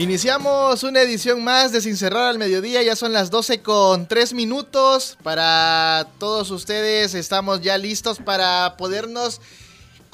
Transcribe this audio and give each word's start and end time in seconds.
Iniciamos 0.00 0.84
una 0.84 1.00
edición 1.00 1.42
más 1.42 1.72
de 1.72 1.80
Sin 1.80 1.96
Cerrar 1.96 2.28
al 2.28 2.38
Mediodía, 2.38 2.84
ya 2.84 2.94
son 2.94 3.12
las 3.12 3.32
12 3.32 3.62
con 3.62 4.06
3 4.06 4.32
minutos. 4.32 5.18
Para 5.24 6.06
todos 6.20 6.52
ustedes 6.52 7.14
estamos 7.14 7.62
ya 7.62 7.76
listos 7.78 8.18
para 8.18 8.76
podernos 8.76 9.40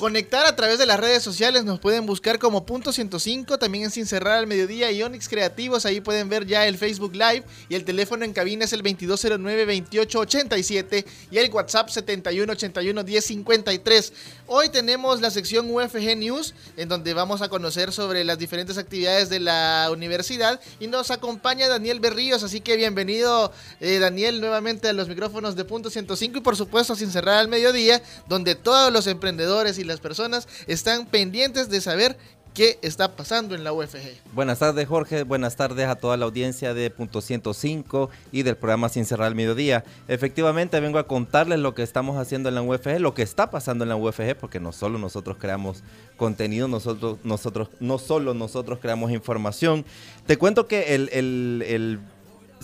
conectar 0.05 0.45
a 0.47 0.55
través 0.55 0.79
de 0.79 0.85
las 0.85 1.01
redes 1.01 1.23
sociales. 1.23 1.65
Nos 1.65 1.81
pueden 1.81 2.05
buscar 2.05 2.39
como 2.39 2.67
Punto 2.67 2.93
105, 2.93 3.59
también 3.59 3.85
en 3.85 3.91
Sin 3.91 4.05
Cerrar 4.05 4.37
al 4.37 4.47
Mediodía 4.47 4.91
y 4.91 5.03
Onyx 5.03 5.31
Creativos. 5.31 5.87
Ahí 5.87 6.03
pueden 6.03 6.29
ver 6.29 6.45
ya 6.45 6.67
el 6.67 6.77
Facebook 6.77 7.15
Live 7.15 7.45
y 7.71 7.75
el 7.75 7.87
teléfono 7.87 8.27
en 8.27 8.35
cabina 8.35 8.67
es 8.67 8.75
el 8.75 8.83
2209-2887 8.83 11.07
y 11.31 11.39
el 11.39 11.51
WhatsApp 11.51 11.89
7181-1053. 11.89 14.13
Hoy 14.47 14.69
tenemos 14.69 15.23
la 15.23 15.31
sección 15.31 15.75
UFG 15.75 16.19
News, 16.19 16.53
en 16.77 16.91
donde 16.91 17.15
vamos 17.15 17.41
a 17.41 17.49
conocer 17.49 17.91
sobre 17.91 18.25
las 18.25 18.39
diferentes 18.39 18.77
actividades 18.77 19.31
de 19.31 19.41
la 19.41 19.89
universidad 19.91 20.61
y 20.81 20.87
nos 20.87 21.11
acompaña 21.11 21.67
Daniel 21.67 22.01
Berríos, 22.01 22.43
así 22.43 22.61
que 22.61 22.77
bienvenido 22.77 23.53
eh, 23.81 24.01
Daniel 24.01 24.43
nuevamente 24.43 24.87
a 24.87 24.93
los 24.93 25.09
micrófonos 25.09 25.57
de 25.57 25.65
Punto 25.65 25.89
105 25.89 26.37
y 26.37 26.43
por 26.43 26.57
supuesto 26.57 26.95
Sin 26.95 27.11
Cerrar 27.11 27.39
al 27.39 27.49
Mediodía, 27.49 28.03
donde 28.29 28.55
todos 28.55 28.93
los 28.93 29.07
emprendedores 29.07 29.79
y 29.79 29.85
las 29.85 29.94
personas 30.01 30.49
están 30.67 31.07
pendientes 31.07 31.69
de 31.69 31.81
saber 31.81 32.17
qué 32.55 32.79
está 32.83 33.17
pasando 33.17 33.57
en 33.57 33.65
la 33.65 33.73
UFG. 33.73 34.33
Buenas 34.33 34.61
tardes 34.61 34.87
Jorge, 34.87 35.25
buenas 35.25 35.57
tardes 35.57 35.89
a 35.89 35.97
toda 35.97 36.17
la 36.17 36.25
audiencia 36.25 36.73
de 36.73 36.89
Punto 36.89 37.21
105 37.21 38.11
y 38.31 38.45
del 38.45 38.57
programa 38.57 38.89
Sin 38.89 39.05
Cerrar 39.05 39.29
el 39.29 39.35
Mediodía. 39.35 39.85
Efectivamente 40.07 40.79
vengo 40.79 40.99
a 40.99 41.09
contarles 41.09 41.59
lo 41.59 41.75
que 41.75 41.83
estamos 41.83 42.17
haciendo 42.17 42.49
en 42.49 42.55
la 42.55 42.63
UFG, 42.63 43.01
lo 43.01 43.13
que 43.13 43.23
está 43.23 43.51
pasando 43.51 43.83
en 43.85 43.89
la 43.89 43.97
UFG, 43.97 44.37
porque 44.37 44.61
no 44.61 44.71
solo 44.71 44.99
nosotros 44.99 45.37
creamos 45.39 45.83
contenido, 46.17 46.69
nosotros, 46.69 47.19
nosotros, 47.25 47.71
no 47.81 47.99
solo 47.99 48.35
nosotros 48.35 48.79
creamos 48.81 49.11
información. 49.11 49.85
Te 50.27 50.37
cuento 50.37 50.69
que 50.69 50.95
el, 50.95 51.11
el, 51.13 51.65
el 51.67 51.99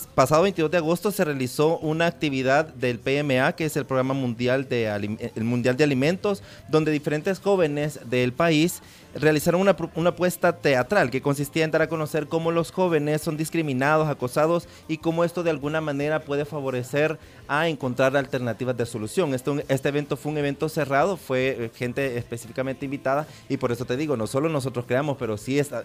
pasado 0.06 0.42
22 0.42 0.70
de 0.70 0.76
agosto 0.76 1.10
se 1.10 1.24
realizó 1.24 1.78
una 1.78 2.06
actividad 2.06 2.66
del 2.66 2.98
PMA, 2.98 3.52
que 3.52 3.64
es 3.64 3.76
el 3.76 3.86
Programa 3.86 4.14
Mundial 4.14 4.68
de, 4.68 4.86
el 5.34 5.44
Mundial 5.44 5.76
de 5.76 5.84
Alimentos, 5.84 6.42
donde 6.68 6.90
diferentes 6.90 7.40
jóvenes 7.40 8.00
del 8.08 8.32
país 8.32 8.82
realizaron 9.14 9.60
una, 9.60 9.76
una 9.94 10.10
apuesta 10.10 10.56
teatral 10.56 11.10
que 11.10 11.22
consistía 11.22 11.64
en 11.64 11.70
dar 11.70 11.82
a 11.82 11.88
conocer 11.88 12.28
cómo 12.28 12.52
los 12.52 12.70
jóvenes 12.70 13.22
son 13.22 13.36
discriminados, 13.36 14.08
acosados 14.08 14.68
y 14.88 14.98
cómo 14.98 15.24
esto 15.24 15.42
de 15.42 15.50
alguna 15.50 15.80
manera 15.80 16.20
puede 16.20 16.44
favorecer 16.44 17.18
a 17.48 17.68
encontrar 17.68 18.16
alternativas 18.16 18.76
de 18.76 18.86
solución. 18.86 19.34
Este, 19.34 19.64
este 19.68 19.88
evento 19.88 20.16
fue 20.16 20.32
un 20.32 20.38
evento 20.38 20.68
cerrado, 20.68 21.16
fue 21.16 21.56
eh, 21.58 21.70
gente 21.74 22.16
específicamente 22.16 22.84
invitada 22.84 23.26
y 23.48 23.56
por 23.56 23.72
eso 23.72 23.84
te 23.84 23.96
digo, 23.96 24.16
no 24.16 24.26
solo 24.26 24.48
nosotros 24.48 24.84
creamos, 24.86 25.16
pero 25.18 25.36
sí 25.36 25.58
está 25.58 25.84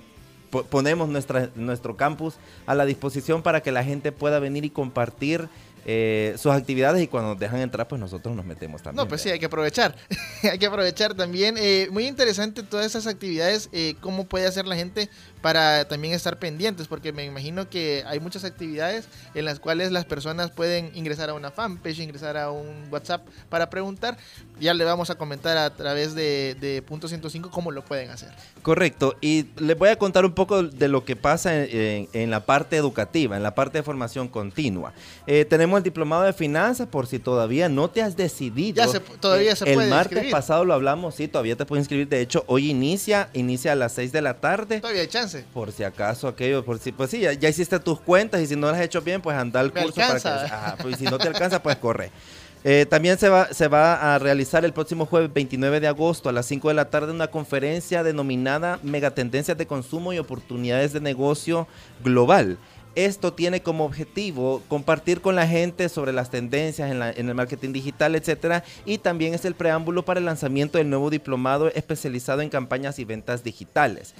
ponemos 0.63 1.09
nuestra, 1.09 1.49
nuestro 1.55 1.97
campus 1.97 2.35
a 2.65 2.75
la 2.75 2.85
disposición 2.85 3.41
para 3.41 3.61
que 3.61 3.71
la 3.71 3.83
gente 3.83 4.11
pueda 4.11 4.39
venir 4.39 4.65
y 4.65 4.69
compartir 4.69 5.49
eh, 5.87 6.33
sus 6.39 6.51
actividades 6.51 7.03
y 7.03 7.07
cuando 7.07 7.29
nos 7.29 7.39
dejan 7.39 7.59
entrar, 7.59 7.87
pues 7.87 8.01
nosotros 8.01 8.35
nos 8.35 8.43
metemos 8.43 8.81
también. 8.81 9.03
No, 9.03 9.07
pues 9.07 9.21
sí, 9.21 9.29
hay 9.29 9.37
que 9.37 9.45
aprovechar. 9.45 9.95
hay 10.43 10.57
que 10.57 10.65
aprovechar 10.65 11.13
también. 11.13 11.55
Eh, 11.59 11.89
muy 11.91 12.07
interesante 12.07 12.63
todas 12.63 12.87
esas 12.87 13.05
actividades, 13.05 13.69
eh, 13.71 13.93
cómo 14.01 14.25
puede 14.25 14.47
hacer 14.47 14.65
la 14.65 14.75
gente 14.75 15.09
para 15.45 15.87
también 15.87 16.15
estar 16.15 16.39
pendientes, 16.39 16.87
porque 16.87 17.13
me 17.13 17.23
imagino 17.23 17.69
que 17.69 18.03
hay 18.07 18.19
muchas 18.19 18.43
actividades 18.43 19.07
en 19.35 19.45
las 19.45 19.59
cuales 19.59 19.91
las 19.91 20.03
personas 20.03 20.49
pueden 20.49 20.89
ingresar 20.95 21.29
a 21.29 21.35
una 21.35 21.51
fanpage, 21.51 21.99
ingresar 21.99 22.35
a 22.35 22.49
un 22.49 22.87
WhatsApp 22.89 23.27
para 23.47 23.69
preguntar. 23.69 24.17
Ya 24.59 24.73
le 24.73 24.83
vamos 24.83 25.11
a 25.11 25.15
comentar 25.19 25.55
a 25.55 25.69
través 25.69 26.15
de, 26.15 26.57
de 26.59 26.81
Punto 26.81 27.07
105 27.07 27.51
cómo 27.51 27.69
lo 27.69 27.85
pueden 27.85 28.09
hacer. 28.09 28.31
Correcto, 28.63 29.17
y 29.21 29.45
les 29.57 29.77
voy 29.77 29.89
a 29.89 29.99
contar 29.99 30.25
un 30.25 30.31
poco 30.31 30.63
de 30.63 30.87
lo 30.87 31.05
que 31.05 31.15
pasa 31.15 31.51
en, 31.53 32.31
la 32.31 32.39
parte 32.39 32.77
educativa, 32.77 33.37
en 33.37 33.43
la 33.43 33.53
parte 33.53 33.77
de 33.77 33.83
formación 33.83 34.27
continua. 34.27 34.93
Eh, 35.27 35.45
tenemos 35.45 35.77
el 35.77 35.83
diplomado 35.83 36.23
de 36.23 36.33
finanzas, 36.33 36.87
por 36.87 37.05
si 37.05 37.19
todavía 37.19 37.69
no 37.69 37.87
te 37.91 38.01
has 38.01 38.17
decidido. 38.17 38.77
Ya 38.77 38.87
se, 38.87 38.99
todavía 38.99 39.55
se 39.55 39.65
puede 39.65 39.83
El 39.83 39.89
martes 39.91 40.31
pasado 40.31 40.65
lo 40.65 40.73
hablamos, 40.73 41.13
sí, 41.13 41.27
todavía 41.27 41.55
te 41.55 41.67
puedes 41.67 41.83
inscribir. 41.83 42.07
De 42.09 42.21
hecho, 42.21 42.43
hoy 42.47 42.71
inicia, 42.71 43.29
inicia 43.33 43.73
a 43.73 43.75
las 43.75 43.91
6 43.91 44.11
de 44.11 44.21
la 44.23 44.39
tarde. 44.39 44.81
Todavía 44.81 45.03
hay 45.03 45.07
chance. 45.07 45.34
Por 45.53 45.71
si 45.71 45.83
acaso 45.83 46.27
aquello, 46.27 46.63
por 46.63 46.79
si, 46.79 46.91
pues 46.91 47.11
sí, 47.11 47.21
ya, 47.21 47.49
hiciste 47.49 47.79
tus 47.79 47.99
cuentas 47.99 48.41
y 48.41 48.47
si 48.47 48.55
no 48.55 48.67
las 48.67 48.77
has 48.77 48.85
hecho 48.85 49.01
bien, 49.01 49.21
pues 49.21 49.37
anda 49.37 49.59
al 49.59 49.71
curso 49.71 49.95
para 49.95 50.19
que, 50.19 50.27
ajá, 50.27 50.77
pues 50.81 50.97
si 50.97 51.05
no 51.05 51.17
te 51.17 51.27
alcanza, 51.27 51.61
pues 51.61 51.75
corre. 51.77 52.11
Eh, 52.67 52.87
también 52.89 53.19
se 53.19 53.29
va, 53.29 53.53
se 53.53 53.67
va 53.67 54.15
a 54.15 54.17
realizar 54.17 54.65
el 54.65 54.73
próximo 54.73 55.05
jueves 55.05 55.31
29 55.31 55.79
de 55.79 55.87
agosto 55.87 56.29
a 56.29 56.31
las 56.31 56.47
5 56.47 56.69
de 56.69 56.73
la 56.73 56.89
tarde 56.89 57.11
una 57.11 57.27
conferencia 57.27 58.01
denominada 58.01 58.79
Megatendencias 58.81 59.55
de 59.55 59.67
Consumo 59.67 60.13
y 60.13 60.17
Oportunidades 60.17 60.91
de 60.91 60.99
Negocio 60.99 61.67
Global. 62.03 62.57
Esto 62.95 63.33
tiene 63.33 63.61
como 63.61 63.85
objetivo 63.85 64.61
compartir 64.67 65.21
con 65.21 65.35
la 65.35 65.47
gente 65.47 65.89
sobre 65.89 66.13
las 66.13 66.29
tendencias 66.29 66.91
en, 66.91 67.29
el 67.29 67.35
marketing 67.35 67.73
digital, 67.73 68.15
etcétera, 68.15 68.63
y 68.85 68.97
también 68.97 69.33
es 69.33 69.45
el 69.45 69.53
preámbulo 69.53 70.05
para 70.05 70.19
el 70.19 70.25
lanzamiento 70.25 70.77
del 70.77 70.89
nuevo 70.89 71.09
diplomado 71.09 71.67
especializado 71.67 72.41
en 72.41 72.49
campañas 72.49 72.97
y 72.99 73.05
ventas 73.05 73.43
digitales. 73.43 74.13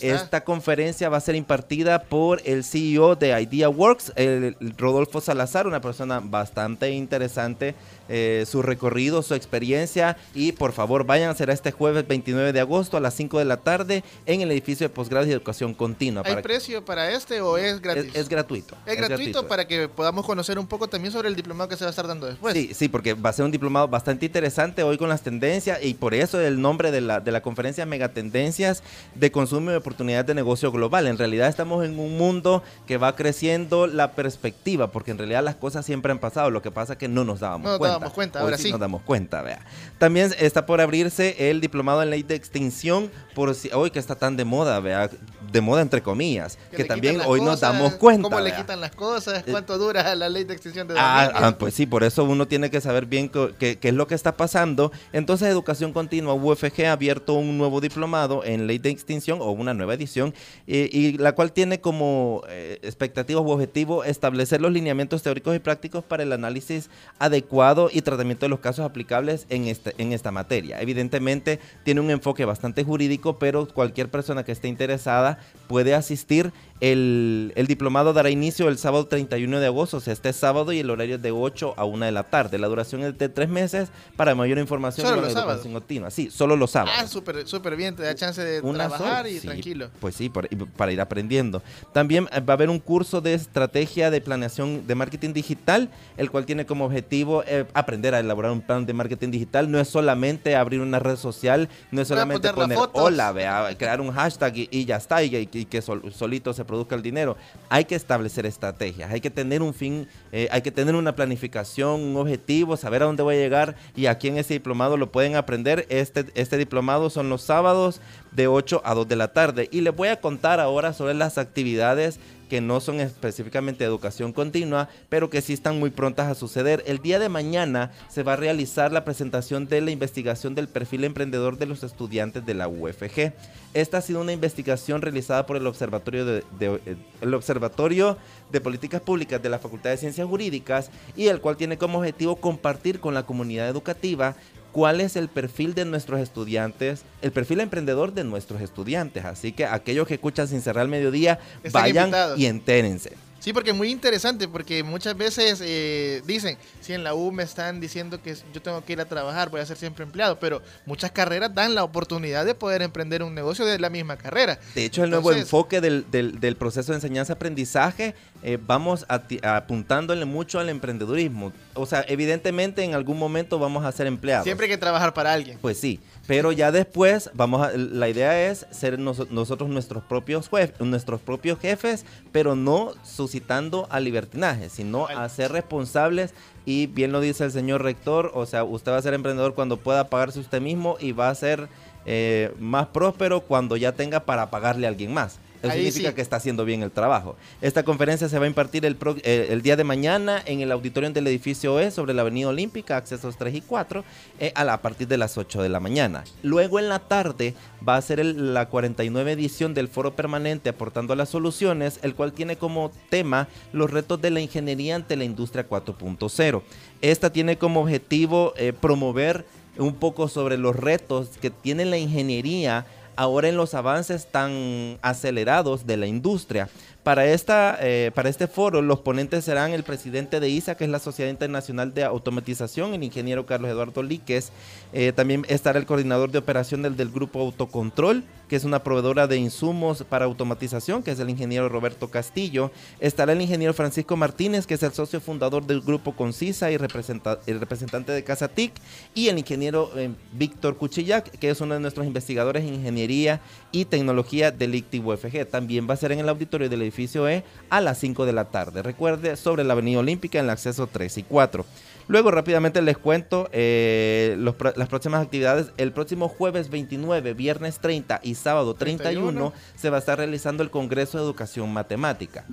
Esta 0.00 0.44
conferencia 0.44 1.08
va 1.08 1.16
a 1.16 1.20
ser 1.20 1.34
impartida 1.34 2.02
por 2.04 2.40
el 2.44 2.64
CEO 2.64 3.16
de 3.16 3.40
IdeaWorks, 3.40 4.12
el 4.16 4.56
Rodolfo 4.78 5.20
Salazar, 5.20 5.66
una 5.66 5.80
persona 5.80 6.20
bastante 6.20 6.90
interesante 6.90 7.74
eh, 8.12 8.44
su 8.44 8.60
recorrido, 8.60 9.22
su 9.22 9.34
experiencia 9.34 10.16
y 10.34 10.50
por 10.50 10.72
favor 10.72 11.04
vayan, 11.04 11.36
será 11.36 11.52
este 11.52 11.70
jueves 11.70 12.08
29 12.08 12.52
de 12.52 12.58
agosto 12.58 12.96
a 12.96 13.00
las 13.00 13.14
5 13.14 13.38
de 13.38 13.44
la 13.44 13.58
tarde 13.58 14.02
en 14.26 14.40
el 14.40 14.50
edificio 14.50 14.88
de 14.88 14.92
posgrado 14.92 15.26
y 15.26 15.30
educación 15.30 15.74
continua. 15.74 16.24
¿Hay 16.26 16.42
precio 16.42 16.84
para 16.84 17.12
este 17.12 17.40
o 17.40 17.56
es 17.56 17.80
gratis? 17.80 18.12
Es, 18.12 18.28
gratuito. 18.28 18.76
Es, 18.84 18.96
gratuito, 18.96 19.46
para 19.46 19.68
que 19.68 19.88
podamos 19.88 20.26
conocer 20.26 20.58
un 20.58 20.66
poco 20.66 20.88
también 20.88 21.12
sobre 21.12 21.28
el 21.28 21.36
diplomado 21.36 21.68
que 21.68 21.76
se 21.76 21.84
va 21.84 21.88
a 21.88 21.90
estar 21.90 22.08
dando 22.08 22.26
después. 22.26 22.52
Sí, 22.52 22.74
sí, 22.74 22.88
porque 22.88 23.14
va 23.14 23.30
a 23.30 23.32
ser 23.32 23.44
un 23.44 23.52
diplomado 23.52 23.86
bastante 23.86 24.26
interesante 24.26 24.82
hoy 24.82 24.98
con 24.98 25.08
las 25.08 25.22
tendencias 25.22 25.78
y 25.80 25.94
por 25.94 26.12
eso 26.12 26.40
el 26.40 26.60
nombre 26.60 26.90
de 26.90 27.00
la, 27.00 27.20
de 27.20 27.30
la 27.30 27.42
conferencia 27.42 27.86
Megatendencias 27.86 28.82
de 29.14 29.30
Consumo 29.30 29.70
y 29.70 29.74
Oportunidades 29.74 30.26
de 30.26 30.34
Negocio 30.34 30.72
Global. 30.72 31.06
En 31.06 31.16
realidad 31.16 31.48
estamos 31.48 31.84
en 31.84 31.96
un 31.96 32.18
mundo 32.18 32.64
que 32.88 32.96
va 32.96 33.14
creciendo 33.14 33.86
la 33.86 34.12
perspectiva, 34.12 34.90
porque 34.90 35.12
en 35.12 35.18
realidad 35.18 35.44
las 35.44 35.54
cosas 35.54 35.86
siempre 35.86 36.10
han 36.10 36.18
pasado, 36.18 36.50
lo 36.50 36.60
que 36.60 36.72
pasa 36.72 36.94
es 36.94 36.98
que 36.98 37.06
no 37.06 37.24
nos 37.24 37.38
dábamos 37.38 37.78
cuenta 37.78 37.99
damos 38.00 38.14
cuenta, 38.14 38.40
ahora 38.40 38.58
sí. 38.58 38.70
Nos 38.70 38.80
damos 38.80 39.02
cuenta, 39.02 39.42
vea. 39.42 39.60
También 39.98 40.32
está 40.38 40.64
por 40.64 40.80
abrirse 40.80 41.50
el 41.50 41.60
diplomado 41.60 42.02
en 42.02 42.10
ley 42.10 42.22
de 42.22 42.34
extinción, 42.34 43.10
por 43.34 43.54
si 43.54 43.70
hoy 43.72 43.90
que 43.90 43.98
está 43.98 44.14
tan 44.14 44.36
de 44.36 44.44
moda, 44.44 44.80
vea, 44.80 45.10
de 45.52 45.60
moda 45.60 45.82
entre 45.82 46.02
comillas, 46.02 46.58
que, 46.74 46.84
también 46.84 47.20
hoy 47.26 47.40
nos 47.40 47.60
damos 47.60 47.94
cuenta. 47.94 48.22
¿Cómo 48.22 48.40
le 48.40 48.54
quitan 48.54 48.80
las 48.80 48.92
cosas? 48.92 49.40
Eh, 49.46 49.50
¿Cuánto 49.50 49.76
dura 49.78 50.14
la 50.14 50.28
ley 50.28 50.44
de 50.44 50.54
extinción 50.54 50.88
de 50.88 50.94
ah, 50.96 51.30
ah, 51.34 51.56
pues 51.58 51.74
sí, 51.74 51.86
por 51.86 52.02
eso 52.02 52.24
uno 52.24 52.48
tiene 52.48 52.70
que 52.70 52.80
saber 52.80 53.06
bien 53.06 53.28
qué 53.28 53.78
es 53.80 53.94
lo 53.94 54.06
que 54.06 54.14
está 54.14 54.36
pasando. 54.36 54.90
Entonces, 55.12 55.48
Educación 55.48 55.92
Continua, 55.92 56.34
UFG, 56.34 56.86
ha 56.86 56.92
abierto 56.92 57.34
un 57.34 57.58
nuevo 57.58 57.80
diplomado 57.80 58.42
en 58.44 58.66
ley 58.66 58.78
de 58.78 58.90
extinción 58.90 59.40
o 59.42 59.50
una 59.50 59.74
nueva 59.74 59.94
edición, 59.94 60.34
y 60.66 61.18
la 61.18 61.32
cual 61.32 61.52
tiene 61.52 61.80
como 61.80 62.42
eh, 62.48 62.78
expectativas 62.82 63.42
u 63.42 63.50
objetivo 63.50 64.04
establecer 64.04 64.60
los 64.60 64.72
lineamientos 64.72 65.22
teóricos 65.22 65.54
y 65.54 65.58
prácticos 65.58 66.04
para 66.04 66.22
el 66.22 66.32
análisis 66.32 66.88
adecuado 67.18 67.89
y 67.92 68.02
tratamiento 68.02 68.46
de 68.46 68.50
los 68.50 68.60
casos 68.60 68.84
aplicables 68.84 69.46
en, 69.48 69.66
este, 69.66 69.94
en 69.98 70.12
esta 70.12 70.30
materia. 70.30 70.80
Evidentemente 70.80 71.60
tiene 71.84 72.00
un 72.00 72.10
enfoque 72.10 72.44
bastante 72.44 72.84
jurídico, 72.84 73.38
pero 73.38 73.66
cualquier 73.68 74.10
persona 74.10 74.44
que 74.44 74.52
esté 74.52 74.68
interesada 74.68 75.38
puede 75.70 75.94
asistir 75.94 76.52
el, 76.80 77.52
el, 77.56 77.66
diplomado 77.66 78.12
dará 78.14 78.30
inicio 78.30 78.68
el 78.68 78.78
sábado 78.78 79.06
31 79.06 79.60
de 79.60 79.66
agosto, 79.66 79.98
o 79.98 80.00
sea, 80.00 80.14
este 80.14 80.32
sábado 80.32 80.72
y 80.72 80.78
el 80.78 80.88
horario 80.88 81.16
es 81.16 81.22
de 81.22 81.30
8 81.30 81.74
a 81.76 81.84
1 81.84 82.06
de 82.06 82.12
la 82.12 82.22
tarde. 82.24 82.58
La 82.58 82.68
duración 82.68 83.02
es 83.02 83.18
de 83.18 83.28
tres 83.28 83.50
meses. 83.50 83.90
Para 84.16 84.34
mayor 84.34 84.58
información, 84.58 85.06
Solo 85.06 85.20
los 85.20 85.32
sábados. 85.32 85.66
continua. 85.66 86.10
Sí, 86.10 86.30
solo 86.30 86.56
los 86.56 86.70
sábados. 86.70 86.98
Ah, 86.98 87.06
súper 87.06 87.46
súper 87.46 87.76
bien, 87.76 87.94
te 87.94 88.02
da 88.02 88.14
chance 88.14 88.42
de 88.42 88.60
Una 88.62 88.88
trabajar 88.88 89.26
y 89.26 89.40
sí, 89.40 89.46
tranquilo. 89.46 89.90
Pues 90.00 90.14
sí, 90.14 90.30
para, 90.30 90.92
ir 90.92 91.00
aprendiendo. 91.00 91.62
También 91.92 92.28
eh, 92.32 92.40
va 92.40 92.54
a 92.54 92.56
haber 92.56 92.70
un 92.70 92.78
curso 92.78 93.20
de 93.20 93.34
estrategia 93.34 94.10
de 94.10 94.20
planeación 94.22 94.86
de 94.86 94.94
marketing 94.94 95.34
digital, 95.34 95.90
el 96.16 96.30
cual 96.30 96.46
tiene 96.46 96.64
como 96.64 96.86
objetivo 96.86 97.44
eh, 97.46 97.66
aprender 97.74 98.14
a 98.14 98.20
elaborar 98.20 98.52
un 98.52 98.62
plan 98.62 98.86
de 98.86 98.94
marketing 98.94 99.30
digital. 99.30 99.70
No 99.70 99.78
es 99.78 99.88
solamente 99.88 100.56
abrir 100.56 100.80
una 100.80 100.98
red 100.98 101.16
social, 101.16 101.68
no 101.90 102.00
es 102.00 102.08
solamente 102.08 102.50
poner 102.54 102.78
hola, 102.92 103.32
vea, 103.32 103.76
crear 103.76 104.00
un 104.00 104.12
hashtag 104.12 104.56
y, 104.56 104.68
y 104.70 104.84
ya 104.86 104.96
está, 104.96 105.22
y, 105.22 105.48
y 105.52 105.59
que 105.64 105.82
sol- 105.82 106.12
solito 106.12 106.52
se 106.52 106.64
produzca 106.64 106.94
el 106.94 107.02
dinero. 107.02 107.36
Hay 107.68 107.84
que 107.84 107.94
establecer 107.94 108.46
estrategias, 108.46 109.10
hay 109.10 109.20
que 109.20 109.30
tener 109.30 109.62
un 109.62 109.74
fin, 109.74 110.06
eh, 110.32 110.48
hay 110.50 110.62
que 110.62 110.70
tener 110.70 110.94
una 110.94 111.14
planificación, 111.16 112.00
un 112.00 112.16
objetivo, 112.16 112.76
saber 112.76 113.02
a 113.02 113.06
dónde 113.06 113.22
voy 113.22 113.36
a 113.36 113.38
llegar 113.38 113.76
y 113.96 114.06
aquí 114.06 114.28
en 114.28 114.38
ese 114.38 114.54
diplomado 114.54 114.96
lo 114.96 115.10
pueden 115.12 115.36
aprender. 115.36 115.86
Este, 115.88 116.26
este 116.34 116.56
diplomado 116.56 117.10
son 117.10 117.28
los 117.28 117.42
sábados 117.42 118.00
de 118.32 118.46
8 118.46 118.82
a 118.84 118.94
2 118.94 119.08
de 119.08 119.16
la 119.16 119.32
tarde. 119.32 119.68
Y 119.72 119.80
les 119.80 119.94
voy 119.94 120.08
a 120.08 120.20
contar 120.20 120.60
ahora 120.60 120.92
sobre 120.92 121.14
las 121.14 121.38
actividades 121.38 122.18
que 122.50 122.60
no 122.60 122.80
son 122.80 123.00
específicamente 123.00 123.84
educación 123.84 124.32
continua, 124.34 124.88
pero 125.08 125.30
que 125.30 125.40
sí 125.40 125.52
están 125.54 125.78
muy 125.78 125.88
prontas 125.90 126.26
a 126.28 126.34
suceder. 126.34 126.82
El 126.86 126.98
día 126.98 127.18
de 127.20 127.28
mañana 127.30 127.92
se 128.08 128.24
va 128.24 128.32
a 128.34 128.36
realizar 128.36 128.92
la 128.92 129.04
presentación 129.04 129.68
de 129.68 129.80
la 129.80 129.92
investigación 129.92 130.54
del 130.54 130.68
perfil 130.68 131.04
emprendedor 131.04 131.56
de 131.56 131.66
los 131.66 131.82
estudiantes 131.84 132.44
de 132.44 132.54
la 132.54 132.66
UFG. 132.68 133.32
Esta 133.72 133.98
ha 133.98 134.00
sido 134.02 134.20
una 134.20 134.32
investigación 134.32 135.00
realizada 135.00 135.46
por 135.46 135.56
el 135.56 135.66
Observatorio 135.68 136.26
de- 136.26 136.42
eh, 136.60 136.96
el 137.20 137.34
Observatorio 137.34 138.18
de 138.50 138.60
Políticas 138.60 139.00
Públicas 139.00 139.40
de 139.40 139.48
la 139.48 139.60
Facultad 139.60 139.90
de 139.90 139.96
Ciencias 139.96 140.26
Jurídicas 140.26 140.90
y 141.16 141.28
el 141.28 141.40
cual 141.40 141.56
tiene 141.56 141.78
como 141.78 141.98
objetivo 142.00 142.34
compartir 142.34 142.98
con 142.98 143.14
la 143.14 143.22
comunidad 143.22 143.68
educativa 143.68 144.34
cuál 144.72 145.00
es 145.00 145.16
el 145.16 145.28
perfil 145.28 145.74
de 145.74 145.84
nuestros 145.84 146.20
estudiantes, 146.20 147.02
el 147.22 147.32
perfil 147.32 147.60
emprendedor 147.60 148.12
de 148.14 148.24
nuestros 148.24 148.60
estudiantes. 148.60 149.24
Así 149.24 149.52
que 149.52 149.64
aquellos 149.66 150.06
que 150.06 150.14
escuchan 150.14 150.48
sin 150.48 150.62
cerrar 150.62 150.84
el 150.84 150.90
mediodía, 150.90 151.38
Están 151.62 151.82
vayan 151.82 152.04
invitados. 152.06 152.38
y 152.38 152.46
entérense. 152.46 153.12
Sí, 153.40 153.52
porque 153.52 153.70
es 153.70 153.76
muy 153.76 153.90
interesante, 153.90 154.46
porque 154.46 154.84
muchas 154.84 155.16
veces 155.16 155.60
eh, 155.64 156.22
dicen, 156.26 156.58
si 156.80 156.92
en 156.92 157.02
la 157.02 157.14
U 157.14 157.32
me 157.32 157.42
están 157.42 157.80
diciendo 157.80 158.22
que 158.22 158.36
yo 158.52 158.62
tengo 158.62 158.84
que 158.84 158.92
ir 158.92 159.00
a 159.00 159.06
trabajar, 159.06 159.48
voy 159.50 159.60
a 159.60 159.66
ser 159.66 159.76
siempre 159.78 160.04
empleado, 160.04 160.38
pero 160.38 160.62
muchas 160.86 161.10
carreras 161.10 161.52
dan 161.54 161.74
la 161.74 161.82
oportunidad 161.82 162.44
de 162.44 162.54
poder 162.54 162.82
emprender 162.82 163.22
un 163.22 163.34
negocio 163.34 163.64
de 163.64 163.78
la 163.78 163.88
misma 163.90 164.16
carrera. 164.18 164.58
De 164.74 164.84
hecho, 164.84 165.02
el 165.04 165.10
nuevo 165.10 165.32
enfoque 165.32 165.80
del, 165.80 166.04
del- 166.10 166.38
del 166.38 166.54
proceso 166.56 166.92
de 166.92 166.96
enseñanza-aprendizaje, 167.40 168.14
eh, 168.42 168.58
vamos 168.64 169.06
ati- 169.08 169.44
apuntándole 169.44 170.24
mucho 170.24 170.58
al 170.60 170.68
emprendedurismo. 170.68 171.52
O 171.74 171.86
sea, 171.86 172.04
evidentemente 172.08 172.82
en 172.84 172.94
algún 172.94 173.18
momento 173.18 173.58
vamos 173.58 173.84
a 173.84 173.92
ser 173.92 174.06
empleados. 174.06 174.44
Siempre 174.44 174.66
hay 174.66 174.70
que 174.72 174.78
trabajar 174.78 175.14
para 175.14 175.32
alguien. 175.32 175.58
Pues 175.60 175.78
sí, 175.80 175.98
pero 176.30 176.52
ya 176.52 176.70
después 176.70 177.28
vamos 177.34 177.60
a, 177.60 177.72
la 177.76 178.08
idea 178.08 178.48
es 178.48 178.64
ser 178.70 179.00
noso- 179.00 179.26
nosotros 179.30 179.68
nuestros 179.68 180.04
propios 180.04 180.48
nuestros 180.78 181.20
propios 181.20 181.58
jefes, 181.58 182.06
pero 182.30 182.54
no 182.54 182.92
suscitando 183.02 183.88
al 183.90 184.04
libertinaje, 184.04 184.68
sino 184.68 185.08
a 185.08 185.28
ser 185.28 185.50
responsables 185.50 186.32
y 186.64 186.86
bien 186.86 187.10
lo 187.10 187.20
dice 187.20 187.42
el 187.42 187.50
señor 187.50 187.82
rector, 187.82 188.30
o 188.32 188.46
sea, 188.46 188.62
usted 188.62 188.92
va 188.92 188.98
a 188.98 189.02
ser 189.02 189.14
emprendedor 189.14 189.56
cuando 189.56 189.78
pueda 189.78 190.08
pagarse 190.08 190.38
usted 190.38 190.60
mismo 190.60 190.96
y 191.00 191.10
va 191.10 191.30
a 191.30 191.34
ser 191.34 191.68
eh, 192.06 192.54
más 192.60 192.86
próspero 192.86 193.40
cuando 193.40 193.76
ya 193.76 193.90
tenga 193.90 194.20
para 194.20 194.50
pagarle 194.50 194.86
a 194.86 194.90
alguien 194.90 195.12
más. 195.12 195.40
Eso 195.62 195.72
Ahí 195.72 195.78
significa 195.80 196.08
sí. 196.10 196.14
que 196.14 196.22
está 196.22 196.36
haciendo 196.36 196.64
bien 196.64 196.82
el 196.82 196.90
trabajo. 196.90 197.36
Esta 197.60 197.82
conferencia 197.82 198.28
se 198.28 198.38
va 198.38 198.44
a 198.44 198.48
impartir 198.48 198.86
el, 198.86 198.96
pro- 198.96 199.16
eh, 199.22 199.48
el 199.50 199.60
día 199.62 199.76
de 199.76 199.84
mañana 199.84 200.42
en 200.46 200.60
el 200.60 200.72
auditorio 200.72 201.10
del 201.10 201.26
edificio 201.26 201.78
E 201.80 201.90
sobre 201.90 202.14
la 202.14 202.22
Avenida 202.22 202.48
Olímpica, 202.48 202.96
accesos 202.96 203.36
3 203.36 203.54
y 203.56 203.60
4, 203.60 204.04
eh, 204.38 204.52
a, 204.54 204.64
la, 204.64 204.72
a 204.74 204.80
partir 204.82 205.06
de 205.08 205.18
las 205.18 205.36
8 205.36 205.62
de 205.62 205.68
la 205.68 205.78
mañana. 205.80 206.24
Luego 206.42 206.78
en 206.78 206.88
la 206.88 206.98
tarde 206.98 207.54
va 207.86 207.96
a 207.96 208.02
ser 208.02 208.20
el- 208.20 208.54
la 208.54 208.68
49 208.68 209.32
edición 209.32 209.74
del 209.74 209.88
Foro 209.88 210.16
Permanente 210.16 210.70
Aportando 210.70 211.14
las 211.14 211.28
Soluciones, 211.28 211.98
el 212.02 212.14
cual 212.14 212.32
tiene 212.32 212.56
como 212.56 212.90
tema 213.10 213.48
los 213.72 213.90
retos 213.90 214.20
de 214.22 214.30
la 214.30 214.40
ingeniería 214.40 214.96
ante 214.96 215.16
la 215.16 215.24
industria 215.24 215.68
4.0. 215.68 216.62
Esta 217.02 217.30
tiene 217.32 217.58
como 217.58 217.80
objetivo 217.82 218.54
eh, 218.56 218.72
promover 218.72 219.44
un 219.78 219.94
poco 219.94 220.28
sobre 220.28 220.58
los 220.58 220.74
retos 220.76 221.28
que 221.40 221.50
tiene 221.50 221.84
la 221.84 221.96
ingeniería 221.96 222.86
ahora 223.20 223.50
en 223.50 223.56
los 223.58 223.74
avances 223.74 224.28
tan 224.28 224.98
acelerados 225.02 225.86
de 225.86 225.98
la 225.98 226.06
industria. 226.06 226.70
Para, 227.02 227.26
esta, 227.26 227.76
eh, 227.78 228.12
para 228.14 228.30
este 228.30 228.46
foro, 228.46 228.80
los 228.80 229.00
ponentes 229.00 229.44
serán 229.44 229.72
el 229.72 229.82
presidente 229.82 230.40
de 230.40 230.48
ISA, 230.48 230.74
que 230.74 230.84
es 230.84 230.90
la 230.90 231.00
Sociedad 231.00 231.30
Internacional 231.30 231.92
de 231.92 232.04
Automatización, 232.04 232.94
el 232.94 233.02
ingeniero 233.02 233.44
Carlos 233.44 233.70
Eduardo 233.70 234.02
Líquez. 234.02 234.52
Eh, 234.94 235.12
también 235.12 235.44
estará 235.50 235.78
el 235.78 235.84
coordinador 235.84 236.30
de 236.30 236.38
operación 236.38 236.80
del, 236.80 236.96
del 236.96 237.10
grupo 237.10 237.40
Autocontrol, 237.40 238.24
que 238.50 238.56
es 238.56 238.64
una 238.64 238.82
proveedora 238.82 239.28
de 239.28 239.36
insumos 239.36 240.02
para 240.02 240.24
automatización, 240.24 241.04
que 241.04 241.12
es 241.12 241.20
el 241.20 241.30
ingeniero 241.30 241.68
Roberto 241.68 242.08
Castillo. 242.08 242.72
Estará 242.98 243.32
el 243.32 243.40
ingeniero 243.40 243.72
Francisco 243.72 244.16
Martínez, 244.16 244.66
que 244.66 244.74
es 244.74 244.82
el 244.82 244.92
socio 244.92 245.20
fundador 245.20 245.64
del 245.64 245.80
grupo 245.80 246.16
Concisa 246.16 246.68
y 246.68 246.74
el 246.74 246.80
representante 246.80 248.10
de 248.10 248.24
Casa 248.24 248.48
TIC. 248.48 248.72
Y 249.14 249.28
el 249.28 249.38
ingeniero 249.38 249.92
eh, 249.94 250.10
Víctor 250.32 250.76
Cuchillac, 250.76 251.30
que 251.38 251.48
es 251.48 251.60
uno 251.60 251.74
de 251.74 251.80
nuestros 251.80 252.04
investigadores 252.04 252.64
en 252.64 252.74
ingeniería 252.74 253.40
y 253.70 253.84
tecnología 253.84 254.50
del 254.50 254.74
ICTI 254.74 254.98
UFG. 254.98 255.46
También 255.48 255.88
va 255.88 255.94
a 255.94 255.98
ser 255.98 256.10
en 256.10 256.18
el 256.18 256.28
auditorio 256.28 256.68
del 256.68 256.82
edificio 256.82 257.28
E 257.28 257.44
a 257.68 257.80
las 257.80 257.98
5 257.98 258.26
de 258.26 258.32
la 258.32 258.46
tarde. 258.46 258.82
Recuerde, 258.82 259.36
sobre 259.36 259.62
la 259.62 259.74
Avenida 259.74 260.00
Olímpica 260.00 260.40
en 260.40 260.46
el 260.46 260.50
acceso 260.50 260.88
3 260.88 261.18
y 261.18 261.22
4. 261.22 261.64
Luego 262.10 262.32
rápidamente 262.32 262.82
les 262.82 262.98
cuento 262.98 263.48
eh, 263.52 264.34
los 264.36 264.56
las 264.74 264.88
próximas 264.88 265.22
actividades. 265.24 265.68
El 265.76 265.92
próximo 265.92 266.28
jueves 266.28 266.68
29, 266.68 267.34
viernes 267.34 267.78
30 267.78 268.18
y 268.24 268.34
sábado 268.34 268.74
31, 268.74 269.20
31. 269.28 269.52
se 269.76 269.90
va 269.90 269.96
a 269.98 270.00
estar 270.00 270.18
realizando 270.18 270.64
el 270.64 270.70
Congreso 270.70 271.18
de 271.18 271.24
Educación 271.24 271.72
Matemática. 271.72 272.44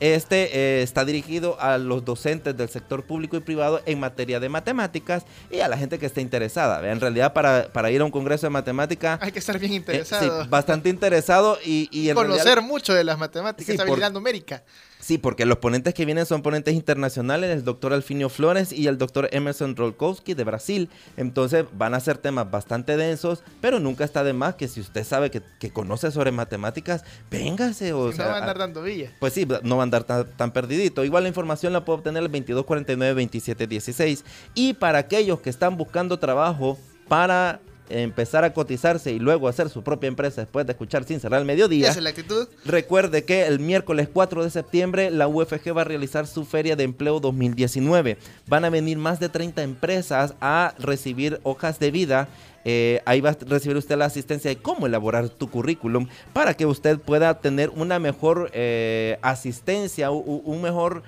Este 0.00 0.48
eh, 0.56 0.82
está 0.82 1.04
dirigido 1.04 1.60
a 1.60 1.76
los 1.78 2.04
docentes 2.04 2.56
del 2.56 2.68
sector 2.70 3.04
público 3.04 3.36
y 3.36 3.40
privado 3.40 3.82
en 3.86 4.00
materia 4.00 4.40
de 4.40 4.48
matemáticas 4.48 5.24
y 5.50 5.60
a 5.60 5.68
la 5.68 5.76
gente 5.76 5.98
que 5.98 6.06
esté 6.06 6.22
interesada. 6.22 6.90
En 6.90 6.98
realidad, 6.98 7.34
para, 7.34 7.68
para 7.70 7.90
ir 7.90 8.00
a 8.00 8.04
un 8.06 8.10
congreso 8.10 8.46
de 8.46 8.50
matemática, 8.50 9.18
Hay 9.22 9.30
que 9.30 9.38
estar 9.40 9.58
bien 9.58 9.72
eh, 9.72 9.76
interesado. 9.76 10.42
sí, 10.42 10.48
bastante 10.48 10.88
interesado 10.88 11.58
y, 11.64 11.88
y 11.92 12.08
en 12.08 12.14
Conocer 12.16 12.44
realidad- 12.46 12.62
mucho 12.66 12.94
de 12.94 13.04
las 13.04 13.18
matemáticas, 13.18 13.76
Sí, 13.76 13.80
habilidad 13.80 14.06
por- 14.08 14.14
numérica. 14.14 14.64
Sí, 15.02 15.18
porque 15.18 15.46
los 15.46 15.58
ponentes 15.58 15.94
que 15.94 16.04
vienen 16.04 16.26
son 16.26 16.42
ponentes 16.42 16.74
internacionales, 16.74 17.50
el 17.50 17.64
doctor 17.64 17.92
Alfinio 17.92 18.28
Flores 18.28 18.72
y 18.72 18.86
el 18.86 18.98
doctor 18.98 19.28
Emerson 19.32 19.74
Rolkowski 19.74 20.34
de 20.34 20.44
Brasil. 20.44 20.88
Entonces 21.16 21.64
van 21.72 21.94
a 21.94 22.00
ser 22.00 22.18
temas 22.18 22.48
bastante 22.48 22.96
densos, 22.96 23.42
pero 23.60 23.80
nunca 23.80 24.04
está 24.04 24.22
de 24.22 24.32
más 24.32 24.54
que 24.54 24.68
si 24.68 24.80
usted 24.80 25.02
sabe 25.02 25.32
que, 25.32 25.42
que 25.58 25.72
conoce 25.72 26.12
sobre 26.12 26.30
matemáticas, 26.30 27.04
véngase. 27.32 27.92
O 27.92 28.06
no 28.06 28.12
sea, 28.12 28.28
va 28.28 28.34
a 28.34 28.38
andar 28.38 28.58
dando 28.58 28.80
villa. 28.80 29.10
pues 29.18 29.32
sí, 29.32 29.44
no 29.64 29.76
va 29.76 29.82
a 29.82 29.84
andar 29.84 30.04
tan, 30.04 30.24
tan 30.36 30.52
perdidito. 30.52 31.04
Igual 31.04 31.24
la 31.24 31.28
información 31.30 31.72
la 31.72 31.84
puede 31.84 31.98
obtener 31.98 32.22
al 32.22 32.30
2249-2716. 32.30 34.22
Y 34.54 34.74
para 34.74 34.98
aquellos 34.98 35.40
que 35.40 35.50
están 35.50 35.76
buscando 35.76 36.20
trabajo 36.20 36.78
para 37.08 37.60
empezar 37.92 38.44
a 38.44 38.52
cotizarse 38.52 39.12
y 39.12 39.18
luego 39.18 39.48
hacer 39.48 39.68
su 39.68 39.82
propia 39.82 40.08
empresa 40.08 40.40
después 40.42 40.66
de 40.66 40.72
escuchar 40.72 41.04
sin 41.04 41.20
cerrar 41.20 41.40
el 41.40 41.46
mediodía. 41.46 41.88
Esa 41.90 41.98
es 41.98 42.02
la 42.04 42.10
actitud. 42.10 42.48
Recuerde 42.64 43.24
que 43.24 43.46
el 43.46 43.58
miércoles 43.60 44.08
4 44.12 44.44
de 44.44 44.50
septiembre 44.50 45.10
la 45.10 45.28
UFG 45.28 45.76
va 45.76 45.82
a 45.82 45.84
realizar 45.84 46.26
su 46.26 46.44
Feria 46.44 46.76
de 46.76 46.84
Empleo 46.84 47.20
2019. 47.20 48.16
Van 48.46 48.64
a 48.64 48.70
venir 48.70 48.98
más 48.98 49.20
de 49.20 49.28
30 49.28 49.62
empresas 49.62 50.34
a 50.40 50.74
recibir 50.78 51.40
hojas 51.42 51.78
de 51.78 51.90
vida. 51.90 52.28
Eh, 52.64 53.00
ahí 53.06 53.20
va 53.20 53.30
a 53.30 53.36
recibir 53.40 53.76
usted 53.76 53.96
la 53.96 54.04
asistencia 54.04 54.48
de 54.48 54.56
cómo 54.56 54.86
elaborar 54.86 55.28
tu 55.28 55.50
currículum 55.50 56.06
para 56.32 56.54
que 56.54 56.64
usted 56.64 56.96
pueda 57.00 57.40
tener 57.40 57.70
una 57.70 57.98
mejor 57.98 58.50
eh, 58.54 59.18
asistencia, 59.20 60.12
u- 60.12 60.18
u- 60.24 60.42
un 60.44 60.62
mejor 60.62 61.02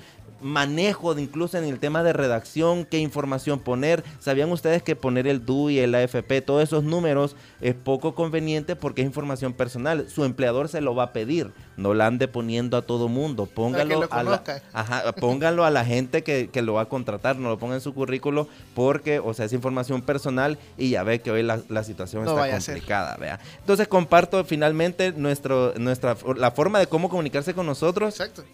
manejo 0.45 1.15
de 1.15 1.23
incluso 1.23 1.57
en 1.57 1.65
el 1.65 1.81
tema 1.81 2.03
de 2.03 2.13
redacción, 2.13 2.85
qué 2.85 2.99
información 2.99 3.59
poner. 3.59 4.05
¿Sabían 4.21 4.53
ustedes 4.53 4.83
que 4.83 4.95
poner 4.95 5.27
el 5.27 5.45
DU 5.45 5.71
y 5.71 5.79
el 5.79 5.95
AFP, 5.95 6.43
todos 6.43 6.63
esos 6.63 6.85
números, 6.85 7.35
es 7.63 7.75
poco 7.75 8.15
conveniente 8.15 8.77
porque 8.77 9.01
es 9.01 9.07
información 9.07 9.55
personal? 9.55 10.07
Su 10.11 10.23
empleador 10.25 10.69
se 10.69 10.83
lo 10.83 10.95
va 10.95 11.05
a 11.05 11.13
pedir. 11.15 11.53
No 11.79 11.95
la 11.95 12.07
ande 12.07 12.29
poniendo 12.29 12.77
a 12.77 12.83
todo 12.83 13.09
mundo. 13.09 13.47
Póngalo, 13.47 14.03
lo 14.03 14.13
a 14.13 14.23
la, 14.23 14.43
ajá, 14.75 15.13
póngalo 15.13 15.65
a 15.65 15.71
la 15.71 15.85
gente 15.85 16.23
que, 16.23 16.51
que 16.53 16.61
lo 16.61 16.75
va 16.75 16.83
a 16.83 16.89
contratar. 16.91 17.37
No 17.37 17.49
lo 17.49 17.59
ponga 17.59 17.77
en 17.77 17.81
su 17.81 17.95
currículo 17.95 18.47
porque, 18.75 19.21
o 19.21 19.33
sea, 19.33 19.47
es 19.47 19.53
información 19.55 20.03
personal 20.03 20.59
y 20.77 20.91
ya 20.91 21.03
ve 21.05 21.23
que 21.23 21.31
hoy 21.31 21.43
la, 21.43 21.61
la 21.71 21.85
situación 21.85 22.27
No 22.27 22.45
está 22.45 22.59
complicada. 22.59 23.17
Vea. 23.17 23.41
Entonces 23.61 23.89
comparto 23.89 24.45
finalmente 24.45 25.13
nuestro, 25.13 25.73
nuestra, 25.79 26.17
la 26.37 26.51
forma 26.51 26.79
de 26.79 26.87
cómo 26.87 27.09
comunicarse 27.09 27.55
con 27.55 27.65
nosotros 27.65 28.21
Exacto. 28.21 28.45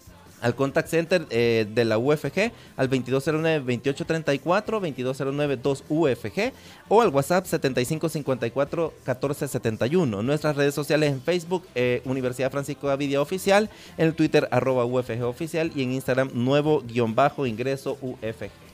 Al 0.41 0.55
contact 0.55 0.89
center 0.89 1.25
eh, 1.29 1.65
de 1.73 1.85
la 1.85 1.97
UFG 1.97 2.51
al 2.75 2.89
2209-2834, 2.89 4.81
2209-2UFG 4.81 6.51
o 6.89 7.01
al 7.01 7.07
WhatsApp 7.09 7.45
7554-1471. 7.45 10.23
Nuestras 10.23 10.55
redes 10.55 10.73
sociales 10.73 11.11
en 11.11 11.21
Facebook, 11.21 11.67
eh, 11.75 12.01
Universidad 12.05 12.49
Francisco 12.51 12.87
Gavidia 12.87 13.21
Oficial, 13.21 13.69
en 13.97 14.13
Twitter 14.13 14.47
arroba 14.51 14.85
UFG 14.85 15.23
Oficial 15.23 15.71
y 15.75 15.83
en 15.83 15.91
Instagram 15.93 16.31
nuevo 16.33 16.81
guion 16.81 17.13
bajo 17.15 17.45
ingreso 17.45 17.97
UFG. 18.01 18.70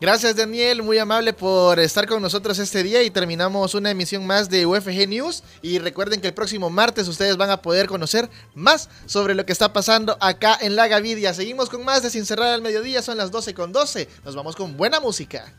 Gracias 0.00 0.36
Daniel, 0.36 0.84
muy 0.84 0.96
amable 0.98 1.32
por 1.32 1.80
estar 1.80 2.06
con 2.06 2.22
nosotros 2.22 2.60
este 2.60 2.84
día 2.84 3.02
y 3.02 3.10
terminamos 3.10 3.74
una 3.74 3.90
emisión 3.90 4.24
más 4.24 4.48
de 4.48 4.64
UFG 4.64 5.08
News. 5.08 5.42
Y 5.60 5.80
recuerden 5.80 6.20
que 6.20 6.28
el 6.28 6.34
próximo 6.34 6.70
martes 6.70 7.08
ustedes 7.08 7.36
van 7.36 7.50
a 7.50 7.62
poder 7.62 7.88
conocer 7.88 8.30
más 8.54 8.88
sobre 9.06 9.34
lo 9.34 9.44
que 9.44 9.50
está 9.50 9.72
pasando 9.72 10.16
acá 10.20 10.56
en 10.60 10.76
La 10.76 10.86
Gavidia. 10.86 11.34
Seguimos 11.34 11.68
con 11.68 11.84
más 11.84 12.04
de 12.04 12.10
Sin 12.10 12.26
Cerrar 12.26 12.54
al 12.54 12.62
Mediodía, 12.62 13.02
son 13.02 13.16
las 13.16 13.32
12 13.32 13.54
con 13.54 13.72
12, 13.72 14.08
nos 14.24 14.36
vamos 14.36 14.54
con 14.54 14.76
buena 14.76 15.00
música. 15.00 15.52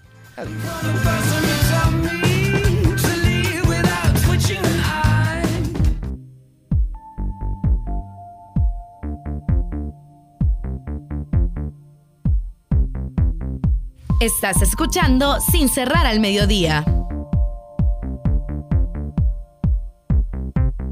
Estás 14.20 14.62
escuchando 14.62 15.40
Sin 15.40 15.70
cerrar 15.70 16.06
al 16.06 16.20
mediodía. 16.20 16.84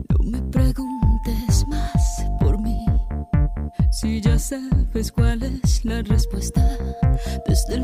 No 0.10 0.18
me 0.24 0.42
preguntes 0.44 1.68
más 1.68 2.26
por 2.40 2.58
mí, 2.62 2.86
si 3.92 4.22
ya 4.22 4.40
sabes 4.40 5.12
cuál 5.12 5.44
es 5.44 5.84
la 5.84 6.04
respuesta 6.04 6.66
desde 7.46 7.76
el 7.76 7.82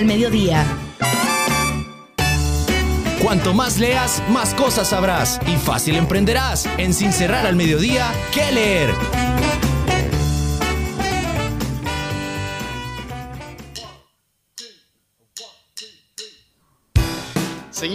al 0.00 0.06
mediodía. 0.06 0.64
Cuanto 3.22 3.52
más 3.52 3.78
leas, 3.78 4.22
más 4.30 4.54
cosas 4.54 4.88
sabrás 4.88 5.38
y 5.46 5.56
fácil 5.56 5.96
emprenderás. 5.96 6.66
En 6.78 6.94
Sin 6.94 7.12
cerrar 7.12 7.46
al 7.46 7.54
mediodía, 7.54 8.10
¿qué 8.32 8.50
leer? 8.50 9.39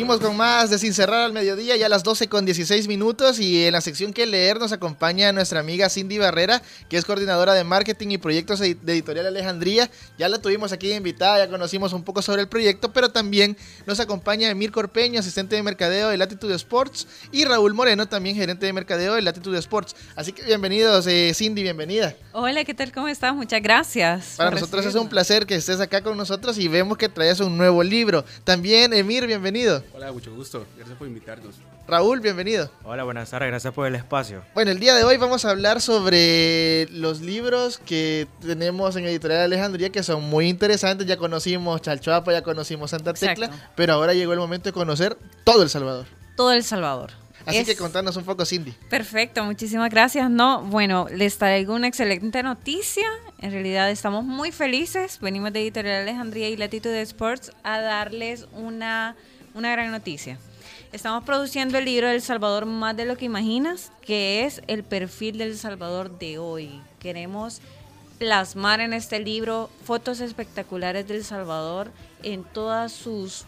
Seguimos 0.06 0.24
con 0.24 0.38
más 0.38 0.70
de 0.70 0.78
Sin 0.78 0.94
Cerrar 0.94 1.26
al 1.26 1.34
Mediodía, 1.34 1.76
ya 1.78 1.88
a 1.88 1.90
las 1.90 2.04
12 2.04 2.28
con 2.28 2.46
16 2.46 2.88
minutos 2.88 3.40
y 3.40 3.66
en 3.66 3.72
la 3.72 3.82
sección 3.82 4.14
que 4.14 4.28
leer 4.28 4.60
nos 4.60 4.72
acompaña 4.72 5.32
nuestra 5.32 5.60
amiga 5.60 5.90
Cindy 5.90 6.20
Barrera, 6.20 6.62
que 6.90 6.98
es 6.98 7.06
coordinadora 7.06 7.56
de 7.56 7.64
marketing 7.64 8.10
y 8.10 8.20
proyectos 8.20 8.60
de 8.60 8.78
Editorial 8.86 9.26
Alejandría. 9.26 9.90
Ya 10.20 10.30
la 10.30 10.38
tuvimos 10.38 10.72
aquí 10.72 10.94
invitada, 10.94 11.40
ya 11.40 11.50
conocimos 11.50 11.92
un 11.92 12.04
poco 12.04 12.22
sobre 12.22 12.44
el 12.44 12.48
proyecto, 12.48 12.94
pero 12.94 13.10
también 13.10 13.58
nos 13.88 14.00
acompaña 14.00 14.48
Emir 14.48 14.72
Corpeño, 14.72 15.20
asistente 15.20 15.56
de 15.56 15.64
mercadeo 15.64 16.10
de 16.10 16.18
Latitude 16.18 16.54
Sports 16.54 17.08
y 17.32 17.46
Raúl 17.46 17.74
Moreno, 17.74 18.08
también 18.08 18.36
gerente 18.36 18.68
de 18.68 18.74
mercadeo 18.74 19.16
de 19.16 19.24
Latitude 19.24 19.58
Sports. 19.58 19.96
Así 20.16 20.34
que 20.34 20.44
bienvenidos, 20.44 21.08
eh, 21.08 21.32
Cindy, 21.34 21.64
bienvenida. 21.64 22.16
Hola, 22.32 22.64
¿qué 22.64 22.76
tal? 22.76 22.92
¿Cómo 22.92 23.08
estás? 23.08 23.34
Muchas 23.34 23.64
gracias. 23.64 24.36
Para 24.38 24.52
nosotros 24.52 24.86
es 24.86 24.94
un 24.94 25.10
placer 25.10 25.48
que 25.48 25.56
estés 25.56 25.80
acá 25.80 26.02
con 26.04 26.16
nosotros 26.16 26.60
y 26.60 26.68
vemos 26.68 26.96
que 26.96 27.10
traes 27.10 27.40
un 27.40 27.58
nuevo 27.58 27.82
libro. 27.82 28.24
También, 28.44 28.94
Emir, 28.94 29.26
bienvenido. 29.26 29.84
Hola, 29.96 30.12
mucho 30.12 30.36
gusto. 30.36 30.66
Gracias 30.76 30.98
por 30.98 31.08
invitarnos. 31.08 31.56
Raúl, 31.88 32.20
bienvenido. 32.20 32.70
Hola, 32.84 33.04
buenas 33.06 33.30
tardes, 33.30 33.48
gracias 33.50 33.74
por 33.74 33.88
el 33.88 33.96
espacio. 33.96 34.44
Bueno, 34.54 34.72
el 34.72 34.80
día 34.80 34.94
de 34.94 35.06
hoy 35.06 35.16
vamos 35.16 35.46
a 35.46 35.52
hablar 35.52 35.80
sobre 35.80 36.88
los 36.92 37.22
libros 37.22 37.78
que 37.78 38.28
tenemos 38.42 38.98
en 38.98 39.06
Editorial 39.06 39.42
Alejandría 39.44 39.92
que 39.92 40.04
son 40.04 40.24
muy 40.24 40.50
interesantes. 40.50 41.08
Ya 41.08 41.16
conocimos 41.16 41.82
Chalchuapa, 41.82 42.34
ya 42.34 42.42
conocimos 42.42 42.92
Santa 42.92 43.14
Tecla, 43.14 43.46
Exacto. 43.46 43.72
pero 43.76 43.94
ahora 43.94 44.14
llegó 44.14 44.34
el 44.34 44.40
momento 44.40 44.68
de 44.70 44.74
conocer 44.74 45.18
todo 45.46 45.64
El 45.64 45.70
Salvador. 45.70 46.08
Todo 46.36 46.52
El 46.52 46.64
Salvador. 46.66 47.12
Así 47.46 47.60
Es- 47.60 47.68
que 47.68 47.78
contanos 47.78 48.18
un 48.18 48.26
poco, 48.26 48.44
Cindy. 48.44 48.72
Perfecto, 48.90 49.46
muchísimas 49.46 49.90
gracias. 49.92 50.30
No, 50.30 50.62
bueno, 50.64 51.08
les 51.10 51.38
traigo 51.38 51.74
una 51.74 51.88
excelente 51.88 52.42
noticia. 52.44 53.08
En 53.40 53.52
realidad 53.52 53.90
estamos 53.92 54.26
muy 54.26 54.52
felices. 54.52 55.20
Venimos 55.22 55.54
de 55.54 55.62
Editorial 55.62 56.02
Alejandría 56.02 56.50
y 56.50 56.58
Latitude 56.58 57.02
Sports 57.04 57.52
a 57.64 57.80
darles 57.80 58.48
una, 58.52 59.16
una 59.56 59.72
gran 59.72 59.90
noticia. 59.90 60.38
Estamos 60.92 61.24
produciendo 61.24 61.78
el 61.78 61.86
libro 61.86 62.10
del 62.10 62.22
Salvador 62.22 62.66
más 62.66 62.96
de 62.96 63.06
lo 63.06 63.16
que 63.16 63.26
imaginas, 63.26 63.92
que 64.02 64.46
es 64.46 64.62
el 64.68 64.84
perfil 64.84 65.38
del 65.38 65.58
Salvador 65.58 66.20
de 66.20 66.38
hoy. 66.38 66.82
Queremos 67.00 67.62
plasmar 68.20 68.82
en 68.82 68.94
este 68.94 69.20
libro 69.20 69.70
fotos 69.84 70.20
espectaculares 70.20 71.08
del 71.08 71.24
Salvador 71.24 71.92
en 72.22 72.44
todas 72.44 72.92
sus 72.92 73.46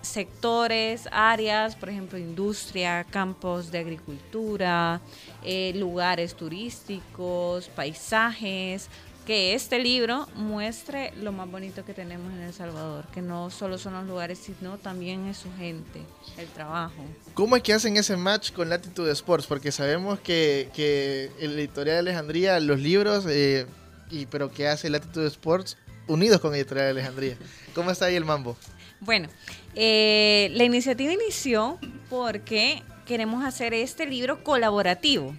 sectores, 0.00 1.08
áreas, 1.10 1.76
por 1.76 1.88
ejemplo, 1.88 2.18
industria, 2.18 3.04
campos 3.04 3.70
de 3.70 3.78
agricultura, 3.78 5.00
eh, 5.44 5.72
lugares 5.74 6.34
turísticos, 6.34 7.68
paisajes, 7.68 8.88
que 9.26 9.54
este 9.54 9.78
libro 9.78 10.28
muestre 10.34 11.12
lo 11.16 11.32
más 11.32 11.50
bonito 11.50 11.84
que 11.84 11.94
tenemos 11.94 12.32
en 12.32 12.40
El 12.40 12.52
Salvador, 12.52 13.06
que 13.12 13.22
no 13.22 13.50
solo 13.50 13.78
son 13.78 13.94
los 13.94 14.06
lugares, 14.06 14.38
sino 14.38 14.78
también 14.78 15.26
es 15.26 15.38
su 15.38 15.52
gente, 15.56 16.00
el 16.38 16.48
trabajo. 16.48 17.04
¿Cómo 17.34 17.56
es 17.56 17.62
que 17.62 17.72
hacen 17.72 17.96
ese 17.96 18.16
match 18.16 18.52
con 18.52 18.68
Latitude 18.68 19.12
Sports? 19.12 19.46
Porque 19.46 19.72
sabemos 19.72 20.20
que, 20.20 20.70
que 20.74 21.30
el 21.40 21.58
Editorial 21.58 21.98
Alejandría, 21.98 22.58
los 22.60 22.80
libros, 22.80 23.24
eh, 23.28 23.66
y, 24.10 24.26
pero 24.26 24.50
¿qué 24.50 24.68
hace 24.68 24.90
Latitude 24.90 25.28
Sports 25.28 25.76
unidos 26.08 26.40
con 26.40 26.54
Editorial 26.54 26.88
Alejandría? 26.88 27.36
¿Cómo 27.74 27.90
está 27.90 28.06
ahí 28.06 28.16
el 28.16 28.24
mambo? 28.24 28.56
Bueno, 29.00 29.28
eh, 29.74 30.50
la 30.52 30.64
iniciativa 30.64 31.12
inició 31.12 31.78
porque 32.08 32.82
queremos 33.06 33.44
hacer 33.44 33.74
este 33.74 34.06
libro 34.06 34.42
colaborativo. 34.44 35.34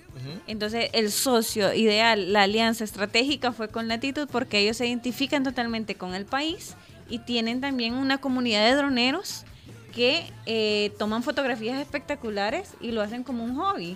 Entonces, 0.47 0.89
el 0.93 1.11
socio 1.11 1.73
ideal, 1.73 2.31
la 2.33 2.43
alianza 2.43 2.83
estratégica 2.83 3.51
fue 3.51 3.67
con 3.69 3.87
Latitud 3.87 4.27
porque 4.31 4.59
ellos 4.59 4.77
se 4.77 4.87
identifican 4.87 5.43
totalmente 5.43 5.95
con 5.95 6.13
el 6.15 6.25
país 6.25 6.75
y 7.09 7.19
tienen 7.19 7.59
también 7.61 7.93
una 7.95 8.19
comunidad 8.19 8.65
de 8.65 8.75
droneros 8.75 9.43
que 9.93 10.23
eh, 10.45 10.91
toman 10.97 11.23
fotografías 11.23 11.79
espectaculares 11.79 12.71
y 12.81 12.91
lo 12.91 13.01
hacen 13.01 13.23
como 13.23 13.43
un 13.43 13.55
hobby. 13.55 13.95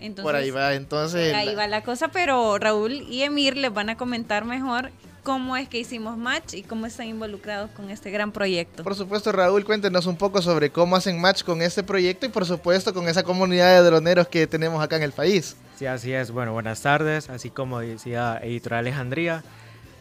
Entonces, 0.00 0.24
Por 0.24 0.36
ahí 0.36 0.50
va, 0.50 0.74
entonces... 0.74 1.28
por 1.30 1.38
ahí 1.40 1.46
la- 1.46 1.54
va 1.54 1.66
la 1.68 1.82
cosa, 1.82 2.08
pero 2.08 2.56
Raúl 2.58 2.92
y 2.92 3.22
Emir 3.22 3.56
les 3.56 3.72
van 3.72 3.88
a 3.90 3.96
comentar 3.96 4.44
mejor 4.44 4.90
cómo 5.22 5.56
es 5.56 5.68
que 5.68 5.78
hicimos 5.78 6.16
match 6.16 6.54
y 6.54 6.62
cómo 6.62 6.86
están 6.86 7.06
involucrados 7.06 7.70
con 7.70 7.90
este 7.90 8.10
gran 8.10 8.32
proyecto. 8.32 8.82
Por 8.82 8.94
supuesto, 8.94 9.32
Raúl, 9.32 9.64
cuéntenos 9.64 10.06
un 10.06 10.16
poco 10.16 10.42
sobre 10.42 10.70
cómo 10.70 10.96
hacen 10.96 11.20
match 11.20 11.42
con 11.42 11.62
este 11.62 11.82
proyecto 11.82 12.26
y 12.26 12.28
por 12.28 12.46
supuesto 12.46 12.94
con 12.94 13.08
esa 13.08 13.22
comunidad 13.22 13.74
de 13.74 13.88
droneros 13.88 14.28
que 14.28 14.46
tenemos 14.46 14.82
acá 14.82 14.96
en 14.96 15.02
el 15.02 15.12
país. 15.12 15.56
Sí, 15.76 15.86
así 15.86 16.12
es. 16.12 16.30
Bueno, 16.30 16.52
buenas 16.52 16.82
tardes. 16.82 17.30
Así 17.30 17.50
como 17.50 17.80
decía 17.80 18.40
Editorial 18.42 18.80
Alejandría, 18.80 19.44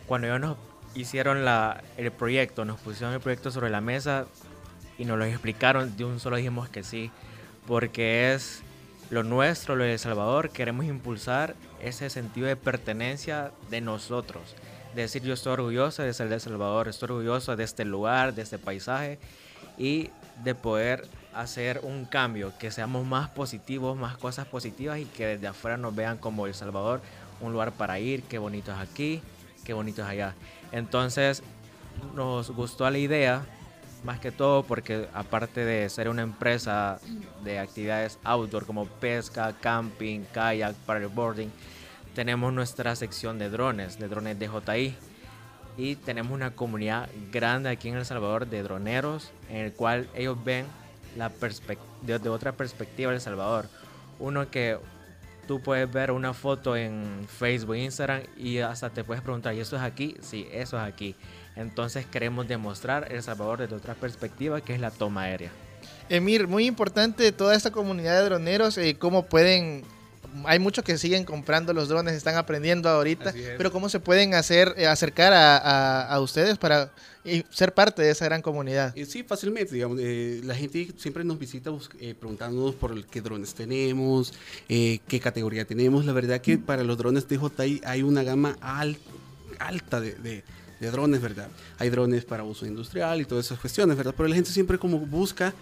cuando 0.07 0.27
ellos 0.27 0.39
nos 0.39 0.57
hicieron 0.95 1.45
la, 1.45 1.83
el 1.97 2.11
proyecto, 2.11 2.65
nos 2.65 2.79
pusieron 2.79 3.13
el 3.13 3.19
proyecto 3.19 3.51
sobre 3.51 3.69
la 3.69 3.81
mesa 3.81 4.25
y 4.97 5.05
nos 5.05 5.17
lo 5.17 5.25
explicaron, 5.25 5.95
de 5.95 6.05
un 6.05 6.19
solo 6.19 6.37
dijimos 6.37 6.69
que 6.69 6.83
sí, 6.83 7.11
porque 7.67 8.33
es 8.33 8.63
lo 9.09 9.23
nuestro, 9.23 9.75
lo 9.75 9.83
de 9.83 9.93
El 9.93 9.99
Salvador, 9.99 10.49
queremos 10.49 10.85
impulsar 10.85 11.55
ese 11.81 12.09
sentido 12.09 12.47
de 12.47 12.55
pertenencia 12.55 13.51
de 13.69 13.81
nosotros. 13.81 14.55
De 14.95 15.03
decir, 15.03 15.21
yo 15.21 15.33
estoy 15.33 15.53
orgulloso 15.53 16.01
de 16.01 16.13
ser 16.13 16.29
de 16.29 16.35
El 16.35 16.41
Salvador, 16.41 16.87
estoy 16.87 17.07
orgulloso 17.11 17.55
de 17.55 17.63
este 17.63 17.85
lugar, 17.85 18.33
de 18.33 18.41
este 18.41 18.57
paisaje 18.57 19.19
y 19.77 20.09
de 20.43 20.55
poder 20.55 21.07
hacer 21.33 21.81
un 21.83 22.05
cambio, 22.05 22.51
que 22.57 22.71
seamos 22.71 23.05
más 23.05 23.29
positivos, 23.29 23.95
más 23.95 24.17
cosas 24.17 24.47
positivas 24.47 24.97
y 24.97 25.05
que 25.05 25.27
desde 25.27 25.47
afuera 25.47 25.77
nos 25.77 25.95
vean 25.95 26.17
como 26.17 26.47
El 26.47 26.55
Salvador, 26.55 27.01
un 27.41 27.51
lugar 27.51 27.71
para 27.73 27.99
ir, 27.99 28.23
qué 28.23 28.39
bonito 28.39 28.71
es 28.71 28.79
aquí, 28.79 29.21
qué 29.63 29.73
bonito 29.73 30.01
es 30.01 30.07
allá. 30.07 30.33
Entonces 30.71 31.43
nos 32.15 32.49
gustó 32.49 32.89
la 32.89 32.97
idea, 32.97 33.45
más 34.03 34.19
que 34.19 34.31
todo 34.31 34.63
porque 34.63 35.07
aparte 35.13 35.65
de 35.65 35.89
ser 35.89 36.09
una 36.09 36.23
empresa 36.23 36.99
de 37.43 37.59
actividades 37.59 38.17
outdoor 38.23 38.65
como 38.65 38.85
pesca, 38.85 39.53
camping, 39.59 40.21
kayak, 40.33 40.75
paddleboarding, 40.85 41.51
tenemos 42.17 42.51
nuestra 42.51 42.95
sección 42.95 43.37
de 43.37 43.47
drones, 43.51 43.99
de 43.99 44.07
drones 44.07 44.39
DJI. 44.39 44.95
Y 45.77 45.97
tenemos 45.97 46.31
una 46.33 46.55
comunidad 46.55 47.09
grande 47.31 47.69
aquí 47.69 47.89
en 47.89 47.95
El 47.95 48.05
Salvador 48.07 48.47
de 48.47 48.63
droneros, 48.63 49.29
en 49.51 49.57
el 49.57 49.71
cual 49.71 50.09
ellos 50.15 50.35
ven 50.43 50.65
la 51.15 51.29
de, 51.29 52.17
de 52.17 52.29
otra 52.29 52.53
perspectiva 52.53 53.13
El 53.13 53.21
Salvador. 53.21 53.67
Uno 54.17 54.49
que 54.49 54.79
tú 55.47 55.61
puedes 55.61 55.93
ver 55.93 56.09
una 56.09 56.33
foto 56.33 56.75
en 56.75 57.27
Facebook, 57.27 57.75
Instagram 57.75 58.23
y 58.35 58.57
hasta 58.57 58.89
te 58.89 59.03
puedes 59.03 59.21
preguntar, 59.21 59.53
¿y 59.53 59.59
eso 59.59 59.75
es 59.75 59.83
aquí? 59.83 60.17
Sí, 60.23 60.47
eso 60.51 60.75
es 60.77 60.91
aquí. 60.91 61.15
Entonces 61.55 62.07
queremos 62.07 62.47
demostrar 62.47 63.11
El 63.11 63.21
Salvador 63.21 63.59
desde 63.59 63.75
otra 63.75 63.93
perspectiva, 63.93 64.59
que 64.61 64.73
es 64.73 64.79
la 64.79 64.89
toma 64.89 65.21
aérea. 65.21 65.51
Emir, 66.09 66.47
muy 66.47 66.65
importante 66.65 67.31
toda 67.31 67.53
esta 67.53 67.69
comunidad 67.69 68.17
de 68.17 68.25
droneros, 68.25 68.75
eh, 68.79 68.95
cómo 68.97 69.27
pueden... 69.27 69.83
Hay 70.45 70.59
muchos 70.59 70.83
que 70.83 70.97
siguen 70.97 71.23
comprando 71.25 71.73
los 71.73 71.87
drones, 71.89 72.13
están 72.13 72.35
aprendiendo 72.35 72.89
ahorita, 72.89 73.29
es. 73.31 73.53
pero 73.57 73.71
cómo 73.71 73.89
se 73.89 73.99
pueden 73.99 74.33
hacer 74.33 74.73
eh, 74.77 74.87
acercar 74.87 75.33
a, 75.33 75.57
a- 75.57 76.07
a 76.13 76.19
ustedes 76.19 76.57
para 76.57 76.91
eh, 77.25 77.43
ser 77.49 77.73
parte 77.73 78.01
de 78.01 78.11
esa 78.11 78.25
gran 78.25 78.41
comunidad. 78.41 78.97
Eh, 78.97 79.05
sí, 79.05 79.23
fácilmente, 79.23 79.73
digamos. 79.73 79.97
eh, 80.01 80.41
la 80.43 80.55
gente 80.55 80.91
siempre 80.97 81.23
nos 81.23 81.37
visita 81.39 81.71
eh, 81.99 82.15
preguntándonos 82.19 82.75
por 82.75 82.91
el- 82.91 83.05
qué 83.05 83.21
drones 83.21 83.53
tenemos, 83.53 84.33
qué 84.67 85.19
categoría 85.21 85.65
tenemos. 85.65 86.05
La 86.05 86.13
verdad 86.13 86.39
que 86.41 86.57
para 86.57 86.83
los 86.83 86.97
drones 86.97 87.27
DJI 87.27 87.81
hay 87.85 88.03
una 88.03 88.23
gama 88.23 88.57
al- 88.61 88.97
alta 89.59 89.99
de, 89.99 90.13
de- 90.15 90.43
de 90.79 90.91
drones, 90.91 91.19
¿verdad? 91.21 91.47
Hay 91.79 91.89
drones 91.89 92.23
para 92.23 92.43
uso 92.43 92.65
industrial 92.67 93.19
y 93.19 93.25
todas 93.25 93.45
esas 93.47 93.59
cuestiones, 93.59 93.97
¿verdad? 93.97 94.13
Pero 94.15 94.29
la 94.29 94.35
gente 94.35 94.51
siempre 94.51 94.77
como 94.77 94.99
busca 94.99 95.53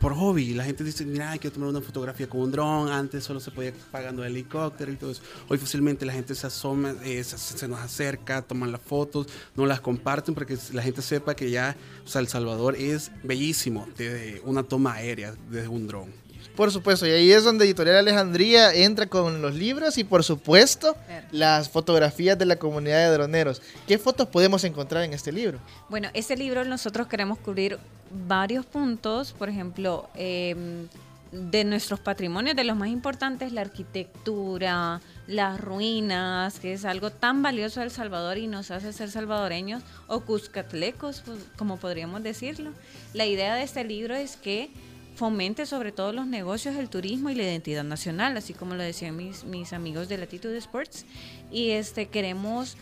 por 0.00 0.14
hobby. 0.14 0.54
La 0.54 0.64
gente 0.64 0.84
dice, 0.84 1.04
mira, 1.04 1.36
quiero 1.38 1.54
tomar 1.54 1.70
una 1.70 1.80
fotografía 1.80 2.28
con 2.28 2.40
un 2.42 2.52
dron. 2.52 2.90
Antes 2.90 3.24
solo 3.24 3.40
se 3.40 3.50
podía 3.50 3.72
pagando 3.90 4.24
helicóptero 4.24 4.92
y 4.92 4.96
todo 4.96 5.10
eso. 5.10 5.22
Hoy 5.48 5.58
fácilmente 5.58 6.06
la 6.06 6.12
gente 6.12 6.34
se 6.34 6.46
asoma, 6.46 6.94
eh, 7.04 7.24
se, 7.24 7.36
se 7.38 7.66
nos 7.66 7.80
acerca, 7.80 8.42
toman 8.42 8.70
las 8.70 8.80
fotos, 8.80 9.26
no 9.56 9.66
las 9.66 9.80
comparten 9.80 10.34
para 10.34 10.46
que 10.46 10.56
la 10.72 10.82
gente 10.82 11.02
sepa 11.02 11.34
que 11.34 11.50
ya, 11.50 11.76
o 12.04 12.08
sea, 12.08 12.20
El 12.20 12.28
Salvador 12.28 12.76
es 12.76 13.10
bellísimo 13.24 13.88
de 13.96 14.40
una 14.44 14.62
toma 14.62 14.94
aérea 14.94 15.34
desde 15.50 15.68
un 15.68 15.88
dron. 15.88 16.24
Por 16.56 16.70
supuesto, 16.70 17.04
y 17.04 17.10
ahí 17.10 17.32
es 17.32 17.42
donde 17.42 17.64
Editorial 17.64 17.96
Alejandría 17.96 18.72
entra 18.72 19.06
con 19.06 19.42
los 19.42 19.56
libros 19.56 19.98
y 19.98 20.04
por 20.04 20.22
supuesto 20.22 20.96
las 21.32 21.68
fotografías 21.68 22.38
de 22.38 22.44
la 22.44 22.56
comunidad 22.56 23.08
de 23.08 23.12
droneros. 23.12 23.60
¿Qué 23.88 23.98
fotos 23.98 24.28
podemos 24.28 24.62
encontrar 24.62 25.02
en 25.02 25.14
este 25.14 25.32
libro? 25.32 25.58
Bueno, 25.88 26.10
este 26.14 26.36
libro 26.36 26.64
nosotros 26.64 27.08
queremos 27.08 27.38
cubrir 27.38 27.80
varios 28.26 28.64
puntos, 28.66 29.32
por 29.32 29.48
ejemplo, 29.48 30.08
eh, 30.14 30.86
de 31.32 31.64
nuestros 31.64 31.98
patrimonios, 31.98 32.54
de 32.54 32.62
los 32.62 32.76
más 32.76 32.88
importantes, 32.88 33.52
la 33.52 33.62
arquitectura, 33.62 35.00
las 35.26 35.60
ruinas, 35.60 36.60
que 36.60 36.72
es 36.72 36.84
algo 36.84 37.10
tan 37.10 37.42
valioso 37.42 37.80
de 37.80 37.90
Salvador 37.90 38.38
y 38.38 38.46
nos 38.46 38.70
hace 38.70 38.92
ser 38.92 39.10
salvadoreños, 39.10 39.82
o 40.06 40.20
cuscatlecos, 40.20 41.22
pues, 41.26 41.40
como 41.56 41.76
podríamos 41.76 42.22
decirlo. 42.22 42.70
La 43.14 43.26
idea 43.26 43.56
de 43.56 43.64
este 43.64 43.82
libro 43.82 44.14
es 44.14 44.36
que 44.36 44.70
fomente 45.16 45.66
sobre 45.66 45.90
todo 45.90 46.12
los 46.12 46.26
negocios, 46.26 46.76
el 46.76 46.88
turismo 46.88 47.30
y 47.30 47.34
la 47.34 47.42
identidad 47.42 47.84
nacional, 47.84 48.36
así 48.36 48.54
como 48.54 48.74
lo 48.74 48.82
decían 48.82 49.16
mis, 49.16 49.44
mis 49.44 49.72
amigos 49.72 50.08
de 50.08 50.18
Latitude 50.18 50.58
Sports. 50.58 51.04
Y 51.50 51.70
este 51.70 52.06
queremos 52.06 52.76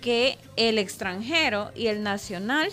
que 0.00 0.38
el 0.56 0.78
extranjero 0.78 1.70
y 1.74 1.88
el 1.88 2.02
nacional 2.02 2.70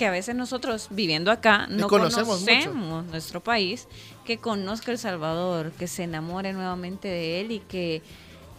que 0.00 0.06
a 0.06 0.10
veces 0.10 0.34
nosotros 0.34 0.86
viviendo 0.88 1.30
acá 1.30 1.66
no 1.68 1.86
conocemos 1.86 2.42
conocemos, 2.42 3.04
nuestro 3.04 3.42
país, 3.42 3.86
que 4.24 4.38
conozca 4.38 4.92
El 4.92 4.96
Salvador, 4.96 5.72
que 5.72 5.86
se 5.86 6.04
enamore 6.04 6.54
nuevamente 6.54 7.06
de 7.06 7.42
él 7.42 7.52
y 7.52 7.58
que 7.58 8.00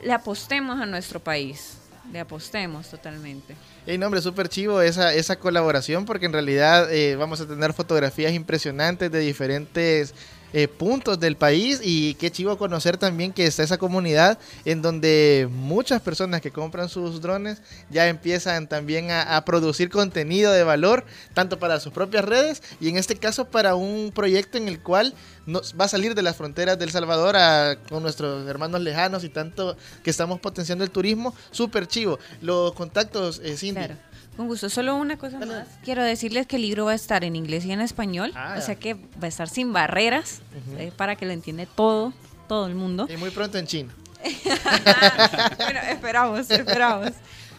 le 0.04 0.14
apostemos 0.14 0.80
a 0.80 0.86
nuestro 0.86 1.20
país, 1.20 1.80
le 2.14 2.20
apostemos 2.20 2.92
totalmente. 2.92 3.56
Ey, 3.88 3.98
no, 3.98 4.06
hombre, 4.06 4.22
súper 4.22 4.50
chivo 4.50 4.84
esa, 4.84 5.16
esa 5.16 5.38
colaboración 5.38 6.06
porque 6.06 6.28
en 6.28 6.34
realidad 6.34 6.94
eh, 6.94 7.16
vamos 7.16 7.42
a 7.42 7.48
tener 7.48 7.74
fotografías 7.74 8.34
impresionantes 8.34 9.12
de 9.12 9.20
diferentes 9.22 10.14
eh, 10.54 10.68
puntos 10.68 11.20
del 11.20 11.36
país 11.36 11.80
y 11.84 12.16
qué 12.16 12.32
chivo 12.32 12.58
conocer 12.58 12.98
también 12.98 13.32
que 13.34 13.46
está 13.46 13.64
esa 13.64 13.78
comunidad 13.78 14.38
en 14.66 14.82
donde 14.82 15.48
muchas 15.52 16.02
personas 16.02 16.42
que 16.42 16.52
compran 16.52 16.90
sus 16.90 17.22
drones 17.22 17.62
ya 17.90 18.08
empiezan 18.08 18.68
también 18.68 19.12
a, 19.12 19.44
producir 19.46 19.90
contenido 19.90 20.52
de 20.52 20.64
valor 20.64 21.06
tanto 21.34 21.58
para 21.60 21.80
sus 21.80 21.92
propias 21.94 22.26
redes 22.26 22.62
y 22.80 22.90
en 22.90 22.98
este 22.98 23.16
caso 23.16 23.46
para 23.46 23.76
un 23.76 24.12
proyecto 24.14 24.58
en 24.58 24.68
el 24.68 24.82
cual 24.82 25.14
nos 25.46 25.74
va 25.80 25.86
a 25.86 25.88
salir 25.88 26.14
de 26.16 26.22
las 26.22 26.36
fronteras 26.36 26.78
del 26.78 26.92
Salvador 26.92 27.36
a- 27.36 27.78
con 27.90 28.04
nuestros 28.04 28.48
hermanos 28.48 28.82
lejanos 28.82 29.24
y 29.24 29.30
tanto 29.30 29.76
que 30.04 30.10
estamos 30.10 30.40
potenciando 30.40 30.84
el 30.84 30.92
turismo, 30.92 31.34
súper 31.52 31.88
chivo. 31.88 32.20
Los 32.42 32.74
contactos, 32.74 33.42
eh, 33.44 33.58
Cindy. 33.58 33.80
Claro. 33.86 34.11
Con 34.38 34.48
gusto. 34.48 34.70
Solo 34.70 34.96
una 34.96 35.18
cosa 35.18 35.40
más. 35.40 35.68
Quiero 35.84 36.04
decirles 36.04 36.48
que 36.48 36.56
el 36.56 36.64
libro 36.64 36.86
va 36.86 36.92
a 36.92 36.96
estar 36.96 37.24
en 37.24 37.36
inglés 37.36 37.66
y 37.66 37.72
en 37.72 37.82
español. 37.82 38.32
Ah, 38.36 38.56
o 38.58 38.62
sea 38.62 38.76
que 38.76 38.94
va 38.94 39.24
a 39.24 39.28
estar 39.28 39.50
sin 39.50 39.74
barreras 39.74 40.42
eh, 40.78 40.92
para 40.96 41.16
que 41.16 41.26
lo 41.26 41.32
entiende 41.32 41.68
todo, 41.68 42.14
todo 42.48 42.68
el 42.68 42.76
mundo. 42.76 43.08
Y 43.10 43.18
muy 43.18 43.30
pronto 43.30 43.58
en 43.58 43.68
chino. 43.68 43.92
bueno, 45.58 45.80
esperamos, 45.90 46.50
esperamos. 46.50 47.12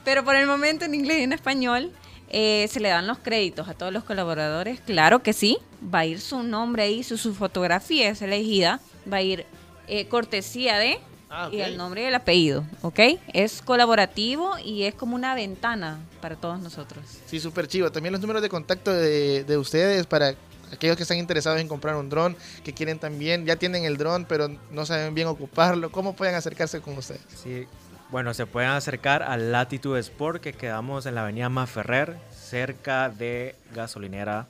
Pero 0.05 0.25
por 0.25 0.35
el 0.37 0.47
momento 0.47 0.85
en 0.85 0.95
inglés 0.95 1.21
y 1.21 1.23
en 1.23 1.33
español 1.33 1.93
eh, 2.31 2.67
se 2.71 2.81
le 2.81 2.89
dan 2.89 3.07
los 3.07 3.19
créditos 3.19 3.69
a 3.69 3.75
todos 3.75 3.93
los 3.93 4.05
colaboradores. 4.05 4.81
Claro 4.81 5.23
que 5.23 5.33
sí. 5.33 5.59
Va 5.95 6.01
a 6.01 6.07
ir 6.07 6.21
su 6.21 6.43
nombre 6.43 6.85
ahí, 6.85 7.03
su, 7.03 7.19
su 7.19 7.35
fotografía 7.35 8.09
es 8.09 8.23
elegida. 8.23 8.81
Va 9.13 9.19
a 9.19 9.23
ir 9.23 9.47
eh, 9.89 10.07
cortesía 10.07 10.79
de 10.79 10.99
Ah, 11.35 11.49
y 11.51 11.61
el 11.61 11.79
nombre 11.79 12.03
y 12.03 12.05
el 12.05 12.15
apellido, 12.15 12.63
¿ok? 12.83 13.01
Es 13.33 13.63
colaborativo 13.63 14.59
y 14.63 14.83
es 14.83 14.95
como 14.95 15.17
una 15.17 15.35
ventana 15.35 15.99
para 16.21 16.37
todos 16.37 16.61
nosotros. 16.61 17.03
Sí, 17.25 17.41
súper 17.41 17.67
chivo. 17.67 17.91
También 17.91 18.13
los 18.13 18.21
números 18.21 18.43
de 18.43 18.51
contacto 18.51 18.93
de, 18.93 19.43
de 19.45 19.57
ustedes 19.57 20.07
para 20.07 20.35
aquellos 20.71 20.95
que 20.97 21.05
están 21.05 21.17
interesados 21.17 21.59
en 21.59 21.69
comprar 21.69 21.97
un 21.97 22.11
dron, 22.11 22.37
que 22.63 22.75
quieren 22.75 22.99
también, 22.99 23.47
ya 23.47 23.57
tienen 23.57 23.85
el 23.85 23.97
dron, 23.97 24.27
pero 24.27 24.49
no 24.71 24.85
saben 24.85 25.15
bien 25.15 25.27
ocuparlo. 25.27 25.91
¿Cómo 25.91 26.15
pueden 26.15 26.35
acercarse 26.35 26.83
con 26.83 26.99
ustedes? 26.99 27.23
Sí, 27.43 27.67
bueno, 28.11 28.35
se 28.35 28.45
pueden 28.45 28.69
acercar 28.71 29.23
a 29.23 29.39
Latitude 29.39 30.01
Sport, 30.01 30.43
que 30.43 30.53
quedamos 30.53 31.07
en 31.07 31.15
la 31.15 31.23
avenida 31.23 31.49
Maferrer, 31.49 32.19
cerca 32.31 33.09
de 33.09 33.57
gasolinera, 33.75 34.49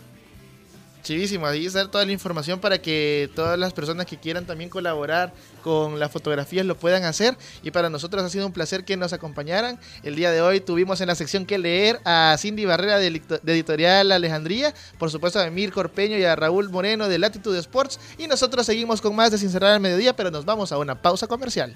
Chivísimo, 1.04 1.46
ahí 1.46 1.66
está 1.66 1.86
toda 1.92 2.06
la 2.06 2.14
información 2.14 2.62
para 2.62 2.82
que 2.82 3.30
todas 3.36 3.60
las 3.60 3.74
personas 3.74 4.06
que 4.06 4.18
quieran 4.18 4.46
también 4.46 4.70
colaborar 4.70 5.34
con 5.62 6.00
las 6.00 6.10
fotografías 6.10 6.66
lo 6.66 6.78
puedan 6.78 7.04
hacer. 7.04 7.38
Y 7.62 7.72
para 7.72 7.90
nosotros 7.90 8.24
ha 8.24 8.30
sido 8.30 8.46
un 8.46 8.54
placer 8.54 8.86
que 8.86 8.96
nos 8.96 9.12
acompañaran. 9.12 9.78
El 10.04 10.16
día 10.16 10.32
de 10.32 10.42
hoy 10.42 10.62
tuvimos 10.62 11.02
en 11.02 11.08
la 11.08 11.16
sección 11.16 11.46
que 11.46 11.58
leer 11.58 12.00
a 12.06 12.38
Cindy 12.40 12.64
Barrera 12.64 13.00
de, 13.00 13.22
Editorial 13.46 14.14
Alejandría, 14.14 14.74
por 14.98 15.12
supuesto 15.12 15.40
a 15.40 15.46
Emir 15.46 15.74
Corpeño 15.74 16.18
y 16.18 16.24
a 16.24 16.38
Raúl 16.38 16.70
Moreno 16.70 17.10
de 17.10 17.20
Latitude 17.20 17.60
Sports. 17.60 18.00
Y 18.18 18.28
nosotros 18.28 18.66
seguimos 18.66 19.02
con 19.02 19.14
más 19.14 19.30
de 19.32 19.38
Sin 19.38 19.50
Cerrar 19.50 19.74
al 19.74 19.82
Mediodía, 19.82 20.16
pero 20.16 20.32
nos 20.32 20.46
vamos 20.46 20.72
a 20.72 20.78
una 20.78 21.02
pausa 21.02 21.28
comercial. 21.28 21.76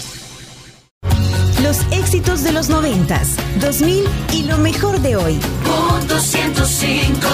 Los 2.21 2.27
éxitos 2.27 2.43
de 2.43 2.51
los 2.51 2.69
noventas, 2.69 3.29
2000 3.59 4.05
y 4.33 4.43
lo 4.43 4.59
mejor 4.59 4.99
de 4.99 5.15
hoy. 5.15 5.39
Punto 5.63 6.19
105. 6.19 7.27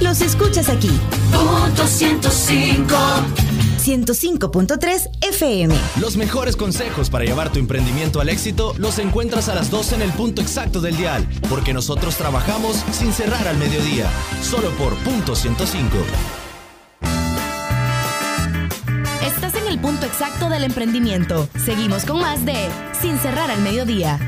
Los 0.00 0.20
escuchas 0.20 0.68
aquí. 0.68 0.90
Punto 1.32 1.86
105. 1.86 2.96
105.3 3.78 5.10
FM. 5.22 5.74
Los 6.00 6.16
mejores 6.16 6.56
consejos 6.56 7.08
para 7.08 7.24
llevar 7.24 7.52
tu 7.52 7.60
emprendimiento 7.60 8.20
al 8.20 8.28
éxito 8.28 8.74
los 8.78 8.98
encuentras 8.98 9.48
a 9.48 9.54
las 9.54 9.70
12 9.70 9.94
en 9.94 10.02
el 10.02 10.10
punto 10.10 10.42
exacto 10.42 10.80
del 10.80 10.96
dial, 10.96 11.24
porque 11.48 11.72
nosotros 11.72 12.16
trabajamos 12.16 12.82
sin 12.90 13.12
cerrar 13.12 13.46
al 13.46 13.58
mediodía, 13.58 14.10
solo 14.42 14.70
por 14.70 14.94
punto 15.04 15.36
105. 15.36 15.98
Punto 19.86 20.04
exacto 20.04 20.48
del 20.48 20.64
emprendimiento. 20.64 21.48
Seguimos 21.64 22.04
con 22.04 22.18
más 22.18 22.44
de 22.44 22.68
Sin 23.00 23.20
cerrar 23.20 23.52
al 23.52 23.60
mediodía. 23.60 24.18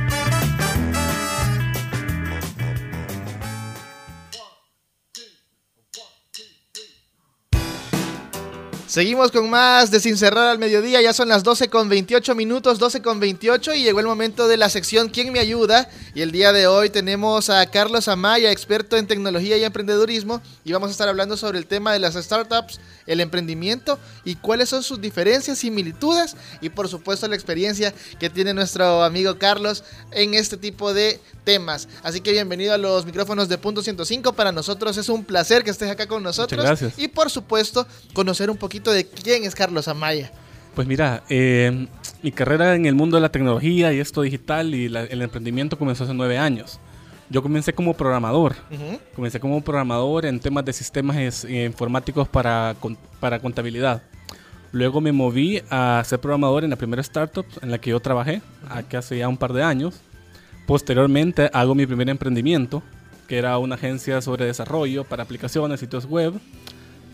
Seguimos 8.87 9.31
con 9.31 9.51
más 9.51 9.91
de 9.91 10.01
Sin 10.01 10.17
Cerrar 10.17 10.49
al 10.49 10.59
Mediodía, 10.59 11.03
ya 11.03 11.13
son 11.13 11.29
las 11.29 11.45
12 11.45 11.69
con 11.69 11.89
28 11.89 12.35
minutos, 12.35 12.79
12 12.79 13.03
con 13.03 13.21
28 13.21 13.75
y 13.75 13.83
llegó 13.83 14.01
el 14.01 14.07
momento 14.07 14.49
de 14.49 14.57
la 14.57 14.71
sección 14.71 15.09
¿Quién 15.09 15.31
me 15.31 15.41
ayuda? 15.41 15.91
Y 16.15 16.23
el 16.23 16.33
día 16.33 16.53
de 16.53 16.67
hoy 16.67 16.89
tenemos 16.89 17.51
a 17.51 17.67
Carlos 17.67 18.09
Amaya, 18.09 18.51
experto 18.51 18.97
en 18.97 19.07
tecnología 19.07 19.59
y 19.59 19.65
emprendedurismo 19.65 20.41
y 20.65 20.73
vamos 20.73 20.89
a 20.89 20.93
estar 20.93 21.09
hablando 21.09 21.37
sobre 21.37 21.59
el 21.59 21.67
tema 21.67 21.93
de 21.93 21.99
las 21.99 22.15
startups, 22.15 22.81
el 23.09 23.21
emprendimiento 23.21 23.99
y 24.25 24.37
cuáles 24.37 24.69
son 24.69 24.85
sus 24.85 25.01
diferencias, 25.01 25.59
similitudes 25.59 26.37
y 26.61 26.69
por 26.69 26.87
supuesto 26.89 27.27
la 27.27 27.35
experiencia 27.35 27.93
que 28.21 28.31
tiene 28.31 28.55
nuestro 28.55 29.03
amigo 29.03 29.37
Carlos 29.39 29.83
en 30.13 30.35
este 30.35 30.57
tipo 30.57 30.95
de 30.95 31.19
temas. 31.43 31.89
Así 32.05 32.21
que 32.21 32.31
bienvenido 32.31 32.73
a 32.75 32.79
los 32.79 33.05
micrófonos 33.07 33.49
de 33.49 33.59
Punto 33.59 33.83
105, 33.83 34.35
para 34.35 34.53
nosotros 34.53 34.97
es 34.97 35.09
un 35.09 35.25
placer 35.25 35.65
que 35.65 35.71
estés 35.71 35.91
acá 35.91 36.07
con 36.07 36.23
nosotros 36.23 36.63
gracias. 36.65 36.99
y 36.99 37.09
por 37.09 37.31
supuesto 37.31 37.87
conocer 38.13 38.51
un 38.51 38.57
poquito 38.57 38.93
de 38.93 39.07
quién 39.07 39.45
es 39.45 39.55
Carlos 39.55 39.89
Amaya. 39.89 40.31
Pues 40.75 40.87
mira, 40.87 41.25
eh, 41.29 41.89
mi 42.23 42.31
carrera 42.31 42.75
en 42.77 42.87
el 42.87 42.95
mundo 42.95 43.17
de 43.17 43.23
la 43.23 43.33
tecnología 43.33 43.93
y 43.93 43.99
esto 43.99 44.23
digital 44.23 44.75
y 44.75 44.89
la- 44.89 45.03
el 45.05 45.23
emprendimiento 45.23 45.77
comenzó 45.79 46.05
hace 46.05 46.15
nueve 46.15 46.39
años. 46.39 46.79
Yo 47.31 47.43
comencé 47.43 47.73
como 47.75 47.95
programador. 47.95 48.55
Ujú. 48.71 48.99
Comencé 49.15 49.39
como 49.41 49.61
programador 49.63 50.25
en 50.27 50.41
temas 50.41 50.65
de 50.65 50.73
sistemas 50.73 51.45
eh, 51.45 51.65
informáticos 51.65 52.27
para, 52.29 52.75
para 53.21 53.39
contabilidad. 53.41 54.03
Luego 54.73 55.01
me 55.01 55.13
moví 55.13 55.63
a 55.71 56.03
ser 56.07 56.19
programador 56.21 56.65
en 56.65 56.71
la 56.71 56.77
primera 56.77 57.01
startup 57.03 57.47
en 57.63 57.71
la 57.71 57.79
que 57.79 57.91
yo 57.91 58.01
trabajé, 58.01 58.43
aquí 58.71 58.97
hace 58.97 59.19
ya 59.19 59.29
un 59.29 59.37
par 59.37 59.53
de 59.53 59.63
años. 59.63 60.01
Posteriormente 60.67 61.51
hago 61.55 61.75
mi 61.75 61.87
primer 61.87 62.09
emprendimiento, 62.11 62.83
que 63.27 63.39
era 63.39 63.57
una 63.59 63.77
agencia 63.77 64.21
sobre 64.21 64.45
desarrollo 64.45 65.05
para 65.05 65.23
aplicaciones, 65.23 65.81
sitios 65.81 66.05
web. 66.05 66.35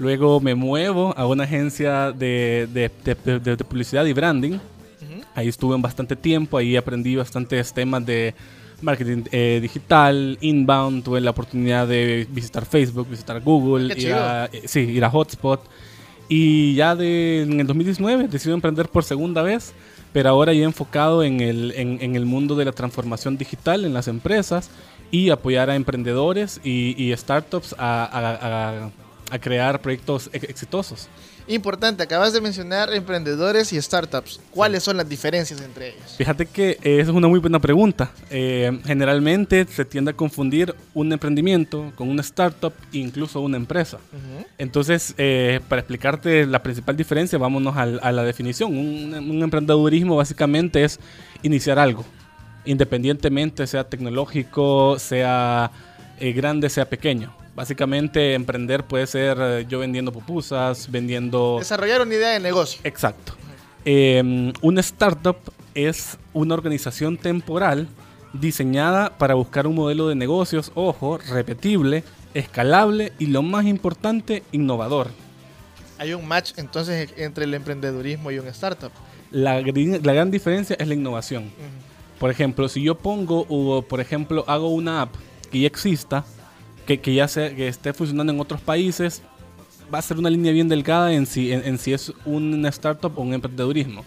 Luego 0.01 0.41
me 0.41 0.57
muevo 0.57 1.15
a 1.17 1.27
una 1.27 1.45
agencia 1.45 2.11
de, 2.11 2.69
de- 2.73 2.91
de- 3.25 3.39
de- 3.39 3.57
publicidad 3.65 4.05
y 4.07 4.13
branding. 4.13 4.59
Ahí 5.37 5.49
estuve 5.49 5.75
en 5.77 5.83
bastante 5.83 6.17
tiempo, 6.17 6.59
ahí 6.59 6.77
aprendí 6.77 7.15
bastantes 7.17 7.73
temas 7.73 8.05
de 8.07 8.35
marketing 8.83 9.25
eh, 9.33 9.59
digital, 9.63 10.39
inbound, 10.41 11.05
tuve 11.05 11.21
la 11.21 11.31
oportunidad 11.31 11.87
de 11.89 12.27
visitar 12.31 12.65
Facebook, 12.67 13.09
visitar 13.09 13.41
Google, 13.41 13.89
ir 14.09 14.13
a, 14.15 14.45
eh, 14.53 14.63
sí, 14.67 14.81
ir 14.81 15.05
a 15.05 15.11
Hotspot. 15.11 15.61
Y 16.29 16.75
ya 16.75 16.97
de, 16.97 17.43
en 17.43 17.61
el 17.61 17.67
2019 17.67 18.29
decidí 18.29 18.53
emprender 18.53 18.89
por 18.89 19.05
segunda 19.05 19.43
vez, 19.43 19.73
pero 20.13 20.31
ahora 20.31 20.53
ya 20.53 20.65
enfocado 20.65 21.23
en 21.23 21.41
el, 21.41 21.73
en, 21.77 21.99
en 22.01 22.17
el 22.17 22.25
mundo 22.25 22.55
de 22.57 22.65
la 22.65 22.73
transformación 22.73 23.37
digital 23.37 23.85
en 23.85 23.93
las 23.95 24.09
empresas 24.09 24.71
y 25.11 25.31
apoyar 25.31 25.69
a 25.71 25.77
emprendedores 25.77 26.61
y, 26.65 26.95
y 27.03 27.15
startups 27.17 27.75
a, 27.79 28.05
a- 28.05 28.85
a- 28.87 28.91
a 29.31 29.39
crear 29.39 29.81
proyectos 29.81 30.31
ex- 30.33 30.49
exitosos. 30.49 31.09
Importante, 31.47 32.03
acabas 32.03 32.33
de 32.33 32.41
mencionar 32.41 32.93
emprendedores 32.95 33.73
y 33.73 33.81
startups. 33.81 34.41
¿Cuáles 34.51 34.83
son 34.83 34.97
las 34.97 35.09
diferencias 35.09 35.61
entre 35.61 35.91
ellos? 35.91 36.15
Fíjate 36.17 36.47
que 36.47 36.71
eh, 36.83 37.01
esa 37.01 37.11
es 37.11 37.17
una 37.17 37.29
muy 37.29 37.39
buena 37.39 37.59
pregunta. 37.59 38.11
Eh, 38.31 38.81
generalmente 38.87 39.67
se 39.67 39.85
tiende 39.85 40.13
a 40.13 40.15
confundir 40.15 40.75
un 40.95 41.13
emprendimiento 41.13 41.93
con 41.97 42.09
una 42.09 42.23
startup 42.23 42.73
e 42.93 42.99
incluso 42.99 43.41
una 43.41 43.57
empresa. 43.57 43.99
Entonces, 44.57 45.15
eh, 45.19 45.61
para 45.69 45.81
explicarte 45.81 46.47
la 46.47 46.63
principal 46.63 46.97
diferencia, 46.97 47.39
vámonos 47.39 47.77
a, 47.77 48.13
la 48.13 48.23
definición. 48.23 48.77
Un, 48.77 49.15
un 49.15 49.43
emprendedurismo 49.43 50.17
básicamente 50.17 50.85
es 50.85 50.99
iniciar 51.43 51.79
algo, 51.79 52.05
independientemente 52.65 53.67
sea 53.67 53.85
tecnológico, 53.85 54.99
sea 54.99 55.71
eh, 56.21 56.33
grande, 56.33 56.71
sea 56.71 56.89
pequeño. 56.89 57.35
Básicamente, 57.55 58.35
emprender 58.35 58.85
puede 58.85 59.07
ser 59.07 59.39
eh, 59.41 59.67
yo 59.69 59.79
vendiendo 59.79 60.13
pupusas, 60.13 60.91
vendiendo... 60.91 61.57
Desarrollar 61.61 62.03
una 62.03 62.15
idea 62.15 62.31
de 62.31 62.41
negocio. 62.41 62.81
Exacto. 62.85 63.35
Eh, 63.85 64.53
una 64.61 64.81
startup 64.81 65.37
es 65.75 66.19
una 66.33 66.55
organización 66.55 67.17
temporal 67.17 67.89
diseñada 68.33 69.17
para 69.17 69.35
buscar 69.35 69.67
un 69.67 69.77
modelo 69.77 70.09
de 70.09 70.15
negocios, 70.15 70.73
ojo, 70.75 71.19
repetible, 71.19 72.03
escalable 72.35 73.13
y 73.19 73.27
lo 73.27 73.43
más 73.43 73.67
importante, 73.67 74.43
innovador. 74.53 75.09
Hay 75.99 76.13
un 76.13 76.27
match 76.27 76.53
entonces 76.57 77.15
entre 77.17 77.45
el 77.45 77.55
emprendedurismo 77.55 78.31
y 78.31 78.39
un 78.39 78.49
startup. 78.49 78.91
La, 79.31 79.61
gran 79.61 80.31
diferencia 80.31 80.77
es 80.79 80.89
la 80.89 80.95
innovación. 80.95 81.51
Por 82.19 82.31
ejemplo, 82.31 82.69
si 82.69 82.83
yo 82.83 82.97
pongo, 82.97 83.47
o 83.49 83.83
por 83.83 84.01
ejemplo, 84.01 84.45
hago 84.47 84.69
una 84.69 85.03
app 85.03 85.15
que 85.51 85.61
ya 85.61 85.67
exista, 85.67 86.25
que, 86.87 87.01
que 87.01 87.15
ya 87.15 87.29
se, 87.29 87.55
que 87.55 87.69
esté 87.69 87.93
funcionando 87.93 88.33
en 88.33 88.41
otros 88.41 88.61
países, 88.61 89.23
va 89.93 89.99
a 89.99 90.03
ser 90.03 90.19
una 90.19 90.31
línea 90.31 90.53
bien 90.53 90.69
delgada 90.69 91.13
en 91.13 91.27
si, 91.27 91.53
en, 91.53 91.65
en 91.65 91.79
si 91.79 91.93
es 91.93 92.13
una 92.25 92.69
startup 92.69 93.19
o 93.19 93.23
un 93.23 93.35
emprendedurismo. 93.35 94.05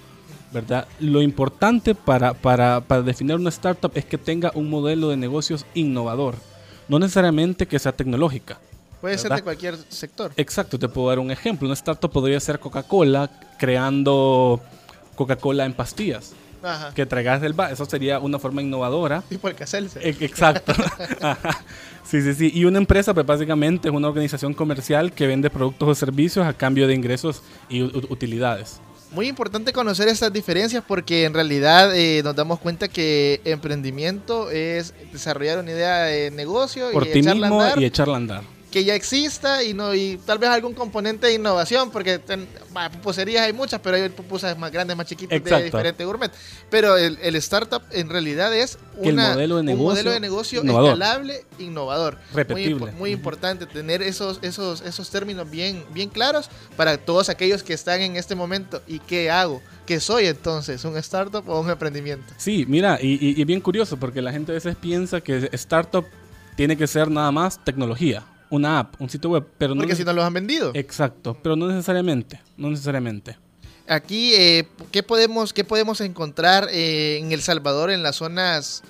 ¿verdad? 0.51 0.87
Lo 0.99 1.21
importante 1.21 1.93
para, 1.93 2.33
para, 2.33 2.81
para 2.81 3.01
definir 3.01 3.35
una 3.35 3.49
startup 3.49 3.91
es 3.95 4.05
que 4.05 4.17
tenga 4.17 4.51
un 4.55 4.69
modelo 4.69 5.09
de 5.09 5.17
negocios 5.17 5.65
innovador, 5.73 6.35
no 6.87 6.99
necesariamente 6.99 7.67
que 7.67 7.79
sea 7.79 7.91
tecnológica. 7.91 8.59
Puede 9.01 9.17
ser 9.17 9.25
¿verdad? 9.25 9.37
de 9.37 9.43
cualquier 9.43 9.77
sector. 9.89 10.31
Exacto, 10.37 10.79
te 10.79 10.87
puedo 10.89 11.09
dar 11.09 11.19
un 11.19 11.29
ejemplo. 11.29 11.67
Una 11.67 11.75
startup 11.75 12.11
podría 12.11 12.39
ser 12.39 12.59
Coca-Cola 12.59 13.29
creando 13.59 14.59
Coca-Cola 15.15 15.65
en 15.65 15.73
pastillas. 15.73 16.33
Ajá. 16.67 16.93
Que 16.93 17.06
traigas 17.06 17.41
del 17.41 17.53
bar. 17.53 17.71
Eso 17.71 17.86
sería 17.86 18.19
una 18.19 18.39
forma 18.39 18.62
innovadora. 18.62 19.23
Tipo 19.30 19.47
el 19.47 19.56
Caselce. 19.56 19.99
E- 20.01 20.17
Exacto. 20.25 20.73
Ajá. 21.21 21.63
sí, 22.03 22.21
sí, 22.21 22.34
sí. 22.34 22.51
Y 22.53 22.65
una 22.65 22.77
empresa, 22.77 23.13
pues 23.13 23.25
básicamente 23.25 23.88
es 23.89 23.93
una 23.93 24.08
organización 24.08 24.53
comercial 24.53 25.12
que 25.12 25.27
vende 25.27 25.49
productos 25.49 25.88
o 25.88 25.95
servicios 25.95 26.45
a 26.45 26.53
cambio 26.53 26.88
de 26.88 26.93
ingresos 26.93 27.41
y 27.69 27.82
utilidades. 27.84 28.80
Muy 29.12 29.27
importante 29.30 29.71
conocer 29.71 30.10
estas 30.10 30.34
diferencias 30.34 30.84
porque 30.86 31.23
en 31.23 31.34
realidad 31.34 31.95
eh, 31.95 32.21
nos 32.23 32.36
damos 32.36 32.60
cuenta 32.60 32.89
que 32.89 33.39
emprendimiento 33.45 34.51
es 34.51 34.93
desarrollar 35.13 35.60
una 35.60 35.71
idea 35.71 36.03
de 36.03 36.30
negocio 36.32 36.91
Por 36.91 37.08
y 37.08 37.12
echarla 37.12 37.47
mismo 37.47 37.62
andar, 37.62 37.82
y 37.82 37.86
echarla 37.86 38.13
a 38.15 38.17
andar. 38.17 38.56
Que 38.71 38.84
ya 38.84 38.95
exista 38.95 39.63
y 39.63 39.73
no 39.73 39.93
y 39.95 40.17
tal 40.25 40.39
vez 40.39 40.49
algún 40.49 40.73
componente 40.73 41.27
de 41.27 41.34
innovación 41.36 41.89
porque 41.89 42.19
ten- 42.19 42.47
bah, 42.73 42.89
pupuserías 42.89 43.45
hay 43.45 43.53
muchas 43.53 43.80
pero 43.80 43.95
hay 43.95 44.10
pupusas 44.10 44.58
más 44.58 44.71
grandes 44.71 44.97
más 44.97 45.06
chiquitas 45.08 45.32
de 45.32 45.38
Exacto. 45.38 45.63
diferente 45.65 46.03
gourmet. 46.06 46.32
Pero 46.69 46.97
el, 46.97 47.17
el 47.21 47.36
startup 47.38 47.82
en 47.91 48.10
realidad 48.10 48.53
es 48.53 48.77
Que 49.01 49.08
el 49.10 49.13
una- 49.13 49.30
modelo 49.34 49.56
de 49.56 49.60
un 49.62 49.65
negocio 49.67 49.88
modelo 49.89 50.12
de 50.12 50.19
negocio 50.19 50.62
innovador. 50.62 50.89
escalable 50.93 51.45
innovador. 51.60 52.17
Repetible. 52.34 52.75
muy, 52.75 52.91
muy 52.91 53.12
importante 53.12 53.65
tener 53.65 54.01
esos 54.01 54.39
esos 54.41 54.82
esos 54.82 55.10
términos 55.10 55.49
bien 55.49 55.86
bien 55.93 56.10
claros 56.10 56.49
para 56.75 56.97
todos 56.97 57.30
aquellos 57.30 57.63
que 57.63 57.73
están 57.73 58.01
en 58.01 58.15
este 58.17 58.36
momento. 58.36 58.82
Y 58.88 58.99
qué 58.99 59.30
hago 59.32 59.62
qué 59.86 59.99
soy 60.01 60.25
entonces 60.27 60.84
un 60.84 60.97
startup 60.97 61.47
o 61.47 61.62
un 61.62 61.69
emprendimiento 61.69 62.34
Sí, 62.38 62.65
mira, 62.67 62.99
y, 63.01 63.13
y- 63.25 63.41
y 63.41 63.43
bien 63.45 63.62
curioso 63.62 63.95
porque 63.97 64.21
la 64.21 64.34
gente 64.34 64.51
a 64.51 64.56
veces 64.56 64.75
piensa 64.75 65.21
que 65.21 65.49
startup 65.53 66.06
tiene 66.58 66.75
que 66.75 66.88
ser 66.88 67.10
nada 67.10 67.32
más 67.32 67.63
tecnología, 67.63 68.23
una 68.49 68.79
app, 68.79 68.95
un 69.01 69.10
sitio 69.10 69.29
web, 69.31 69.45
pero 69.57 69.75
no 69.75 69.81
porque 69.81 69.95
si 69.95 70.03
no 70.03 70.13
los 70.13 70.23
han 70.23 70.33
vendido 70.33 70.71
Exacto, 70.73 71.38
pero 71.41 71.55
no 71.55 71.67
necesariamente, 71.67 72.39
no 72.57 72.69
necesariamente. 72.69 73.38
Aquí, 73.88 74.33
eh, 74.36 74.67
¿qué, 74.91 75.01
podemos, 75.03 75.53
¿qué 75.53 75.63
podemos 75.63 76.01
encontrar 76.01 76.67
eh, 76.71 77.17
en 77.21 77.31
El 77.31 77.41
Salvador, 77.41 77.89
en 77.91 78.03
las 78.03 78.17
zonas 78.17 78.83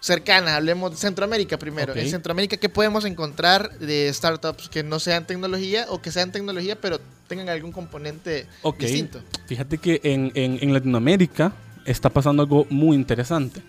cercanas? 0.00 0.54
Hablemos 0.54 0.90
de 0.90 0.96
Centroamérica 0.96 1.58
primero. 1.58 1.94
En 1.94 2.08
Centroamérica, 2.10 2.56
¿qué 2.56 2.68
podemos 2.68 3.04
encontrar 3.04 3.78
de 3.78 4.12
startups 4.12 4.68
que 4.68 4.82
no 4.82 4.98
sean 4.98 5.26
tecnología 5.26 5.86
o 5.88 6.02
que 6.02 6.10
sean 6.10 6.32
tecnología 6.32 6.76
pero 6.80 7.00
tengan 7.28 7.48
algún 7.48 7.72
componente 7.72 8.46
distinto? 8.78 9.20
fíjate 9.46 9.78
que 9.78 10.00
en, 10.02 10.32
en- 10.34 10.58
en 10.60 10.72
Latinoamérica 10.72 11.52
está 11.84 12.10
pasando 12.10 12.42
algo 12.42 12.66
muy 12.70 12.96
interesante. 12.96 13.62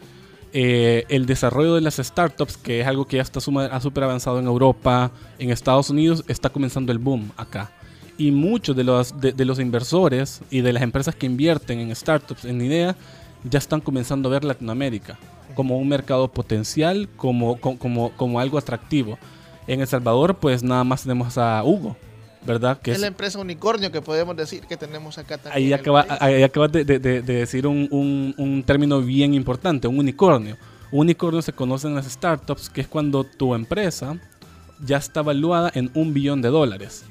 Eh, 0.53 1.05
el 1.10 1.25
desarrollo 1.25 1.75
de 1.75 1.81
las 1.81 1.95
startups, 1.97 2.55
que 2.58 2.81
es 2.81 2.88
algo 2.88 3.05
que 3.05 3.17
ya 3.17 3.23
está 3.23 3.41
súper 3.41 4.03
avanzado 4.03 4.39
en 4.39 4.45
Europa, 4.45 5.12
en 5.38 5.49
Estados 5.51 5.89
Unidos, 5.89 6.23
está 6.27 6.49
comenzando 6.49 6.91
el 6.91 6.99
boom 6.99 7.31
acá. 7.36 7.71
Y 8.17 8.31
muchos 8.31 8.75
de 8.75 8.86
los, 8.86 9.19
de, 9.19 9.34
de 9.34 9.43
los 9.43 9.60
inversores 9.60 10.41
y 10.49 10.62
de 10.62 10.71
las 10.71 10.84
empresas 10.84 11.13
que 11.15 11.25
invierten 11.25 11.79
en 11.79 11.93
startups, 11.93 12.45
en 12.45 12.62
ideas, 12.62 12.95
ya 13.43 13.60
están 13.60 13.81
comenzando 13.81 14.29
a 14.29 14.31
ver 14.31 14.43
Latinoamérica 14.45 15.19
como 15.55 15.77
un 15.77 15.88
mercado 15.88 16.27
potencial, 16.29 17.08
como, 17.17 17.60
co- 17.60 17.77
como, 17.77 18.12
como 18.12 18.39
algo 18.39 18.58
atractivo. 18.58 19.17
En 19.67 19.81
El 19.81 19.88
Salvador, 19.88 20.36
pues 20.36 20.63
nada 20.63 20.84
más 20.84 21.03
tenemos 21.03 21.38
a 21.38 21.63
Hugo, 21.63 21.97
¿verdad? 22.45 22.79
Que 22.81 22.91
es 22.91 22.99
la 22.99 23.08
empresa 23.08 23.39
unicornio 23.39 23.91
que 23.91 24.01
podemos 24.01 24.36
decir 24.36 24.62
que 24.67 24.77
tenemos 24.77 25.17
acá 25.17 25.38
también. 25.38 25.53
Ahí, 25.55 25.73
en 25.73 25.79
acaba- 25.79 26.05
ahí 26.19 26.43
acabas 26.43 26.71
de, 26.71 26.86
de- 26.86 26.99
de- 26.99 27.21
de 27.21 27.34
decir 27.34 27.65
un, 27.67 27.88
un- 27.91 28.34
un 28.38 28.63
término 28.63 29.01
bien 29.01 29.34
importante, 29.34 29.88
un 29.88 29.99
unicornio. 29.99 30.58
Un 30.91 31.01
unicornio 31.01 31.41
se 31.41 31.51
conoce 31.53 31.88
en 31.88 31.95
las 31.95 32.05
startups, 32.05 32.69
que 32.69 32.81
es 32.81 32.88
cuando 32.88 33.23
tu 33.23 33.55
empresa 33.55 34.17
ya 34.86 34.97
está 34.97 35.21
valuada 35.21 35.71
en 35.73 35.89
un 35.95 36.13
billón 36.13 36.41
de 36.41 36.49
dólares. 36.49 37.03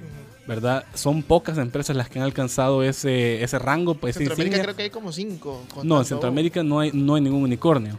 ¿Verdad? 0.47 0.85
Son 0.93 1.23
pocas 1.23 1.57
empresas 1.57 1.97
las 1.97 2.11
que 2.11 2.19
han 2.19 2.25
alcanzado 2.27 2.83
ese, 2.83 3.43
ese 3.43 3.59
rango. 3.59 3.95
Pues, 3.95 4.11
esa 4.15 4.19
Centroamérica 4.27 4.63
creo 4.63 4.77
que 4.77 4.83
hay 4.83 4.91
como 4.91 5.11
cinco. 5.11 5.63
No, 5.83 5.99
en 6.01 6.05
Centroamérica 6.05 6.63
no 6.63 6.81
hay, 6.81 6.91
no 6.93 7.15
hay 7.15 7.23
ningún 7.23 7.43
unicornio. 7.45 7.99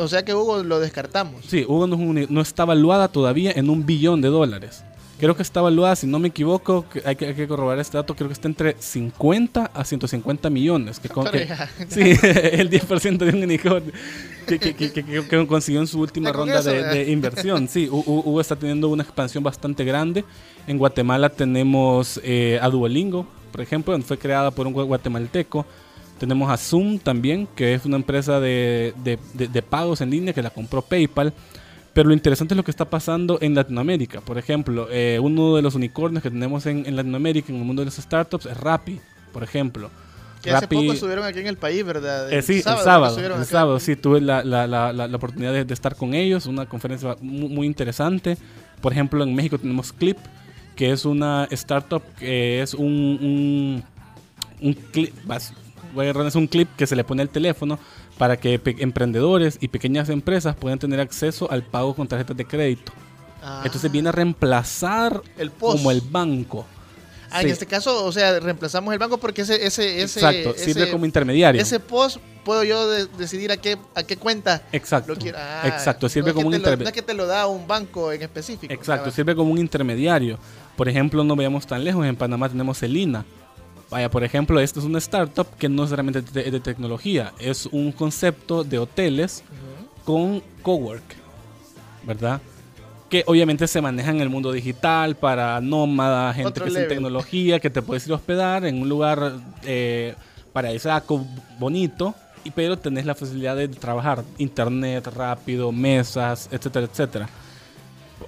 O 0.00 0.08
sea 0.08 0.24
que 0.24 0.34
Hugo 0.34 0.64
lo 0.64 0.80
descartamos. 0.80 1.44
Sí, 1.46 1.64
Hugo 1.68 1.86
no, 1.86 1.94
es 1.94 2.00
un 2.00 2.26
no 2.34 2.40
está 2.40 2.64
valuada 2.64 3.06
todavía 3.06 3.52
en 3.52 3.70
un 3.70 3.86
billón 3.86 4.20
de 4.20 4.26
dólares. 4.28 4.82
Creo 5.20 5.36
que 5.36 5.42
está 5.42 5.60
valuada, 5.60 5.94
si 5.96 6.06
no 6.06 6.18
me 6.18 6.28
equivoco, 6.28 6.86
que 6.88 7.02
hay, 7.04 7.14
que, 7.14 7.26
hay 7.26 7.34
que 7.34 7.46
corroborar 7.46 7.78
este 7.78 7.96
dato, 7.96 8.16
creo 8.16 8.28
que 8.28 8.32
está 8.32 8.48
entre 8.48 8.74
50 8.78 9.70
a 9.72 9.84
150 9.84 10.48
millones. 10.50 10.98
Que, 10.98 11.08
con- 11.08 11.26
sí, 11.88 12.00
el 12.00 12.70
10% 12.70 13.18
de 13.18 13.28
un 13.36 13.42
unicornio 13.44 13.92
que, 14.46 15.46
consiguió 15.46 15.80
en 15.80 15.86
su 15.86 16.00
última 16.00 16.30
ronda 16.32 16.54
de, 16.62 17.10
inversión. 17.12 17.68
Sí, 17.68 17.86
Hu- 17.88 18.02
Hu- 18.04 18.22
Hugo 18.24 18.40
está 18.40 18.56
teniendo 18.56 18.88
una 18.88 19.02
expansión 19.02 19.44
bastante 19.44 19.84
grande. 19.84 20.24
En 20.66 20.78
Guatemala 20.78 21.28
tenemos 21.28 22.20
eh, 22.24 22.58
a 22.60 22.68
Duolingo, 22.68 23.26
por 23.52 23.60
ejemplo, 23.60 23.96
fue 24.02 24.18
creada 24.18 24.50
por 24.50 24.66
un 24.66 24.74
gua- 24.74 24.86
guatemalteco. 24.86 25.66
Tenemos 26.18 26.50
a 26.50 26.56
Zoom 26.56 26.98
también, 26.98 27.48
que 27.54 27.74
es 27.74 27.84
una 27.84 27.96
empresa 27.96 28.40
de, 28.40 28.92
de- 29.04 29.18
de- 29.34 29.48
de 29.48 29.62
pagos 29.62 30.00
en 30.00 30.10
línea 30.10 30.32
que 30.34 30.42
la 30.42 30.50
compró 30.50 30.82
PayPal. 30.82 31.32
Pero 31.92 32.08
lo 32.08 32.14
interesante 32.14 32.54
es 32.54 32.56
lo 32.56 32.62
que 32.64 32.70
está 32.70 32.84
pasando 32.88 33.38
en 33.40 33.54
Latinoamérica. 33.54 34.20
Por 34.20 34.38
ejemplo, 34.38 34.86
eh, 34.90 35.18
uno 35.20 35.56
de 35.56 35.62
los 35.62 35.74
unicornios 35.74 36.22
que 36.22 36.30
tenemos 36.30 36.64
en, 36.66 36.86
en 36.86 36.94
Latinoamérica, 36.96 37.52
en 37.52 37.58
el 37.58 37.64
mundo 37.64 37.82
de 37.82 37.86
las 37.86 37.96
startups, 37.96 38.46
es 38.46 38.56
Rappi, 38.56 39.00
por 39.32 39.42
ejemplo. 39.42 39.90
Que 40.42 40.52
hace 40.52 40.68
poco 40.68 40.92
estuvieron 40.94 41.24
aquí 41.26 41.40
en 41.40 41.48
el 41.48 41.58
país, 41.58 41.84
¿verdad? 41.84 42.32
eh, 42.32 42.40
sí, 42.42 42.54
el 42.58 42.64
que 42.64 42.70
sábado. 42.82 43.18
El 43.18 43.32
acá. 43.32 43.44
sábado, 43.44 43.78
sí, 43.80 43.94
tuve 43.96 44.20
la, 44.22 44.42
la- 44.42 44.66
la- 44.66 44.92
la- 44.92 45.16
oportunidad 45.16 45.52
de, 45.52 45.64
de 45.66 45.74
estar 45.74 45.96
con 45.96 46.14
ellos, 46.14 46.46
una 46.46 46.64
conferencia 46.66 47.16
muy, 47.20 47.48
muy 47.48 47.66
interesante. 47.66 48.38
Por 48.80 48.92
ejemplo, 48.92 49.22
en 49.22 49.34
México 49.34 49.58
tenemos 49.58 49.92
Clip, 49.92 50.16
que 50.76 50.92
es 50.92 51.04
una 51.04 51.46
startup 51.50 52.02
que 52.18 52.62
es 52.62 52.72
un, 52.72 52.86
un, 53.20 53.84
un 54.62 54.72
clip, 54.74 55.12
vas- 55.26 55.52
es 56.26 56.34
un 56.36 56.46
clip 56.46 56.68
que 56.76 56.86
se 56.86 56.96
le 56.96 57.04
pone 57.04 57.20
al 57.20 57.28
teléfono 57.28 57.78
para 58.20 58.36
que 58.36 58.60
emprendedores 58.80 59.56
y 59.62 59.68
pequeñas 59.68 60.10
empresas 60.10 60.54
puedan 60.54 60.78
tener 60.78 61.00
acceso 61.00 61.50
al 61.50 61.62
pago 61.62 61.94
con 61.96 62.06
tarjetas 62.06 62.36
de 62.36 62.44
crédito. 62.44 62.92
Ah. 63.42 63.62
Entonces 63.64 63.90
viene 63.90 64.10
a 64.10 64.12
reemplazar 64.12 65.22
El 65.38 65.50
POS. 65.50 65.76
como 65.76 65.90
el 65.90 66.02
banco. 66.02 66.66
Ah, 67.30 67.40
en 67.40 67.48
este 67.48 67.64
caso, 67.64 68.04
o 68.04 68.12
sea, 68.12 68.38
reemplazamos 68.38 68.92
el 68.92 68.98
banco 68.98 69.16
porque 69.16 69.40
ese, 69.40 69.64
ese, 69.64 70.02
ese, 70.02 70.20
Exacto, 70.20 70.52
sirve 70.54 70.82
ese- 70.82 70.90
como 70.92 71.06
intermediario. 71.06 71.62
Ese 71.62 71.80
post 71.80 72.18
puedo 72.44 72.62
yo 72.62 72.90
de- 72.90 73.06
decidir 73.06 73.52
a 73.52 73.56
qué, 73.56 73.78
a 73.94 74.02
qué 74.02 74.18
cuenta 74.18 74.64
Exacto. 74.70 75.14
lo 75.14 75.18
quiero. 75.18 75.38
Ah, 75.40 75.62
Exacto, 75.64 76.06
sirve 76.10 76.28
no 76.30 76.34
como 76.34 76.48
un 76.48 76.52
te 76.52 76.58
lo- 76.58 76.64
interme- 76.66 76.82
No 76.82 76.88
es 76.90 76.94
que 76.94 77.00
te 77.02 77.14
lo 77.14 77.26
da 77.26 77.46
un 77.46 77.66
banco 77.66 78.12
en 78.12 78.20
específico. 78.20 78.70
Exacto, 78.70 79.10
sirve 79.10 79.34
como 79.34 79.50
un 79.50 79.58
intermediario. 79.58 80.38
Por 80.76 80.90
ejemplo, 80.90 81.24
no 81.24 81.34
vayamos 81.36 81.66
tan 81.66 81.82
lejos, 81.84 82.04
en 82.04 82.16
Panamá 82.16 82.50
tenemos 82.50 82.82
el 82.82 82.94
INA. 82.94 83.24
Vaya, 83.90 84.08
por 84.10 84.22
ejemplo, 84.22 84.60
esto 84.60 84.78
es 84.78 84.86
una 84.86 84.98
startup 84.98 85.46
que 85.58 85.68
no 85.68 85.84
es 85.84 85.90
de, 85.90 86.50
de 86.50 86.60
tecnología, 86.60 87.32
es 87.40 87.66
un 87.66 87.90
concepto 87.90 88.62
de 88.62 88.78
hoteles 88.78 89.42
con 90.04 90.42
cowork, 90.62 91.02
¿verdad? 92.04 92.40
Que 93.08 93.24
obviamente 93.26 93.66
se 93.66 93.80
maneja 93.80 94.10
en 94.12 94.20
el 94.20 94.28
mundo 94.28 94.52
digital 94.52 95.16
para 95.16 95.60
nómadas, 95.60 96.36
gente 96.36 96.48
Otro 96.48 96.64
que 96.64 96.68
está 96.68 96.78
en 96.80 96.84
level. 96.84 96.96
tecnología, 96.96 97.58
que 97.58 97.68
te 97.70 97.82
puedes 97.82 98.06
ir 98.06 98.12
a 98.12 98.16
hospedar 98.16 98.64
en 98.64 98.80
un 98.80 98.88
lugar 98.88 99.32
eh, 99.64 100.14
paradisíaco, 100.52 101.26
bonito, 101.58 102.14
y, 102.44 102.52
pero 102.52 102.78
tenés 102.78 103.04
la 103.06 103.16
facilidad 103.16 103.56
de 103.56 103.66
trabajar 103.66 104.22
internet 104.38 105.08
rápido, 105.08 105.72
mesas, 105.72 106.48
etcétera, 106.52 106.86
etcétera 106.86 107.28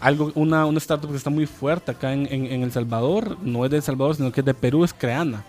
algo, 0.01 0.33
una, 0.35 0.65
una 0.65 0.79
startup 0.79 1.11
que 1.11 1.17
está 1.19 1.29
muy 1.31 1.45
fuerte 1.47 1.91
acá 1.93 2.13
en, 2.15 2.27
en- 2.33 2.47
en 2.47 2.63
El 2.63 2.73
Salvador, 2.73 3.37
no 3.43 3.65
es 3.65 3.71
de 3.71 3.77
El 3.77 3.83
Salvador, 3.83 4.17
sino 4.17 4.33
que 4.33 4.41
es 4.41 4.47
de 4.47 4.55
Perú, 4.55 4.85
es 4.85 4.93
Creana. 4.95 5.45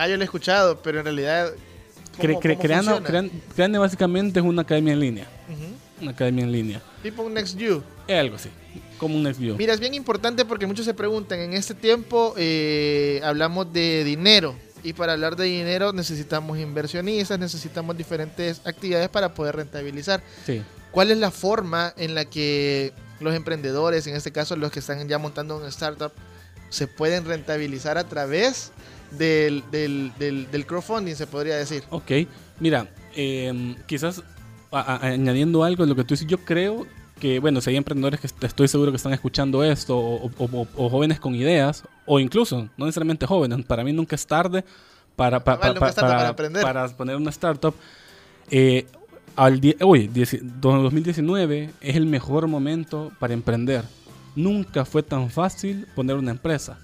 Ah, 0.00 0.08
yo 0.08 0.16
lo 0.16 0.22
he 0.22 0.24
escuchado, 0.24 0.80
pero 0.82 0.98
en 1.00 1.04
realidad. 1.04 1.50
¿cómo- 2.16 2.22
Cre- 2.22 2.36
Cre- 2.40 2.52
cómo 2.54 2.62
Creana, 2.62 2.94
funciona? 2.96 3.28
Crean- 3.54 3.72
básicamente 3.78 4.40
es 4.40 4.46
una 4.46 4.62
academia 4.62 4.94
en 4.94 5.00
línea. 5.00 5.26
Una 6.00 6.12
academia 6.12 6.44
en 6.44 6.52
línea. 6.52 6.82
Tipo 7.02 7.22
un 7.22 7.34
NextView. 7.34 7.82
Es 8.08 8.18
algo 8.18 8.36
así, 8.36 8.48
como 8.96 9.16
un 9.16 9.22
NextView. 9.24 9.56
Mira, 9.58 9.74
es 9.74 9.80
bien 9.80 9.92
importante 9.92 10.46
porque 10.46 10.66
muchos 10.66 10.86
se 10.86 10.94
preguntan, 10.94 11.38
en 11.40 11.52
este 11.52 11.74
tiempo 11.74 12.32
eh, 12.38 13.20
hablamos 13.22 13.70
de 13.74 14.02
dinero 14.04 14.54
y 14.82 14.94
para 14.94 15.12
hablar 15.12 15.36
de 15.36 15.44
dinero 15.44 15.92
necesitamos 15.92 16.58
inversionistas, 16.58 17.38
necesitamos 17.38 17.94
diferentes 17.98 18.62
actividades 18.64 19.10
para 19.10 19.34
poder 19.34 19.56
rentabilizar. 19.56 20.22
Sí. 20.46 20.62
¿Cuál 20.92 21.10
es 21.10 21.18
la 21.18 21.30
forma 21.30 21.92
en 21.98 22.14
la 22.14 22.24
que 22.24 22.94
los 23.20 23.34
emprendedores, 23.34 24.06
en 24.06 24.16
este 24.16 24.32
caso 24.32 24.56
los 24.56 24.72
que 24.72 24.78
están 24.78 25.06
ya 25.06 25.18
montando 25.18 25.58
una 25.58 25.68
startup, 25.68 26.12
se 26.70 26.86
pueden 26.86 27.26
rentabilizar 27.26 27.98
a 27.98 28.04
través 28.04 28.72
del, 29.12 29.62
del, 29.70 30.12
del- 30.18 30.50
del 30.50 30.66
crowdfunding, 30.66 31.14
se 31.14 31.26
podría 31.26 31.56
decir? 31.56 31.82
Ok, 31.90 32.10
mira, 32.60 32.88
em, 33.14 33.74
quizás 33.86 34.22
a- 34.72 34.80
a- 34.96 35.06
añadiendo 35.08 35.64
algo 35.64 35.84
de 35.84 35.88
lo 35.90 35.96
que 35.96 36.04
tú 36.04 36.14
dices, 36.14 36.26
yo 36.26 36.38
creo 36.38 36.86
que, 37.18 37.38
bueno, 37.38 37.60
si 37.60 37.70
hay 37.70 37.76
emprendedores 37.76 38.20
que 38.20 38.26
est- 38.28 38.44
estoy 38.44 38.66
seguro 38.68 38.90
que 38.92 38.96
están 38.96 39.12
escuchando 39.12 39.62
esto, 39.64 39.98
o, 39.98 40.26
o- 40.26 40.32
o- 40.38 40.66
o 40.76 40.88
jóvenes 40.88 41.20
con 41.20 41.34
ideas, 41.34 41.82
o 42.06 42.18
incluso, 42.20 42.68
no 42.76 42.86
necesariamente 42.86 43.26
jóvenes, 43.26 43.64
para 43.66 43.84
mí 43.84 43.92
nunca 43.92 44.16
es 44.16 44.26
tarde 44.26 44.64
para, 45.16 45.38
para- 45.44 45.58
para 45.58 46.28
aprender. 46.28 46.62
para 46.62 46.88
poner 46.88 47.16
una 47.16 47.30
startup. 47.30 47.74
Eh, 48.50 48.86
al 49.36 49.60
hoy, 49.82 50.08
dieci- 50.08 50.40
2019, 50.42 51.70
es 51.80 51.96
el 51.96 52.06
mejor 52.06 52.46
momento 52.46 53.12
para 53.18 53.34
emprender. 53.34 53.84
Nunca 54.36 54.84
fue 54.84 55.02
tan 55.02 55.30
fácil 55.30 55.86
poner 55.94 56.16
una 56.16 56.30
empresa. 56.30 56.78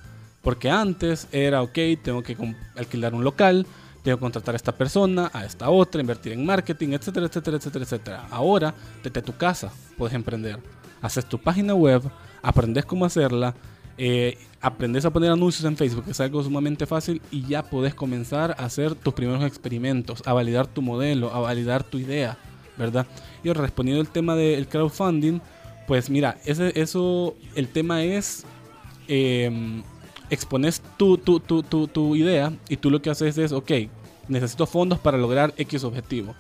Porque 0.47 0.71
antes 0.71 1.27
era, 1.33 1.61
ok, 1.61 1.77
tengo 2.01 2.23
que 2.23 2.37
alquilar 2.77 3.15
un 3.15 3.25
local, 3.25 3.67
tengo 4.05 4.17
que 4.17 4.21
contratar 4.21 4.55
a 4.55 4.57
esta 4.57 4.71
persona, 4.71 5.29
a 5.33 5.45
esta 5.45 5.69
otra, 5.71 6.01
invertir 6.01 6.35
en 6.35 6.47
marketing, 6.47 6.91
etcétera, 6.91 7.27
etcétera, 7.27 7.57
etcétera, 7.57 7.85
etcétera. 7.85 8.27
Ahora, 8.31 8.73
desde 9.03 9.23
tu 9.23 9.37
casa 9.37 9.73
puedes 9.99 10.15
emprender. 10.15 10.61
Haces 11.03 11.27
tu 11.27 11.37
página 11.37 11.75
web, 11.75 12.01
aprendes 12.43 12.85
cómo 12.85 13.05
hacerla, 13.05 13.57
eh, 13.99 14.39
aprendes 14.61 15.05
a 15.05 15.11
poner 15.11 15.33
anuncios 15.33 15.65
en 15.65 15.77
Facebook, 15.77 16.05
que 16.05 16.13
es 16.13 16.21
algo 16.21 16.41
sumamente 16.45 16.87
fácil, 16.87 17.21
y 17.33 17.45
ya 17.49 17.65
puedes 17.65 17.97
comenzar 17.97 18.53
a 18.53 18.67
hacer 18.67 18.95
tus 18.95 19.15
primeros 19.15 19.43
experimentos, 19.43 20.23
a 20.27 20.33
validar 20.33 20.69
tu 20.69 20.81
modelo, 20.81 21.35
a 21.35 21.41
validar 21.41 21.83
tu 21.83 21.99
idea, 21.99 22.39
¿verdad? 22.79 23.05
Y 23.43 23.53
respondiendo 23.53 24.01
al 24.01 24.13
tema 24.13 24.37
del 24.37 24.69
crowdfunding, 24.69 25.41
pues 25.89 26.09
mira, 26.09 26.39
ese, 26.45 26.71
eso, 26.81 27.35
el 27.57 27.67
tema 27.67 28.05
es, 28.05 28.45
eh, 29.09 29.83
expones 30.31 30.83
tu, 30.97 31.19
tu, 31.19 31.41
tu, 31.41 31.63
tu, 31.63 31.87
tu 31.89 32.17
idea 32.17 32.53
y 32.69 32.77
tú 32.77 32.91
lo 32.91 33.01
que 33.03 33.11
haces 33.11 33.39
es, 33.39 33.53
ok, 33.53 33.71
necesito 34.29 34.67
fondos 34.67 34.99
para 34.99 35.19
lograr 35.19 35.55
X 35.57 35.85
objetivo. 35.85 36.35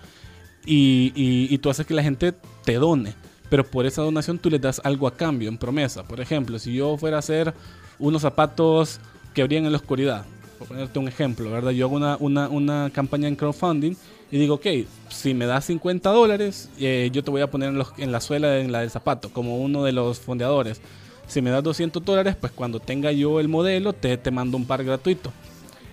Y, 0.64 1.12
y, 1.14 1.46
y 1.54 1.58
tú 1.58 1.70
haces 1.70 1.86
que 1.86 1.94
la 1.94 2.02
gente 2.02 2.32
te 2.64 2.74
done, 2.74 3.14
pero 3.48 3.64
por 3.64 3.86
esa 3.86 4.02
donación 4.02 4.38
tú 4.38 4.50
le 4.50 4.58
das 4.58 4.80
algo 4.84 5.06
a 5.06 5.14
cambio, 5.16 5.48
en 5.48 5.58
promesa. 5.58 6.02
Por 6.02 6.20
ejemplo, 6.20 6.58
si 6.58 6.74
yo 6.74 6.96
fuera 6.96 7.16
a 7.16 7.20
hacer 7.20 7.54
unos 7.98 8.22
zapatos 8.22 8.98
que 9.32 9.44
brillan 9.44 9.66
en 9.66 9.72
la 9.72 9.78
oscuridad, 9.78 10.24
por 10.58 10.68
ponerte 10.68 10.98
un 10.98 11.06
ejemplo, 11.06 11.50
¿verdad? 11.50 11.70
Yo 11.70 11.86
hago 11.86 11.96
una, 11.96 12.16
una, 12.18 12.48
una 12.48 12.90
campaña 12.92 13.28
en 13.28 13.36
crowdfunding 13.36 13.92
y 14.32 14.38
digo, 14.38 14.54
ok, 14.56 14.66
si 15.10 15.34
me 15.34 15.46
das 15.46 15.66
50 15.66 16.10
dólares, 16.10 16.68
eh, 16.80 17.10
yo 17.12 17.22
te 17.22 17.30
voy 17.30 17.42
a 17.42 17.50
poner 17.50 17.68
en, 17.68 17.78
los- 17.78 17.92
en 17.98 18.10
la 18.10 18.20
suela 18.20 18.58
en 18.58 18.72
la 18.72 18.80
del 18.80 18.90
zapato, 18.90 19.30
como 19.32 19.58
uno 19.58 19.84
de 19.84 19.92
los 19.92 20.18
fondeadores. 20.18 20.80
Si 21.26 21.42
me 21.42 21.50
das 21.50 21.62
200 21.62 22.04
dólares, 22.04 22.36
pues 22.40 22.52
cuando 22.52 22.78
tenga 22.80 23.10
yo 23.12 23.40
el 23.40 23.48
modelo, 23.48 23.92
te, 23.92 24.16
te 24.16 24.30
mando 24.30 24.56
un 24.56 24.64
par 24.66 24.84
gratuito. 24.84 25.32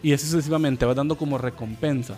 Y 0.02 0.14
así 0.14 0.28
sucesivamente, 0.28 0.86
vas 0.86 0.96
dando 0.96 1.18
como 1.18 1.38
recompensas. 1.38 2.18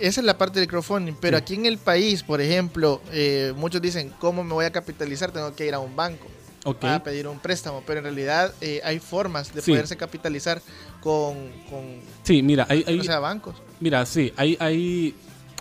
Esa 0.00 0.20
es 0.20 0.24
la 0.26 0.38
parte 0.38 0.58
del 0.58 0.68
crowdfunding, 0.68 1.14
pero 1.20 1.36
Sí. 1.36 1.42
aquí 1.42 1.54
en 1.54 1.66
el 1.66 1.76
país, 1.78 2.22
por 2.22 2.40
ejemplo, 2.40 3.02
eh, 3.12 3.52
muchos 3.56 3.82
dicen, 3.82 4.12
¿cómo 4.18 4.42
me 4.42 4.54
voy 4.54 4.64
a 4.64 4.70
capitalizar? 4.70 5.30
Tengo 5.30 5.54
que 5.54 5.66
ir 5.66 5.74
a 5.74 5.78
un 5.78 5.94
banco 5.94 6.26
Ok. 6.64 6.78
para 6.80 7.02
pedir 7.02 7.28
un 7.28 7.38
préstamo, 7.38 7.82
pero 7.86 7.98
en 7.98 8.04
realidad 8.04 8.54
eh, 8.62 8.80
hay 8.82 8.98
formas 8.98 9.52
de 9.54 9.60
Sí. 9.60 9.70
poderse 9.72 9.96
capitalizar 9.98 10.62
con, 11.02 11.34
con 11.68 12.00
Sí, 12.22 12.42
mira, 12.42 12.66
hay, 12.70 12.82
hay- 12.86 13.04
sea 13.04 13.18
bancos. 13.18 13.56
Mira, 13.78 14.04
sí, 14.06 14.32
hay, 14.36 14.56
hay, 14.58 15.14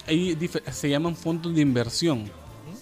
hay 0.07 0.35
dife- 0.35 0.63
se 0.71 0.89
llaman 0.89 1.17
fondos 1.17 1.53
de 1.53 1.59
inversión, 1.61 2.31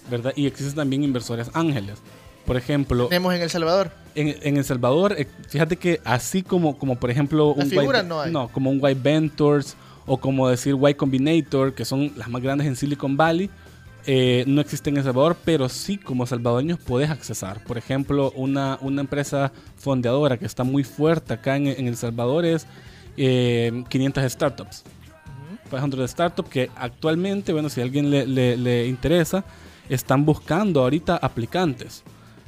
¿verdad? 0.08 0.32
Y 0.36 0.46
existen 0.46 0.76
también 0.76 1.02
inversores 1.02 1.50
ángeles. 1.54 1.98
Por 2.48 2.56
ejemplo, 2.56 3.06
Tenemos 3.08 3.32
en 3.34 3.42
El 3.42 3.50
Salvador. 3.50 3.92
en, 4.16 4.34
en 4.42 4.56
El 4.56 4.64
Salvador, 4.64 5.14
eh, 5.16 5.28
fíjate 5.48 5.76
que 5.76 6.00
así 6.04 6.42
como, 6.42 6.76
como 6.78 6.96
por 6.96 7.10
ejemplo, 7.10 7.54
Las 7.56 7.66
un 7.66 7.70
figuras 7.70 8.02
White- 8.02 8.32
no 8.32 8.40
hay. 8.42 8.48
como 8.52 8.70
un 8.70 8.78
White 8.82 9.00
Ventures 9.02 9.76
o 10.06 10.16
como 10.18 10.48
decir 10.48 10.74
Y 10.88 10.94
Combinator, 10.94 11.74
que 11.74 11.84
son 11.84 12.10
las 12.16 12.28
más 12.28 12.42
grandes 12.42 12.66
en 12.66 12.74
Silicon 12.74 13.16
Valley, 13.16 13.50
eh, 14.06 14.44
no 14.46 14.62
existen 14.62 14.94
en 14.94 14.98
El 14.98 15.04
Salvador, 15.04 15.36
pero 15.44 15.68
sí 15.68 15.98
como 15.98 16.26
salvadoreños 16.26 16.78
puedes 16.78 17.10
accesar. 17.10 17.62
Por 17.64 17.76
ejemplo, 17.76 18.32
una, 18.34 18.78
una 18.80 19.02
empresa 19.02 19.52
fondeadora 19.76 20.38
que 20.38 20.46
está 20.46 20.64
muy 20.64 20.82
fuerte 20.84 21.34
acá 21.34 21.56
en, 21.56 21.66
en 21.66 21.86
El 21.86 21.96
Salvador 21.98 22.46
es 22.46 22.66
eh, 23.18 23.84
500 23.90 24.32
Startups. 24.32 24.84
500 25.68 26.10
Startups 26.10 26.48
que 26.48 26.70
actualmente, 26.76 27.52
bueno, 27.52 27.68
si 27.68 27.82
a 27.82 27.84
alguien 27.84 28.10
le, 28.10 28.26
le- 28.26 28.56
le 28.56 28.86
interesa, 28.86 29.44
están 29.90 30.24
buscando 30.24 30.80
ahorita 30.80 31.16
aplicantes. 31.18 32.02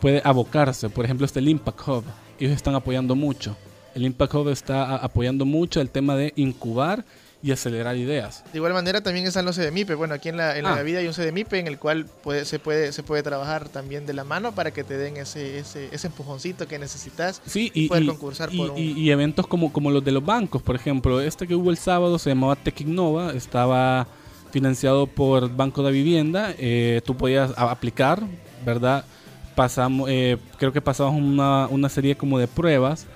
puede 0.00 0.22
abocarse. 0.24 0.88
Por 0.88 1.04
ejemplo, 1.04 1.26
este 1.26 1.40
el 1.40 1.48
Impact 1.48 1.88
Hub. 1.88 2.04
Ellos 2.38 2.52
están 2.54 2.74
apoyando 2.74 3.14
mucho. 3.16 3.56
El 3.94 4.04
Impact 4.04 4.34
Hub 4.34 4.48
está 4.50 4.84
a- 4.84 4.96
apoyando 4.96 5.44
mucho 5.44 5.80
el 5.80 5.90
tema 5.90 6.14
de 6.14 6.32
incubar 6.36 7.04
y 7.42 7.52
acelerar 7.52 7.96
ideas. 7.96 8.42
De 8.52 8.58
igual 8.58 8.72
manera 8.72 9.00
también 9.00 9.24
están 9.26 9.44
los 9.44 9.56
CDMIPE. 9.56 9.94
Bueno, 9.94 10.14
aquí 10.14 10.28
en 10.28 10.36
la, 10.36 10.56
en 10.58 10.64
la 10.64 10.74
Ah. 10.74 10.82
vida 10.82 10.98
hay 10.98 11.06
un 11.06 11.12
CDMIPE 11.14 11.58
en 11.60 11.66
el 11.68 11.78
cual 11.78 12.06
puede, 12.06 12.44
se, 12.44 12.58
puede, 12.58 12.92
se 12.92 13.02
puede 13.04 13.22
trabajar 13.22 13.68
también 13.68 14.06
de 14.06 14.12
la 14.12 14.24
mano 14.24 14.52
para 14.56 14.72
que 14.72 14.82
te 14.84 14.96
den 14.96 15.16
ese, 15.16 15.58
ese, 15.58 15.88
ese 15.92 16.06
empujoncito 16.08 16.66
que 16.66 16.78
necesitas 16.80 17.40
Sí, 17.46 17.70
y, 17.74 17.84
y, 17.84 17.88
poder 17.88 18.02
y- 18.02 18.06
concursar 18.06 18.52
y- 18.52 18.56
por 18.58 18.70
un... 18.72 18.78
y- 18.78 18.92
y 18.92 19.10
eventos 19.12 19.46
como, 19.46 19.72
como 19.72 19.90
los 19.90 20.04
de 20.04 20.10
los 20.12 20.24
bancos, 20.24 20.62
por 20.62 20.74
ejemplo, 20.76 21.20
este 21.20 21.46
que 21.46 21.54
hubo 21.54 21.70
el 21.70 21.76
sábado 21.78 22.18
se 22.18 22.30
llamaba 22.30 22.56
Tech 22.56 22.80
Innova, 22.80 23.32
estaba 23.32 24.08
financiado 24.50 25.06
por 25.06 25.54
Banco 25.54 25.82
de 25.82 25.92
Vivienda, 25.92 26.54
eh, 26.58 27.00
tú 27.04 27.16
podías 27.16 27.52
aplicar, 27.56 28.22
¿verdad? 28.64 29.04
Pasamos, 29.54 30.08
eh, 30.10 30.36
creo 30.58 30.72
que 30.72 30.80
pasamos 30.80 31.20
una, 31.20 31.66
una 31.68 31.88
serie 31.88 32.16
como 32.16 32.38
de 32.38 32.46
pruebas 32.46 33.06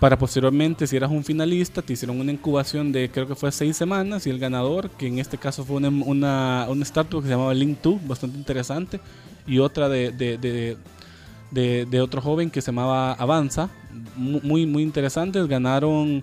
para 0.00 0.16
posteriormente, 0.16 0.86
si 0.86 0.96
eras 0.96 1.10
un 1.10 1.24
finalista, 1.24 1.82
te 1.82 1.92
hicieron 1.92 2.20
una 2.20 2.30
incubación 2.30 2.92
de 2.92 3.10
creo 3.10 3.26
que 3.26 3.34
fue 3.34 3.50
seis 3.50 3.76
semanas 3.76 4.28
y 4.28 4.30
el 4.30 4.38
ganador, 4.38 4.90
que 4.90 5.08
en 5.08 5.18
este 5.18 5.38
caso 5.38 5.64
fue 5.64 5.76
una, 5.78 5.88
una, 5.88 6.66
una 6.68 6.82
startup 6.84 7.20
que 7.20 7.26
se 7.26 7.32
llamaba 7.34 7.52
Link2, 7.52 8.06
bastante 8.06 8.38
interesante, 8.38 9.00
y 9.44 9.58
otra 9.58 9.88
de, 9.88 10.12
de, 10.12 10.38
de, 10.38 11.86
de- 11.86 12.00
otro 12.00 12.20
joven 12.20 12.48
que 12.50 12.60
se 12.62 12.66
llamaba 12.70 13.12
Avanza, 13.14 13.70
mu- 14.16 14.40
muy, 14.44 14.66
muy 14.66 14.84
interesantes, 14.84 15.48
ganaron 15.48 16.22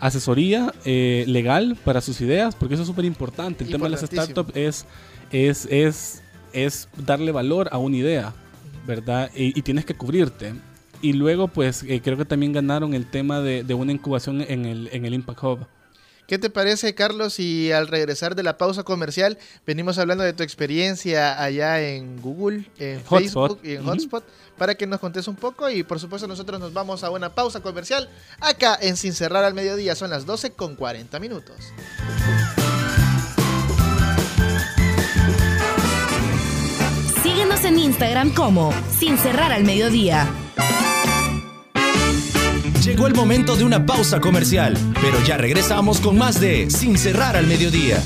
asesoría 0.00 0.72
eh, 0.84 1.24
legal 1.26 1.76
para 1.84 2.00
sus 2.00 2.20
ideas, 2.20 2.54
porque 2.54 2.74
eso 2.74 2.82
es 2.82 2.88
súper 2.88 3.04
importante. 3.04 3.64
El 3.64 3.70
tema 3.70 3.84
de 3.84 3.90
las 3.90 4.00
startups 4.00 4.54
es, 4.54 4.86
es, 5.30 5.66
es, 5.70 6.22
es 6.52 6.88
darle 6.96 7.32
valor 7.32 7.68
a 7.72 7.78
una 7.78 7.96
idea, 7.96 8.34
¿verdad? 8.86 9.30
Y, 9.34 9.58
y 9.58 9.62
tienes 9.62 9.84
que 9.84 9.94
cubrirte. 9.94 10.54
Y 11.02 11.12
luego, 11.12 11.48
pues, 11.48 11.82
eh, 11.82 12.00
creo 12.02 12.16
que 12.16 12.24
también 12.24 12.52
ganaron 12.52 12.94
el 12.94 13.06
tema 13.10 13.40
de, 13.40 13.64
de 13.64 13.74
una 13.74 13.92
incubación 13.92 14.40
en 14.40 14.64
el, 14.64 14.88
en 14.92 15.04
el 15.04 15.14
Impact 15.14 15.42
Hub. 15.42 15.58
¿Qué 16.26 16.38
te 16.38 16.50
parece, 16.50 16.94
Carlos, 16.94 17.34
si 17.34 17.70
al 17.70 17.86
regresar 17.86 18.34
de 18.34 18.42
la 18.42 18.58
pausa 18.58 18.82
comercial 18.82 19.38
venimos 19.64 19.96
hablando 19.98 20.24
de 20.24 20.32
tu 20.32 20.42
experiencia 20.42 21.40
allá 21.40 21.80
en 21.80 22.20
Google, 22.20 22.68
en 22.78 23.02
Hotspot. 23.04 23.20
Facebook 23.20 23.60
y 23.62 23.74
en. 23.74 23.84
Hotspot, 23.84 24.24
para 24.58 24.74
que 24.74 24.88
nos 24.88 24.98
contes 24.98 25.28
un 25.28 25.36
poco 25.36 25.70
y 25.70 25.84
por 25.84 26.00
supuesto 26.00 26.26
nosotros 26.26 26.58
nos 26.58 26.72
vamos 26.72 27.04
a 27.04 27.10
una 27.10 27.32
pausa 27.32 27.60
comercial 27.60 28.08
acá 28.40 28.76
en 28.80 28.96
Sin 28.96 29.12
Cerrar 29.12 29.44
al 29.44 29.54
Mediodía, 29.54 29.94
son 29.94 30.10
las 30.10 30.26
12 30.26 30.50
con 30.52 30.74
40 30.74 31.20
minutos. 31.20 31.54
Síguenos 37.22 37.64
en 37.64 37.78
Instagram 37.78 38.34
como 38.34 38.72
Sin 38.98 39.16
Cerrar 39.16 39.52
al 39.52 39.62
Mediodía. 39.62 40.28
Llegó 42.86 43.06
el 43.08 43.14
momento 43.16 43.56
de 43.56 43.64
una 43.64 43.84
pausa 43.84 44.20
comercial, 44.20 44.78
pero 45.02 45.20
ya 45.24 45.36
regresamos 45.36 45.98
con 45.98 46.16
más 46.16 46.40
de 46.40 46.70
Sin 46.70 46.96
cerrar 46.96 47.34
al 47.34 47.48
mediodía. 47.48 48.00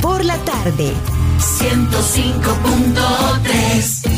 Por 0.00 0.24
la 0.24 0.38
tarde. 0.38 0.90
105.3 1.38 4.08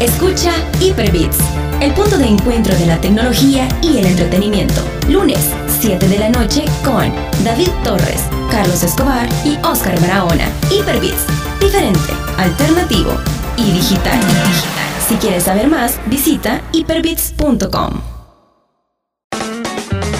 Escucha 0.00 0.52
Hyperbits, 0.78 1.38
el 1.80 1.94
punto 1.94 2.18
de 2.18 2.26
encuentro 2.26 2.76
de 2.76 2.84
la 2.84 3.00
tecnología 3.00 3.66
y 3.80 3.96
el 3.96 4.04
entretenimiento. 4.04 4.82
Lunes, 5.08 5.54
7 5.78 6.08
de 6.08 6.18
la 6.18 6.30
noche 6.30 6.64
con 6.84 7.12
David 7.44 7.68
Torres, 7.84 8.22
Carlos 8.50 8.82
Escobar 8.82 9.28
y 9.44 9.56
Oscar 9.64 10.00
Barahona. 10.00 10.50
Hyperbits, 10.70 11.26
diferente, 11.60 12.12
alternativo 12.38 13.12
y 13.56 13.72
digital. 13.72 14.18
Si 15.06 15.16
quieres 15.16 15.44
saber 15.44 15.68
más, 15.68 15.98
visita 16.06 16.62
hyperbits.com. 16.72 18.00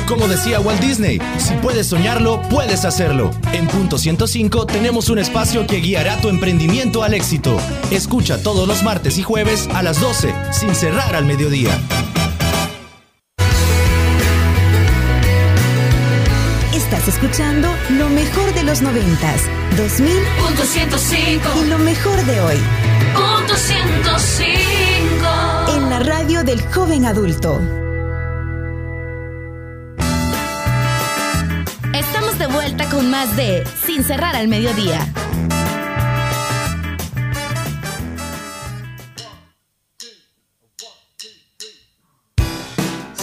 Como 0.07 0.29
decía 0.29 0.61
Walt 0.61 0.81
Disney, 0.81 1.21
si 1.39 1.55
puedes 1.55 1.89
soñarlo, 1.89 2.41
puedes 2.49 2.85
hacerlo. 2.85 3.33
En 3.53 3.67
Punto 3.67 3.99
105 3.99 4.67
tenemos 4.67 5.09
un 5.09 5.19
espacio 5.19 5.67
que 5.67 5.81
guiará 5.81 6.21
tu 6.21 6.29
emprendimiento 6.29 7.03
al 7.03 7.15
éxito. 7.15 7.57
Escucha 7.91 8.41
todos 8.43 8.69
los 8.69 8.83
martes 8.85 9.19
y 9.19 9.23
jueves 9.23 9.69
a 9.75 9.83
las 9.83 10.01
12, 10.01 10.33
sin 10.53 10.75
cerrar 10.75 11.17
al 11.17 11.25
mediodía. 11.25 11.77
Estás 16.97 17.15
escuchando 17.15 17.69
lo 17.91 18.09
mejor 18.09 18.55
de 18.55 18.63
los 18.63 18.81
noventas, 18.81 19.43
2000 19.77 20.11
Punto 20.39 20.63
105 20.63 21.47
y 21.63 21.69
lo 21.69 21.77
mejor 21.79 22.17
de 22.25 22.41
hoy 22.41 22.57
Punto 23.15 23.55
105 23.55 25.77
en 25.77 25.91
la 25.91 25.99
radio 25.99 26.43
del 26.43 26.63
joven 26.73 27.05
adulto. 27.05 27.61
Estamos 31.93 32.39
de 32.39 32.47
vuelta 32.47 32.89
con 32.89 33.11
más 33.11 33.37
de 33.37 33.63
Sin 33.85 34.03
Cerrar 34.03 34.35
al 34.35 34.49
Mediodía. 34.49 35.07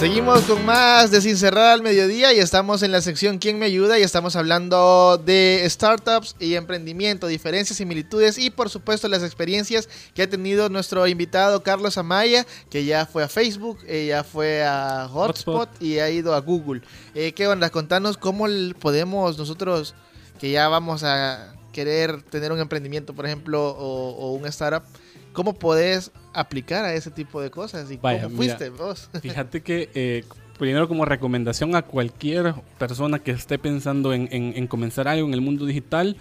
Seguimos 0.04 0.41
con 0.41 0.66
más 0.66 1.12
de 1.12 1.22
Sin 1.22 1.38
Cerrar 1.38 1.68
al 1.68 1.82
Mediodía 1.82 2.34
y 2.34 2.39
estamos 2.39 2.84
en 2.84 2.91
la 2.91 2.99
sección 2.99 3.38
¿Quién 3.38 3.58
me 3.58 3.68
ayuda? 3.68 3.97
y 3.97 4.01
estamos 4.01 4.36
hablando 4.36 5.18
de 5.18 5.64
startups 5.70 6.36
y 6.41 6.56
emprendimiento, 6.56 7.26
diferencias, 7.28 7.78
similitudes 7.78 8.38
y 8.38 8.49
por 8.49 8.70
supuesto 8.70 9.08
las 9.08 9.24
experiencias 9.24 9.88
que 10.14 10.24
ha 10.24 10.30
tenido 10.30 10.68
nuestro 10.68 11.08
invitado 11.08 11.64
Carlos 11.64 11.97
Amaya, 11.97 12.45
que 12.70 12.84
ya 12.84 13.06
fue 13.06 13.24
a 13.24 13.30
Facebook, 13.30 13.80
eh, 13.88 14.08
ya 14.10 14.26
fue 14.26 14.66
a 14.66 15.08
Hotspot, 15.08 15.70
y 15.82 15.99
ha 15.99 16.10
ido 16.10 16.36
a 16.36 16.41
Google. 16.41 16.82
Eh, 17.16 17.32
¿Qué 17.32 17.47
onda? 17.47 17.70
Contanos 17.70 18.18
cómo 18.18 18.45
podemos 18.82 19.38
nosotros, 19.38 19.95
que 20.38 20.51
ya 20.51 20.68
vamos 20.68 21.06
a 21.06 21.56
querer 21.72 22.24
tener 22.24 22.51
un 22.51 22.60
emprendimiento, 22.60 23.14
por 23.14 23.26
ejemplo, 23.26 23.70
o, 23.70 24.10
o 24.10 24.34
un 24.34 24.45
startup, 24.47 24.84
¿cómo 25.32 25.54
podés 25.54 26.12
aplicar 26.34 26.86
a 26.86 26.93
ese 26.93 27.11
tipo 27.11 27.41
de 27.41 27.49
cosas? 27.51 27.89
¿Y 27.91 27.97
Vaya, 27.97 28.23
cómo 28.23 28.38
mira, 28.41 28.57
fuiste 28.57 28.69
vos? 28.69 29.09
Fíjate 29.21 29.61
que 29.61 29.89
eh, 29.93 30.23
primero 30.57 30.88
como 30.88 31.05
recomendación 31.05 31.75
a 31.75 31.81
cualquier 31.84 32.53
persona 32.77 33.19
que 33.19 33.31
esté 33.31 33.57
pensando 33.59 34.13
en, 34.13 34.27
en- 34.31 34.53
en 34.55 34.67
comenzar 34.67 35.07
algo 35.07 35.27
en 35.27 35.34
el 35.34 35.41
mundo 35.41 35.65
digital, 35.65 36.15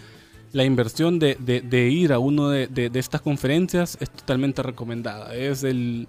la 0.53 0.65
inversión 0.65 1.19
de, 1.19 1.37
de- 1.41 1.61
de 1.63 1.89
ir 1.89 2.13
a 2.13 2.19
uno 2.19 2.49
de, 2.51 2.67
de- 2.67 2.91
estas 2.99 3.21
conferencias 3.23 3.97
es 4.01 4.11
totalmente 4.11 4.63
recomendada. 4.63 5.35
Es 5.35 5.65
el, 5.65 6.09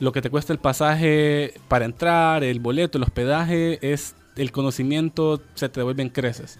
lo 0.00 0.10
que 0.12 0.20
te 0.22 0.30
cuesta 0.30 0.52
el 0.52 0.58
pasaje 0.58 1.54
para 1.68 1.84
entrar, 1.84 2.42
el 2.42 2.58
boleto, 2.60 2.98
el 2.98 3.04
hospedaje, 3.04 3.78
es 3.92 4.14
el 4.36 4.50
conocimiento, 4.50 5.40
se 5.54 5.68
te 5.68 5.78
devuelven 5.80 6.08
creces. 6.08 6.58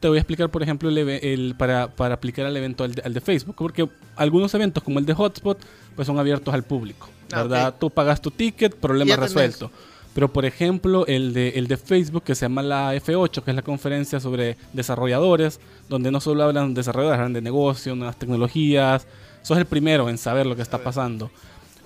Te 0.00 0.08
voy 0.08 0.16
a 0.16 0.20
explicar, 0.20 0.48
por 0.50 0.62
ejemplo, 0.62 0.88
el, 0.88 0.96
el- 0.98 1.54
para, 1.58 1.88
para 1.88 2.14
aplicar 2.14 2.46
al 2.46 2.56
evento 2.56 2.84
al 2.84 2.94
de, 2.94 3.02
al 3.02 3.12
de 3.14 3.20
Facebook, 3.20 3.54
porque 3.56 3.86
algunos 4.16 4.52
eventos 4.54 4.82
como 4.82 4.98
el 4.98 5.04
de 5.06 5.12
Hotspot, 5.14 5.58
pues 5.94 6.06
son 6.06 6.18
abiertos 6.18 6.52
al 6.54 6.62
público, 6.64 7.08
Ah, 7.32 7.42
¿verdad? 7.42 7.74
Tú 7.78 7.90
pagas 7.90 8.20
tu 8.20 8.30
ticket, 8.30 8.74
problema 8.74 9.14
tenés. 9.14 9.28
resuelto. 9.30 9.70
Pero 10.14 10.32
por 10.32 10.44
ejemplo, 10.44 11.06
el 11.06 11.32
de, 11.32 11.50
el 11.50 11.68
de 11.68 11.76
Facebook, 11.76 12.24
que 12.24 12.34
se 12.34 12.46
llama 12.46 12.62
la 12.62 12.94
F8, 12.96 13.42
que 13.44 13.50
es 13.50 13.54
la 13.54 13.62
conferencia 13.62 14.18
sobre 14.18 14.56
desarrolladores, 14.72 15.60
donde 15.88 16.10
no 16.10 16.20
solo 16.20 16.42
hablan 16.42 16.74
desarrolladores, 16.74 17.18
hablan 17.18 17.32
de 17.34 17.42
negocio, 17.42 17.94
nuevas 17.94 18.18
tecnologías. 18.18 19.06
Sos 19.42 19.56
el 19.58 19.66
primero 19.66 20.08
en 20.08 20.18
saber 20.18 20.46
lo 20.46 20.56
que 20.56 20.62
está 20.62 20.78
pasando. 20.78 21.30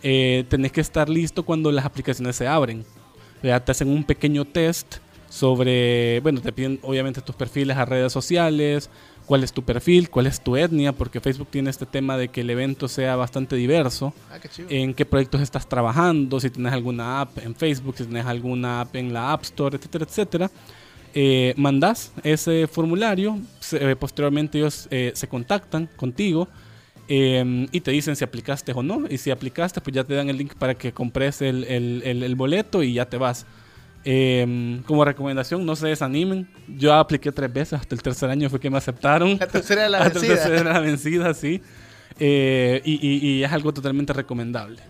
Eh, 0.03 0.45
tenés 0.49 0.73
que 0.73 0.81
estar 0.81 1.09
listo 1.11 1.43
cuando 1.45 1.71
las 1.71 1.85
aplicaciones 1.85 2.37
se 2.37 2.47
abren. 2.49 2.85
Te 3.43 3.53
hacen 3.53 3.89
un 3.89 4.05
pequeño 4.05 4.47
test 4.47 4.97
sobre, 5.39 6.21
bueno, 6.21 6.41
te 6.41 6.53
piden 6.53 6.79
obviamente 6.83 7.21
tus 7.21 7.35
perfiles 7.35 7.77
a 7.77 7.85
redes 7.85 8.13
sociales, 8.13 8.89
cuál 9.27 9.43
es 9.43 9.53
tu 9.53 9.65
perfil, 9.65 10.09
cuál 10.09 10.29
es 10.29 10.41
tu 10.41 10.57
etnia, 10.57 10.93
porque 10.93 11.21
Facebook 11.21 11.49
tiene 11.51 11.71
este 11.71 11.87
tema 11.87 12.17
de 12.17 12.29
que 12.29 12.43
el 12.43 12.51
evento 12.51 12.87
sea 12.87 13.17
bastante 13.17 13.57
diverso 13.57 14.15
Ah, 14.31 14.39
qué 14.39 14.49
en 14.69 14.95
qué 14.95 15.05
proyectos 15.05 15.41
estás 15.41 15.69
trabajando, 15.69 16.39
si 16.39 16.51
tienes 16.51 16.73
alguna 16.73 17.21
app 17.23 17.39
en 17.39 17.57
Facebook, 17.57 17.97
si 17.99 18.05
tienes 18.05 18.27
alguna 18.27 18.83
app 18.83 18.95
en 18.95 19.13
la 19.13 19.33
App 19.33 19.43
Store, 19.43 19.77
etcétera, 19.77 20.05
etcétera. 20.09 20.51
Eh, 21.17 21.53
mandas 21.57 22.13
ese 22.23 22.69
formulario, 22.69 23.39
se- 23.59 23.91
eh, 23.91 23.97
posteriormente 23.97 24.59
ellos 24.59 24.87
eh, 24.93 25.11
se 25.15 25.27
contactan 25.27 25.89
contigo 25.97 26.47
eh, 27.09 27.67
y 27.73 27.81
te 27.81 27.91
dicen 27.91 28.15
si 28.15 28.23
aplicaste 28.23 28.71
o 28.73 28.83
no. 28.85 29.03
Y 29.11 29.19
si 29.19 29.33
aplicaste, 29.33 29.81
pues 29.81 29.95
ya 29.95 30.05
te 30.05 30.15
dan 30.15 30.29
el 30.31 30.39
link 30.39 30.55
para 30.55 30.75
que 30.77 30.93
compres 30.93 31.43
el, 31.43 31.65
el- 31.65 32.03
el- 32.05 32.23
el 32.23 32.35
boleto 32.37 32.85
y 32.85 32.95
ya 32.95 33.07
te 33.09 33.17
vas. 33.17 33.47
Eh, 34.05 34.81
como 34.87 35.05
recomendación, 35.05 35.65
no 35.65 35.77
se 35.77 35.89
desanimen. 35.89 36.49
Yo 36.69 36.95
apliqué 36.95 37.33
tres 37.33 37.53
veces, 37.53 37.81
hasta 37.81 37.95
el 37.95 38.03
tercer 38.03 38.29
año 38.31 38.51
fue 38.51 38.61
que 38.61 38.71
me 38.71 38.79
aceptaron. 38.79 39.39
La 39.39 39.47
tercera 39.47 39.83
era 39.83 39.91
la 39.91 39.99
Hasta 40.03 40.19
vencida. 40.21 40.35
tercero 40.35 40.57
era 40.61 40.73
la 40.75 40.81
vencida, 40.81 41.35
sí. 41.35 41.63
Eh, 42.19 42.81
y, 42.85 42.95
y- 43.07 43.27
y 43.39 43.45
es 43.45 43.51
algo 43.53 43.73
totalmente 43.73 44.13
recomendable. 44.13 44.81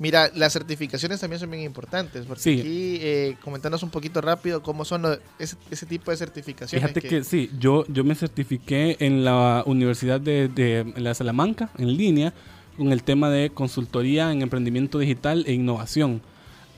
Mira, 0.00 0.28
las 0.34 0.52
certificaciones 0.52 1.20
también 1.20 1.38
son 1.38 1.50
bien 1.52 1.62
importantes, 1.62 2.26
porque 2.26 2.42
Sí. 2.42 2.60
aquí 2.60 2.98
eh, 3.00 3.36
comentanos 3.44 3.82
un 3.84 3.90
poquito 3.90 4.20
rápido 4.20 4.60
cómo 4.60 4.84
son 4.84 5.02
lo- 5.02 5.18
ese, 5.38 5.56
ese 5.70 5.86
tipo 5.86 6.10
de 6.10 6.16
certificaciones. 6.16 6.82
Fíjate 6.90 7.08
que, 7.08 7.22
sí, 7.22 7.48
yo, 7.60 7.84
yo 7.88 8.02
me 8.02 8.16
certifiqué 8.16 8.96
en 8.98 9.24
la 9.24 9.62
Universidad 9.66 10.20
de, 10.20 10.48
de- 10.48 10.92
la 10.96 11.14
Salamanca, 11.14 11.70
en 11.78 11.96
línea, 11.96 12.34
con 12.76 12.90
el 12.90 13.04
tema 13.04 13.30
de 13.30 13.50
consultoría 13.50 14.32
en 14.32 14.42
emprendimiento 14.42 14.98
digital 14.98 15.44
e 15.46 15.52
innovación. 15.52 16.20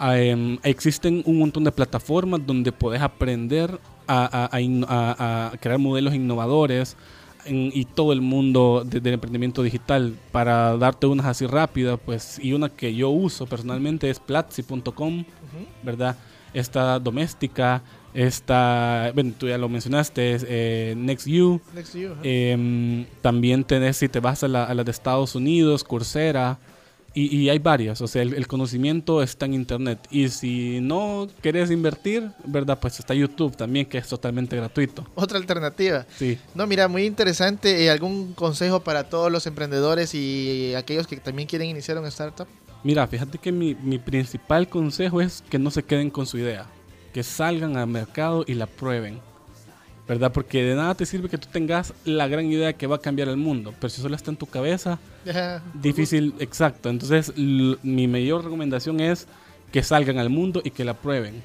Em, 0.01 0.59
existen 0.63 1.23
un 1.27 1.39
montón 1.39 1.65
de 1.65 1.73
plataformas 1.73 2.41
donde 2.47 2.71
puedes 2.73 3.01
aprender 3.01 3.79
a, 4.07 4.45
a- 4.45 4.57
a 4.57 4.61
in- 4.61 4.85
a- 4.89 5.51
a 5.53 5.57
crear 5.59 5.79
modelos 5.79 6.15
innovadores 6.15 6.97
en- 7.47 7.71
y 7.75 7.85
todo 7.85 8.13
el 8.13 8.21
mundo 8.21 8.83
de- 8.85 9.01
del 9.01 9.15
emprendimiento 9.15 9.63
digital. 9.63 10.15
Para 10.33 10.77
darte 10.77 11.07
unas 11.07 11.27
así 11.27 11.47
rápidas, 11.47 11.99
pues, 12.05 12.39
y 12.43 12.53
una 12.53 12.69
que 12.69 12.95
yo 12.95 13.09
uso 13.11 13.47
personalmente 13.47 14.11
es 14.11 14.21
platzi.com, 14.21 15.25
¿verdad? 15.83 16.17
está 16.53 16.99
Doméstica, 16.99 17.83
está, 18.15 19.11
bueno, 19.15 19.33
tú 19.39 19.47
ya 19.47 19.59
lo 19.59 19.69
mencionaste, 19.69 20.33
es, 20.35 20.47
eh, 20.49 20.95
NextU. 20.97 21.61
NextU, 21.75 22.13
ajá. 22.13 22.21
Em, 22.23 23.05
también 23.21 23.63
tenés, 23.65 23.99
si 23.99 24.09
te 24.09 24.21
vas 24.21 24.43
a 24.43 24.49
la, 24.49 24.65
a 24.65 24.73
la 24.75 24.83
de 24.83 24.91
Estados 24.91 25.35
Unidos, 25.35 25.85
Coursera, 25.85 26.59
y, 27.17 27.37
y 27.37 27.49
hay 27.49 27.59
varias. 27.59 28.01
O 28.03 28.07
sea, 28.07 28.23
el, 28.23 28.35
el 28.35 28.47
conocimiento 28.47 29.23
está 29.23 29.47
en 29.47 29.55
Internet. 29.55 29.99
Y 30.11 30.29
si 30.29 30.81
no 30.81 31.27
querés 31.43 31.71
invertir, 31.71 32.31
¿verdad? 32.45 32.79
Pues 32.79 32.99
está 32.99 33.15
YouTube 33.15 33.57
también, 33.57 33.87
que 33.87 33.99
es 33.99 34.07
totalmente 34.07 34.55
gratuito. 34.55 35.07
Otra 35.15 35.39
alternativa. 35.39 36.07
Sí. 36.17 36.39
No, 36.55 36.67
mira, 36.67 36.89
muy 36.89 37.05
interesante. 37.05 37.85
Eh, 37.85 37.91
¿Algún 37.91 38.35
consejo 38.35 38.81
para 38.81 39.09
todos 39.09 39.33
los 39.33 39.47
emprendedores 39.47 40.15
y 40.15 40.75
aquellos 40.77 41.07
que 41.07 41.17
también 41.17 41.49
quieren 41.49 41.71
iniciar 41.71 41.99
una 41.99 42.09
startup? 42.09 42.47
Mira, 42.85 43.07
fíjate 43.07 43.39
que 43.39 43.51
mi, 43.51 43.75
mi 43.75 43.99
principal 43.99 44.69
consejo 44.69 45.21
es 45.21 45.43
que 45.49 45.59
no 45.59 45.71
se 45.71 45.83
queden 45.83 46.11
con 46.11 46.27
su 46.27 46.39
idea, 46.39 46.67
que 47.13 47.23
salgan 47.23 47.77
al 47.77 47.89
mercado 47.89 48.45
y 48.47 48.55
la 48.55 48.67
prueben, 48.67 49.19
¿verdad? 50.09 50.33
Porque 50.33 50.63
de 50.63 50.75
nada 50.75 50.95
te 50.95 51.05
sirve 51.05 51.29
que 51.29 51.39
tú 51.39 51.49
tengas 51.51 51.93
la 52.05 52.29
gran 52.29 52.47
idea 52.47 52.73
que 52.73 52.87
va 52.87 52.97
a 52.97 53.01
cambiar 53.01 53.29
el 53.29 53.37
mundo, 53.37 53.75
pero 53.81 53.89
si 53.91 54.01
solo 54.01 54.15
está 54.15 54.31
en 54.31 54.37
tu 54.37 54.47
cabeza, 54.47 54.99
difícil, 55.75 56.35
exacto. 56.39 56.89
Entonces, 56.89 57.37
mi 57.37 58.07
mayor 58.07 58.45
recomendación 58.45 59.01
es 59.01 59.27
que 59.73 59.83
salgan 59.83 60.19
al 60.19 60.31
mundo 60.31 60.63
y 60.65 60.71
que 60.71 60.85
la 60.85 60.95
prueben, 60.95 61.43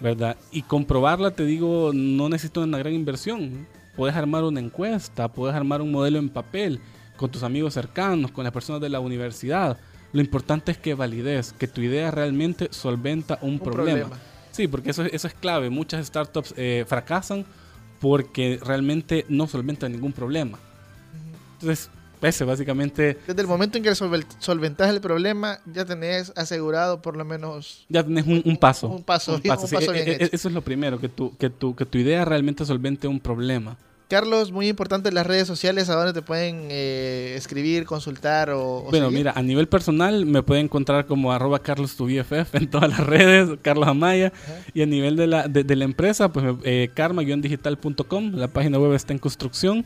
¿verdad? 0.00 0.36
Y 0.50 0.62
comprobarla, 0.62 1.30
te 1.30 1.44
digo, 1.44 1.92
no 1.94 2.28
necesito 2.28 2.62
una 2.62 2.78
gran 2.78 2.92
inversión. 2.92 3.66
Puedes 3.96 4.16
armar 4.16 4.44
una 4.44 4.60
encuesta, 4.60 5.28
puedes 5.28 5.56
armar 5.56 5.80
un 5.80 5.90
modelo 5.90 6.18
en 6.18 6.28
papel 6.28 6.80
con 7.16 7.30
tus 7.30 7.42
amigos 7.42 7.74
cercanos, 7.74 8.30
con 8.30 8.44
las 8.44 8.52
personas 8.52 8.80
de 8.82 8.88
la 8.88 9.00
universidad. 9.00 9.78
Lo 10.12 10.20
importante 10.20 10.72
es 10.72 10.78
que 10.78 10.94
valides, 10.94 11.54
que 11.54 11.66
tu 11.66 11.80
idea 11.80 12.10
realmente 12.10 12.68
solventa 12.70 13.38
un, 13.40 13.58
problema. 13.58 14.00
problema. 14.00 14.22
Sí, 14.50 14.68
porque 14.68 14.90
eso, 14.90 15.04
eso 15.04 15.26
es 15.26 15.34
clave. 15.34 15.70
Muchas 15.70 16.06
startups 16.06 16.52
eh, 16.56 16.84
fracasan 16.86 17.46
porque 18.02 18.58
realmente 18.60 19.24
no 19.28 19.46
solventan 19.46 19.92
ningún 19.92 20.12
problema. 20.12 20.58
Entonces, 21.54 21.88
ese 22.20 22.44
básicamente 22.44 23.16
Desde 23.26 23.40
el 23.40 23.46
momento 23.46 23.78
en 23.78 23.84
que 23.84 23.94
solventas 23.94 24.90
el 24.90 25.00
problema, 25.00 25.60
ya 25.72 25.84
tenés 25.84 26.32
asegurado 26.36 27.00
por 27.00 27.16
lo 27.16 27.24
menos 27.24 27.86
ya 27.88 28.02
tenés 28.02 28.26
un, 28.26 28.42
un 28.44 28.56
paso. 28.56 28.88
Un 28.88 29.04
paso, 29.04 29.34
un 29.36 29.40
sí, 29.40 29.48
paso 29.48 29.68
bien 29.92 30.08
e- 30.08 30.10
e- 30.10 30.14
hecho. 30.16 30.28
Eso 30.32 30.48
es 30.48 30.54
lo 30.54 30.62
primero, 30.62 30.98
que 31.00 31.08
tu, 31.08 31.36
que, 31.36 31.48
tu, 31.48 31.76
que 31.76 31.86
tu 31.86 31.96
idea 31.98 32.24
realmente 32.24 32.66
solvente 32.66 33.06
un 33.06 33.20
problema. 33.20 33.76
Carlos, 34.12 34.52
muy 34.52 34.68
importante 34.68 35.10
las 35.10 35.26
redes 35.26 35.46
sociales, 35.46 35.88
a 35.88 35.94
dónde 35.94 36.12
te 36.12 36.20
pueden 36.20 36.68
eh, 36.68 37.32
escribir, 37.34 37.86
consultar 37.86 38.50
o, 38.50 38.80
o 38.80 38.90
Bueno, 38.90 39.06
seguir? 39.06 39.20
mira, 39.20 39.32
a 39.34 39.42
nivel 39.42 39.68
personal 39.68 40.26
me 40.26 40.42
pueden 40.42 40.66
encontrar 40.66 41.06
como 41.06 41.32
arroba 41.32 41.60
carlos 41.60 41.96
tu 41.96 42.04
BFF 42.04 42.54
en 42.56 42.68
todas 42.68 42.90
las 42.90 43.00
redes, 43.00 43.58
Carlos 43.62 43.88
Amaya. 43.88 44.30
Y 44.74 44.82
a 44.82 44.86
nivel 44.86 45.16
de 45.16 45.26
la, 45.28 45.48
de, 45.48 45.64
de 45.64 45.76
la 45.76 45.84
empresa, 45.86 46.30
pues 46.30 46.44
eh, 46.64 46.90
karma-digital.com, 46.92 48.32
la 48.34 48.48
página 48.48 48.78
web 48.78 48.92
está 48.92 49.14
en 49.14 49.18
construcción. 49.18 49.82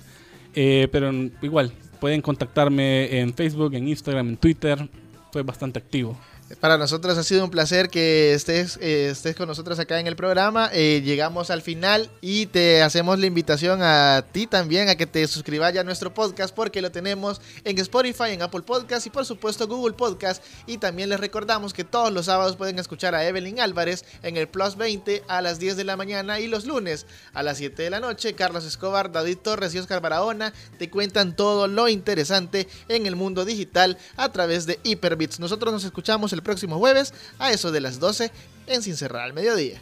Eh, 0.56 0.88
pero 0.90 1.12
igual, 1.42 1.70
pueden 2.00 2.20
contactarme 2.20 3.20
en 3.20 3.32
Facebook, 3.32 3.74
en 3.74 3.86
Instagram, 3.86 4.30
en 4.30 4.36
Twitter. 4.38 4.88
Soy 5.32 5.44
bastante 5.44 5.78
activo. 5.78 6.18
Para 6.60 6.78
nosotros 6.78 7.18
ha 7.18 7.24
sido 7.24 7.42
un 7.42 7.50
placer 7.50 7.88
que 7.88 8.32
estés, 8.32 8.78
eh, 8.80 9.08
estés 9.10 9.34
con 9.34 9.48
nosotros 9.48 9.80
acá 9.80 9.98
en 9.98 10.06
el 10.06 10.14
programa. 10.14 10.70
Eh, 10.72 11.02
llegamos 11.04 11.50
al 11.50 11.60
final 11.60 12.08
y 12.20 12.46
te 12.46 12.82
hacemos 12.82 13.18
la 13.18 13.26
invitación 13.26 13.80
a 13.82 14.24
ti 14.30 14.46
también 14.46 14.88
a 14.88 14.94
que 14.94 15.08
te 15.08 15.26
suscribas 15.26 15.74
ya 15.74 15.80
a 15.80 15.84
nuestro 15.84 16.14
podcast 16.14 16.54
porque 16.54 16.80
lo 16.80 16.92
tenemos 16.92 17.40
en 17.64 17.76
Spotify, 17.80 18.30
en 18.30 18.42
Apple 18.42 18.62
Podcast 18.62 19.08
y 19.08 19.10
por 19.10 19.26
supuesto 19.26 19.66
Google 19.66 19.94
Podcast. 19.94 20.40
Y 20.68 20.78
también 20.78 21.08
les 21.08 21.18
recordamos 21.18 21.74
que 21.74 21.82
todos 21.82 22.12
los 22.12 22.26
sábados 22.26 22.54
pueden 22.54 22.78
escuchar 22.78 23.16
a 23.16 23.26
Evelyn 23.26 23.58
Álvarez 23.58 24.04
en 24.22 24.36
el 24.36 24.46
Plus 24.46 24.76
20 24.76 25.24
a 25.26 25.42
las 25.42 25.58
10 25.58 25.76
de 25.76 25.82
la 25.82 25.96
mañana 25.96 26.38
y 26.38 26.46
los 26.46 26.64
lunes 26.64 27.06
a 27.34 27.42
las 27.42 27.56
7 27.58 27.82
de 27.82 27.90
la 27.90 27.98
noche. 27.98 28.34
Carlos 28.34 28.64
Escobar, 28.64 29.10
David 29.10 29.38
Torres 29.38 29.74
y 29.74 29.80
Oscar 29.80 30.00
Barahona 30.00 30.52
te 30.78 30.90
cuentan 30.90 31.34
todo 31.34 31.66
lo 31.66 31.88
interesante 31.88 32.68
en 32.88 33.06
el 33.06 33.16
mundo 33.16 33.44
digital 33.44 33.98
a 34.16 34.30
través 34.30 34.66
de 34.66 34.78
Hyperbits. 34.84 35.40
Nosotros 35.40 35.72
nos 35.72 35.82
escuchamos 35.82 36.35
el 36.36 36.42
próximo 36.42 36.78
jueves 36.78 37.12
a 37.38 37.50
eso 37.50 37.72
de 37.72 37.80
las 37.80 37.98
12 37.98 38.30
en 38.68 38.82
Sin 38.82 38.96
Cerrar 38.96 39.22
al 39.22 39.32
Mediodía. 39.32 39.80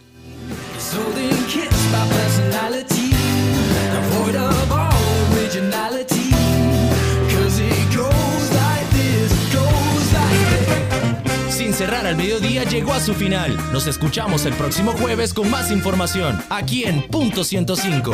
Sin 11.51 11.73
cerrar 11.73 12.07
al 12.07 12.17
mediodía 12.17 12.65
llegó 12.65 12.93
a 12.93 13.01
su 13.01 13.15
final. 13.15 13.57
Nos 13.73 13.87
escuchamos 13.87 14.45
el 14.47 14.55
próximo 14.55 14.93
jueves 14.93 15.33
con 15.35 15.51
más 15.51 15.71
información 15.71 16.43
aquí 16.51 16.85
en 16.85 17.03
Punto 17.09 17.45
105. 17.45 18.13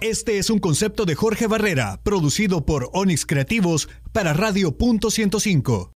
Este 0.00 0.38
es 0.38 0.50
un 0.50 0.58
concepto 0.58 1.04
de 1.04 1.14
Jorge 1.14 1.46
Barrera, 1.46 2.00
producido 2.02 2.64
por 2.64 2.90
Onix 2.92 3.26
Creativos 3.26 3.88
para 4.12 4.32
Radio 4.32 4.76
Punto 4.76 5.10
105. 5.10 5.92